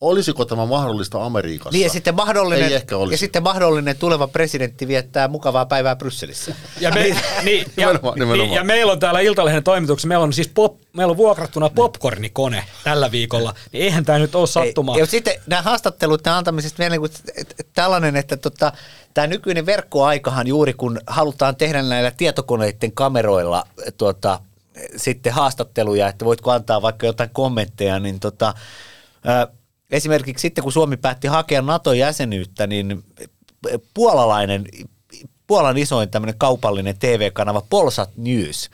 Olisiko 0.00 0.44
tämä 0.44 0.66
mahdollista 0.66 1.24
Amerikassa? 1.24 1.70
Niin 1.70 1.84
ja 1.84 1.90
sitten 1.90 2.14
mahdollinen, 2.14 2.68
Ei 2.68 2.74
ehkä 2.74 2.96
olisi. 2.96 3.14
ja 3.14 3.18
sitten 3.18 3.42
mahdollinen 3.42 3.96
tuleva 3.96 4.28
presidentti 4.28 4.88
viettää 4.88 5.28
mukavaa 5.28 5.66
päivää 5.66 5.96
Brysselissä. 5.96 6.54
Ja, 6.80 6.90
me, 6.90 7.02
niin, 7.44 7.66
ja, 7.76 7.86
Nimenomaan, 7.86 8.14
nimenomaan. 8.14 8.48
Niin, 8.48 8.56
ja 8.56 8.64
meillä 8.64 8.92
on 8.92 8.98
täällä 8.98 9.20
Iltalehden 9.20 9.62
toimituksessa, 9.62 10.08
meillä 10.08 10.24
on 10.24 10.32
siis 10.32 10.48
pop, 10.48 10.80
meillä 10.92 11.10
on 11.10 11.16
vuokrattuna 11.16 11.70
popcornikone 11.70 12.64
tällä 12.84 13.10
viikolla, 13.10 13.54
niin 13.72 13.84
eihän 13.84 14.04
tämä 14.04 14.18
nyt 14.18 14.34
ole 14.34 14.46
sattumaa. 14.46 14.94
Ei, 14.94 15.00
ja 15.00 15.06
sitten 15.06 15.34
nämä 15.46 15.62
haastattelut, 15.62 16.24
nämä 16.24 16.38
antamisesta 16.38 16.78
vielä 16.78 16.96
niin 16.96 17.10
tällainen, 17.74 18.16
että 18.16 18.36
tota, 18.36 18.72
tämä 19.14 19.26
nykyinen 19.26 19.66
verkkoaikahan 19.66 20.46
juuri 20.46 20.74
kun 20.74 21.00
halutaan 21.06 21.56
tehdä 21.56 21.82
näillä 21.82 22.10
tietokoneiden 22.10 22.92
kameroilla 22.92 23.66
tuota, 23.98 24.40
sitten 24.96 25.32
haastatteluja, 25.32 26.08
että 26.08 26.24
voitko 26.24 26.50
antaa 26.50 26.82
vaikka 26.82 27.06
jotain 27.06 27.30
kommentteja, 27.32 27.98
niin 27.98 28.20
tota, 28.20 28.54
ää, 29.24 29.46
esimerkiksi 29.90 30.42
sitten 30.42 30.62
kun 30.64 30.72
Suomi 30.72 30.96
päätti 30.96 31.28
hakea 31.28 31.62
NATO-jäsenyyttä, 31.62 32.66
niin 32.66 33.04
puolalainen, 33.94 34.64
Puolan 35.46 35.78
isoin 35.78 36.10
tämmöinen 36.10 36.38
kaupallinen 36.38 36.98
TV-kanava 36.98 37.62
Polsat 37.70 38.10
News 38.16 38.70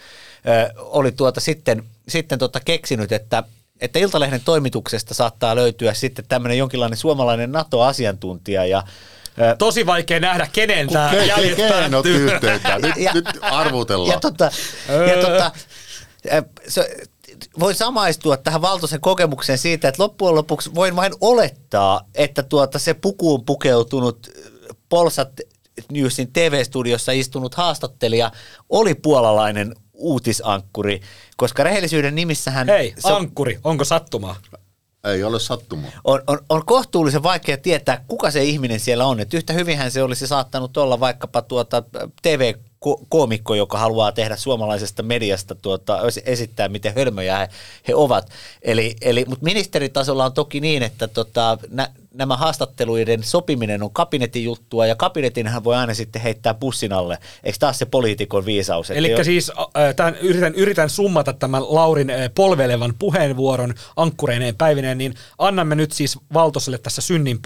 ö, 0.49 0.73
oli 0.79 1.13
tuota 1.13 1.41
sitten, 1.41 1.83
sitten 2.09 2.39
tota 2.39 2.61
keksinyt, 2.61 3.13
että 3.13 3.43
että 3.81 3.99
Iltalehden 3.99 4.41
toimituksesta 4.45 5.15
saattaa 5.15 5.57
löytyä 5.57 5.95
sitten 5.95 6.25
tämmöinen 6.29 6.59
jonkinlainen 6.59 6.97
suomalainen 6.97 7.53
NATO-asiantuntija 7.53 8.65
ja 8.67 8.83
Tosi 9.59 9.87
vaikea 9.87 10.21
nähdä, 10.21 10.49
kenen 10.53 10.89
tämä 10.89 11.13
jäljet 11.15 11.57
kenen 11.57 11.91
päättyy. 11.91 12.25
yhteyttä? 12.25 12.79
Nyt, 12.79 12.97
Ja- 12.97 13.13
nyt 13.15 13.25
arvutellaan. 13.41 14.11
Ja, 14.15 14.21
tota, 14.21 14.51
ja 15.09 15.17
tota, 15.23 15.47
ä, 15.47 15.51
se, 16.69 16.97
voin 17.61 17.75
samaistua 17.75 18.37
tähän 18.37 18.63
Valtosen 18.63 19.01
kokemukseen 19.01 19.59
siitä, 19.59 19.89
että 19.89 20.03
loppujen 20.03 20.35
lopuksi 20.35 20.75
voin 20.75 20.97
vain 20.97 21.13
olettaa, 21.21 22.09
että 22.15 22.43
tuota 22.43 22.79
se 22.79 22.95
pukuun 22.95 23.45
pukeutunut 23.45 24.31
Polsat 24.89 25.33
Newsin 25.93 26.33
TV-studiossa 26.33 27.13
istunut 27.13 27.55
haastattelija 27.55 28.33
oli 28.71 28.95
puolalainen 28.95 29.75
uutisankkuri, 29.93 31.01
koska 31.37 31.65
rehellisyyden 31.65 32.15
nimissähän 32.15 32.67
Hei, 32.67 32.95
se 32.99 33.09
on, 33.09 33.17
ankkuri, 33.17 33.59
onko 33.65 33.85
sattumaa? 33.85 34.37
Ei 35.05 35.25
ole 35.25 35.41
sattumaa. 35.41 35.91
on, 36.05 36.23
on, 36.27 36.39
on 36.49 36.67
kohtuullisen 36.67 37.23
vaikea 37.23 37.57
tietää, 37.57 38.05
kuka 38.09 38.31
se 38.31 38.45
ihminen 38.45 38.81
siellä 38.81 39.07
on. 39.07 39.21
Et 39.21 39.35
yhtä 39.35 39.53
hyvinhän 39.53 39.91
se 39.91 40.03
olisi 40.03 40.27
saattanut 40.27 40.77
olla 40.77 41.01
vaikkapa 41.01 41.43
tuota 41.43 41.83
TV-koomikko, 42.83 43.55
joka 43.55 43.79
haluaa 43.79 44.13
tehdä 44.13 44.37
suomalaisesta 44.37 45.03
mediasta 45.03 45.55
tuota, 45.55 46.01
esittää, 46.25 46.69
miten 46.69 46.95
hölmöjä 46.95 47.39
he, 47.39 47.49
he 47.89 47.95
ovat. 47.95 48.31
Eli, 48.63 48.97
eli, 49.01 49.25
mutta 49.29 49.45
ministeritasolla 49.45 50.25
on 50.25 50.33
toki 50.33 50.61
niin, 50.61 50.83
että 50.83 51.09
tota, 51.09 51.59
nä, 51.71 51.89
nämä 52.15 52.37
haastatteluiden 52.37 53.23
sopiminen 53.23 53.83
on 53.83 53.93
kabinetin 53.93 54.45
juttua, 54.45 54.87
ja 54.87 54.97
kabinetinhan 54.97 55.65
voi 55.65 55.77
aina 55.77 55.95
sitten 55.95 56.23
heittää 56.23 56.55
bussin 56.55 56.93
alle. 56.93 57.19
Eikö 57.45 57.59
taas 57.59 57.79
se 57.79 57.87
poliitikon 57.87 58.47
viisaus? 58.47 58.91
Eli 58.91 59.11
jo- 59.11 59.25
siis 59.25 59.53
äh, 59.59 59.95
tämän, 59.97 60.17
yritän, 60.17 60.55
yritän 60.55 60.91
summata 60.91 61.33
tämän 61.33 61.63
Laurin 61.75 62.11
äh, 62.11 62.31
polvelevan 62.35 62.95
puheenvuoron 62.99 63.75
ankkureineen 63.97 64.57
päivineen, 64.57 64.99
niin 64.99 65.15
annamme 65.39 65.75
nyt 65.75 65.93
siis 65.93 66.19
Valtoselle 66.35 66.79
tässä 66.79 67.03
synnin 67.03 67.39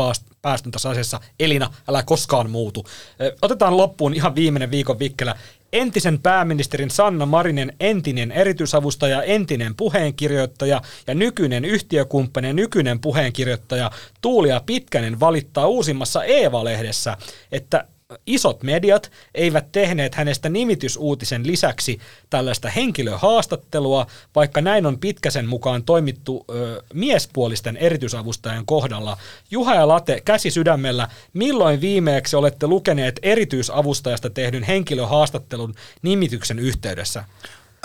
päästön 0.43 0.73
tässä 0.73 0.91
asiassa. 0.91 1.21
Elina, 1.41 1.71
älä 1.89 2.03
koskaan 2.03 2.51
muutu. 2.51 2.85
Äh, 2.87 3.33
otetaan 3.43 3.77
loppuun 3.77 4.15
ihan 4.15 4.35
viimeinen 4.35 4.71
viikon 4.71 4.99
vikkelä. 4.99 5.35
Entisen 5.77 6.19
pääministerin 6.19 6.91
Sanna 6.91 7.27
Marinen 7.27 7.73
entinen 7.81 8.33
erityisavustaja, 8.33 9.23
entinen 9.23 9.75
puheenkirjoittaja 9.75 10.81
ja 11.07 11.15
nykyinen 11.15 11.65
yhtiökumppani 11.65 12.53
nykyinen 12.53 13.01
puheenkirjoittaja 13.01 13.91
Tuulia 14.23 14.61
Pitkänen 14.67 15.21
valittaa 15.21 15.67
uusimmassa 15.67 16.25
Eeva-lehdessä, 16.25 17.17
että 17.53 17.85
isot 18.27 18.63
mediat 18.63 19.11
eivät 19.35 19.73
tehneet 19.73 20.15
hänestä 20.15 20.49
nimitysuutisen 20.49 21.47
lisäksi 21.47 21.99
tällaista 22.31 22.69
henkilöhaastattelua, 22.69 24.07
vaikka 24.35 24.61
näin 24.61 24.87
on 24.87 24.99
Pitkäsen 24.99 25.47
mukaan 25.49 25.85
toimittu 25.85 26.45
ö, 26.51 26.83
miespuolisten 26.95 27.77
erityisavustajan 27.77 28.67
kohdalla. 28.67 29.17
Juha 29.51 29.75
ja 29.75 29.89
Late, 29.89 30.23
käsi 30.25 30.51
sydämellä, 30.51 31.09
milloin 31.33 31.81
viimeeksi 31.81 32.37
olette 32.37 32.67
lukeneet 32.67 33.21
erityisavustajasta 33.23 34.31
tehdyn 34.31 34.63
henkilöhaastattelun 34.63 35.75
nimityksen 36.03 36.59
yhteydessä? 36.59 37.25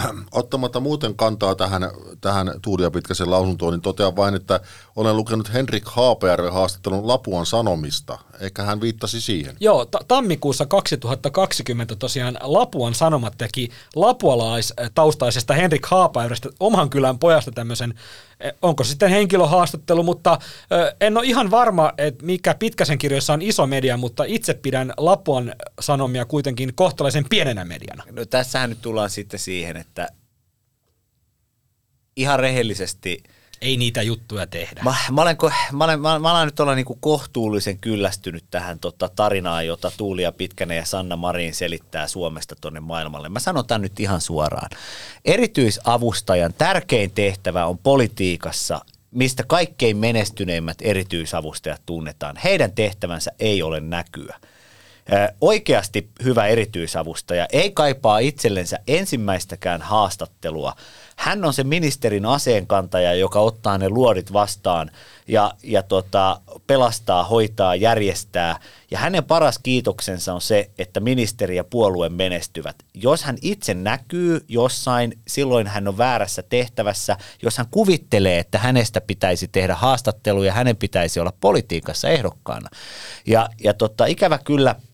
Ottamatta 0.31 0.79
muuten 0.79 1.15
kantaa 1.15 1.55
tähän, 1.55 1.81
tähän 2.21 2.51
Tuulia 2.61 2.91
Pitkäsen 2.91 3.31
lausuntoon, 3.31 3.73
niin 3.73 3.81
totean 3.81 4.15
vain, 4.15 4.35
että 4.35 4.59
olen 4.95 5.17
lukenut 5.17 5.53
Henrik 5.53 5.85
Haapajärven 5.85 6.53
haastattelun 6.53 7.07
Lapuan 7.07 7.45
Sanomista. 7.45 8.17
Ehkä 8.39 8.63
hän 8.63 8.81
viittasi 8.81 9.21
siihen. 9.21 9.55
Joo, 9.59 9.85
ta- 9.85 9.99
tammikuussa 10.07 10.65
2020 10.65 11.95
tosiaan 11.95 12.37
Lapuan 12.41 12.95
Sanomat 12.95 13.33
teki 13.37 13.69
lapualaistaustaisesta 13.95 15.53
Henrik 15.53 15.85
Haapäyrästä 15.85 16.49
oman 16.59 16.89
kylän 16.89 17.19
pojasta 17.19 17.51
tämmöisen, 17.51 17.93
eh, 18.39 18.53
onko 18.61 18.83
sitten 18.83 19.09
henkilöhaastattelu, 19.09 20.03
mutta 20.03 20.39
en 21.01 21.17
ole 21.17 21.25
ihan 21.25 21.51
varma, 21.51 21.93
että 21.97 22.25
mikä 22.25 22.55
Pitkäsen 22.55 22.97
kirjoissa 22.97 23.33
on 23.33 23.41
iso 23.41 23.67
media, 23.67 23.97
mutta 23.97 24.23
itse 24.23 24.53
pidän 24.53 24.93
Lapuan 24.97 25.55
Sanomia 25.81 26.25
kuitenkin 26.25 26.73
kohtalaisen 26.75 27.25
pienenä 27.29 27.65
mediana. 27.65 28.03
No 28.11 28.25
tässähän 28.25 28.69
nyt 28.69 28.81
tullaan 28.81 29.09
sitten 29.09 29.39
siihen, 29.39 29.77
että 29.77 29.90
ihan 32.15 32.39
rehellisesti– 32.39 33.23
Ei 33.61 33.77
niitä 33.77 34.01
juttuja 34.01 34.47
tehdä. 34.47 34.81
Mä, 34.83 34.95
mä, 35.11 35.21
olen, 35.21 35.37
mä, 35.71 35.83
olen, 35.83 36.01
mä, 36.01 36.19
mä 36.19 36.31
olen 36.31 36.45
nyt 36.45 36.59
olla 36.59 36.75
niinku 36.75 36.97
kohtuullisen 36.99 37.77
kyllästynyt 37.77 38.43
tähän 38.51 38.79
tota, 38.79 39.09
tarinaan, 39.15 39.67
jota 39.67 39.91
Tuulia 39.97 40.31
Pitkänen 40.31 40.77
ja 40.77 40.85
Sanna 40.85 41.15
Marin 41.15 41.53
selittää 41.53 42.07
Suomesta 42.07 42.55
tuonne 42.61 42.79
maailmalle. 42.79 43.29
Mä 43.29 43.39
sanon 43.39 43.67
tämän 43.67 43.81
nyt 43.81 43.99
ihan 43.99 44.21
suoraan. 44.21 44.69
Erityisavustajan 45.25 46.53
tärkein 46.53 47.11
tehtävä 47.11 47.65
on 47.65 47.77
politiikassa, 47.77 48.81
mistä 49.11 49.43
kaikkein 49.47 49.97
menestyneimmät 49.97 50.77
erityisavustajat 50.81 51.81
tunnetaan. 51.85 52.35
Heidän 52.43 52.71
tehtävänsä 52.71 53.31
ei 53.39 53.63
ole 53.63 53.79
näkyä. 53.79 54.39
Oikeasti 55.41 56.09
hyvä 56.23 56.47
erityisavustaja 56.47 57.47
ei 57.51 57.71
kaipaa 57.71 58.19
itsellensä 58.19 58.79
ensimmäistäkään 58.87 59.81
haastattelua. 59.81 60.75
Hän 61.15 61.45
on 61.45 61.53
se 61.53 61.63
ministerin 61.63 62.25
aseenkantaja, 62.25 63.13
joka 63.13 63.39
ottaa 63.39 63.77
ne 63.77 63.89
luodit 63.89 64.33
vastaan 64.33 64.91
ja, 65.27 65.53
ja 65.63 65.83
tota, 65.83 66.41
pelastaa, 66.67 67.23
hoitaa, 67.23 67.75
järjestää. 67.75 68.59
Ja 68.91 68.99
hänen 68.99 69.23
paras 69.23 69.59
kiitoksensa 69.63 70.33
on 70.33 70.41
se, 70.41 70.69
että 70.77 70.99
ministeri 70.99 71.55
ja 71.55 71.63
puolue 71.63 72.09
menestyvät. 72.09 72.75
Jos 72.93 73.23
hän 73.23 73.37
itse 73.41 73.73
näkyy 73.73 74.45
jossain, 74.47 75.19
silloin 75.27 75.67
hän 75.67 75.87
on 75.87 75.97
väärässä 75.97 76.43
tehtävässä. 76.43 77.17
Jos 77.43 77.57
hän 77.57 77.67
kuvittelee, 77.71 78.39
että 78.39 78.57
hänestä 78.57 79.01
pitäisi 79.01 79.47
tehdä 79.47 79.75
haastatteluja, 79.75 80.53
hänen 80.53 80.77
pitäisi 80.77 81.19
olla 81.19 81.33
politiikassa 81.41 82.09
ehdokkaana. 82.09 82.69
Ja, 83.25 83.49
ja 83.63 83.73
tota, 83.73 84.05
ikävä 84.05 84.37
kyllä– 84.37 84.75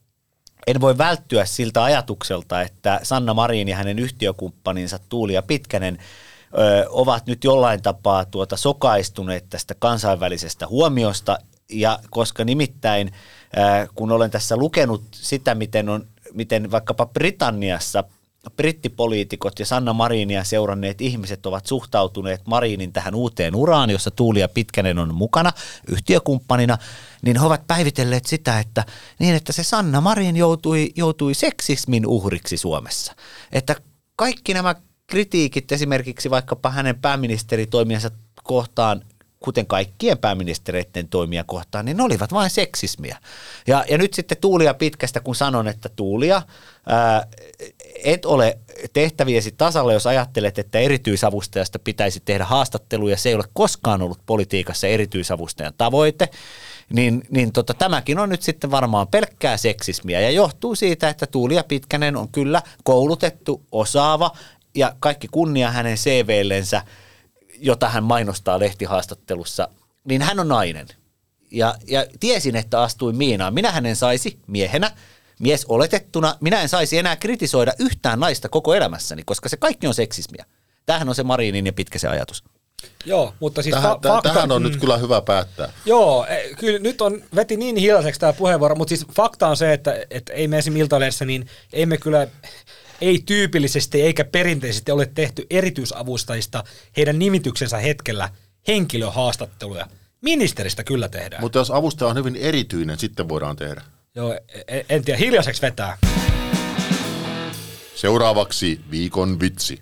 en 0.68 0.82
voi 0.82 0.98
välttyä 0.98 1.46
siltä 1.46 1.84
ajatukselta, 1.84 2.62
että 2.62 3.00
Sanna 3.04 3.34
Marin 3.34 3.68
ja 3.68 3.76
hänen 3.76 4.00
yhtiökumppaninsa 4.00 5.00
Tuuli 5.10 5.34
ja 5.34 5.42
Pitkänen 5.42 5.98
ö, 5.98 6.86
ovat 6.90 7.28
nyt 7.28 7.44
jollain 7.44 7.82
tapaa 7.82 8.26
tuota 8.26 8.58
sokaistuneet 8.58 9.46
tästä 9.50 9.76
kansainvälisestä 9.80 10.68
huomiosta, 10.68 11.38
ja 11.70 12.00
koska 12.10 12.44
nimittäin 12.44 13.12
ö, 13.58 13.88
kun 13.96 14.12
olen 14.12 14.32
tässä 14.32 14.58
lukenut 14.58 15.04
sitä, 15.12 15.56
miten, 15.56 15.90
on, 15.90 16.08
miten 16.34 16.72
vaikkapa 16.72 17.06
Britanniassa 17.06 18.04
brittipoliitikot 18.56 19.60
ja 19.60 19.66
Sanna 19.66 19.94
Marinia 19.94 20.44
seuranneet 20.44 21.02
ihmiset 21.02 21.46
ovat 21.46 21.66
suhtautuneet 21.66 22.42
Marinin 22.48 22.94
tähän 22.94 23.16
uuteen 23.16 23.56
uraan, 23.56 23.90
jossa 23.90 24.12
Tuulia 24.12 24.48
Pitkänen 24.48 25.00
on 25.00 25.16
mukana 25.16 25.52
yhtiökumppanina, 25.88 26.78
niin 27.22 27.40
he 27.40 27.46
ovat 27.46 27.68
päivitelleet 27.68 28.26
sitä, 28.26 28.60
että 28.60 28.86
niin, 29.20 29.36
että 29.36 29.54
se 29.54 29.64
Sanna 29.64 30.02
Marin 30.02 30.38
joutui, 30.38 30.92
joutui 30.96 31.34
seksismin 31.34 32.08
uhriksi 32.08 32.58
Suomessa. 32.58 33.16
Että 33.52 33.76
kaikki 34.16 34.54
nämä 34.54 34.76
kritiikit 35.08 35.72
esimerkiksi 35.72 36.30
vaikkapa 36.30 36.70
hänen 36.70 37.00
pääministeritoimiansa 37.02 38.12
kohtaan 38.44 39.02
kuten 39.40 39.68
kaikkien 39.68 40.18
pääministereiden 40.18 41.08
toimia 41.08 41.44
kohtaan, 41.44 41.86
niin 41.86 41.98
ne 41.98 42.04
olivat 42.04 42.34
vain 42.34 42.50
seksismiä. 42.50 43.18
Ja, 43.68 43.86
ja 43.90 43.98
nyt 43.98 44.14
sitten 44.14 44.38
Tuulia 44.42 44.74
pitkästä, 44.74 45.20
kun 45.20 45.36
sanon, 45.36 45.68
että 45.68 45.90
Tuulia, 45.90 46.42
ää, 46.86 47.28
et 48.04 48.26
ole 48.26 48.58
tehtäviesi 48.94 49.52
tasalla, 49.52 49.94
jos 49.94 50.08
ajattelet, 50.08 50.60
että 50.60 50.80
erityisavustajasta 50.80 51.80
pitäisi 51.80 52.20
tehdä 52.26 52.46
haastatteluja. 52.46 53.18
Se 53.18 53.30
ei 53.30 53.36
ole 53.36 53.44
koskaan 53.54 54.02
ollut 54.02 54.20
politiikassa 54.26 54.88
erityisavustajan 54.88 55.74
tavoite. 55.78 56.30
Niin, 56.94 57.24
niin 57.30 57.52
tota, 57.52 57.74
tämäkin 57.74 58.20
on 58.20 58.30
nyt 58.30 58.42
sitten 58.42 58.72
varmaan 58.72 59.08
pelkkää 59.08 59.58
seksismiä 59.58 60.20
ja 60.20 60.30
johtuu 60.30 60.76
siitä, 60.76 61.10
että 61.10 61.28
Tuulia 61.28 61.64
Pitkänen 61.64 62.16
on 62.16 62.30
kyllä 62.30 62.62
koulutettu, 62.84 63.62
osaava 63.72 64.32
ja 64.76 64.96
kaikki 65.00 65.28
kunnia 65.28 65.72
hänen 65.72 65.98
CVllensä– 65.98 66.82
jota 67.60 67.90
hän 67.90 68.04
mainostaa 68.04 68.60
lehtihaastattelussa, 68.60 69.70
niin 70.04 70.22
hän 70.22 70.40
on 70.40 70.48
nainen. 70.48 70.88
Ja, 71.52 71.76
ja 71.88 72.06
tiesin, 72.20 72.56
että 72.56 72.82
astuin 72.82 73.16
Miinaan. 73.16 73.54
Minä 73.54 73.72
hänen 73.72 73.96
saisi 73.96 74.40
miehenä, 74.48 74.92
mies 75.40 75.66
oletettuna, 75.66 76.36
minä 76.42 76.62
en 76.62 76.70
saisi 76.70 76.98
enää 76.98 77.16
kritisoida 77.16 77.74
yhtään 77.80 78.20
naista 78.20 78.50
koko 78.50 78.76
elämässäni, 78.76 79.24
koska 79.26 79.50
se 79.50 79.58
kaikki 79.58 79.88
on 79.88 79.94
seksismiä. 79.94 80.46
Tämähän 80.86 81.10
on 81.10 81.16
se 81.16 81.24
Marinin 81.24 81.66
ja 81.66 81.74
pitkä 81.74 82.00
se 82.00 82.08
ajatus. 82.08 82.44
Joo, 83.06 83.34
mutta 83.40 83.62
siis 83.62 83.76
Tähän, 83.76 83.92
fa- 83.92 84.08
fakta, 84.08 84.34
tähän 84.34 84.52
on 84.52 84.62
mm, 84.62 84.68
nyt 84.68 84.80
kyllä 84.80 84.98
hyvä 84.98 85.22
päättää. 85.22 85.72
Joo, 85.86 86.26
e, 86.26 86.56
kyllä 86.56 86.80
nyt 86.80 87.02
on 87.02 87.24
veti 87.36 87.58
niin 87.58 87.76
hiljaiseksi 87.76 88.20
tämä 88.20 88.34
puheenvuoro, 88.34 88.76
mutta 88.76 88.90
siis 88.90 89.06
fakta 89.16 89.48
on 89.48 89.58
se, 89.58 89.74
että, 89.74 90.06
että 90.10 90.34
ei 90.34 90.48
me 90.48 90.58
esimerkiksi 90.58 90.82
Iltalehdessä, 90.82 91.26
niin 91.26 91.48
ei 91.74 91.86
me 91.86 91.98
kyllä, 91.98 92.28
ei 93.02 93.24
tyypillisesti 93.26 94.02
eikä 94.02 94.24
perinteisesti 94.24 94.92
ole 94.92 95.06
tehty 95.06 95.46
erityisavustajista 95.50 96.64
heidän 96.98 97.20
nimityksensä 97.20 97.78
hetkellä 97.78 98.30
henkilöhaastatteluja. 98.68 99.88
Ministeristä 100.22 100.84
kyllä 100.84 101.10
tehdään. 101.10 101.42
Mutta 101.42 101.60
jos 101.60 101.72
avustaja 101.72 102.10
on 102.10 102.16
hyvin 102.16 102.36
erityinen, 102.36 103.00
sitten 103.00 103.30
voidaan 103.30 103.56
tehdä. 103.56 103.82
Joo, 104.16 104.34
e- 104.68 104.86
en 104.90 105.06
tiedä, 105.06 105.18
hiljaiseksi 105.18 105.62
vetää. 105.62 105.98
Seuraavaksi 107.96 108.82
viikon 108.92 109.40
vitsi. 109.40 109.82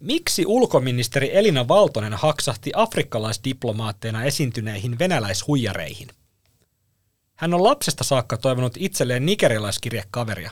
Miksi 0.00 0.46
ulkoministeri 0.46 1.36
Elina 1.36 1.68
Valtonen 1.68 2.14
haksahti 2.14 2.72
afrikkalaisdiplomaatteina 2.74 4.24
esiintyneihin 4.24 4.98
venäläishuijareihin? 4.98 6.08
Hän 7.34 7.54
on 7.54 7.64
lapsesta 7.64 8.04
saakka 8.04 8.36
toivonut 8.36 8.74
itselleen 8.78 9.26
nigerialaiskirjekaveria. 9.26 10.50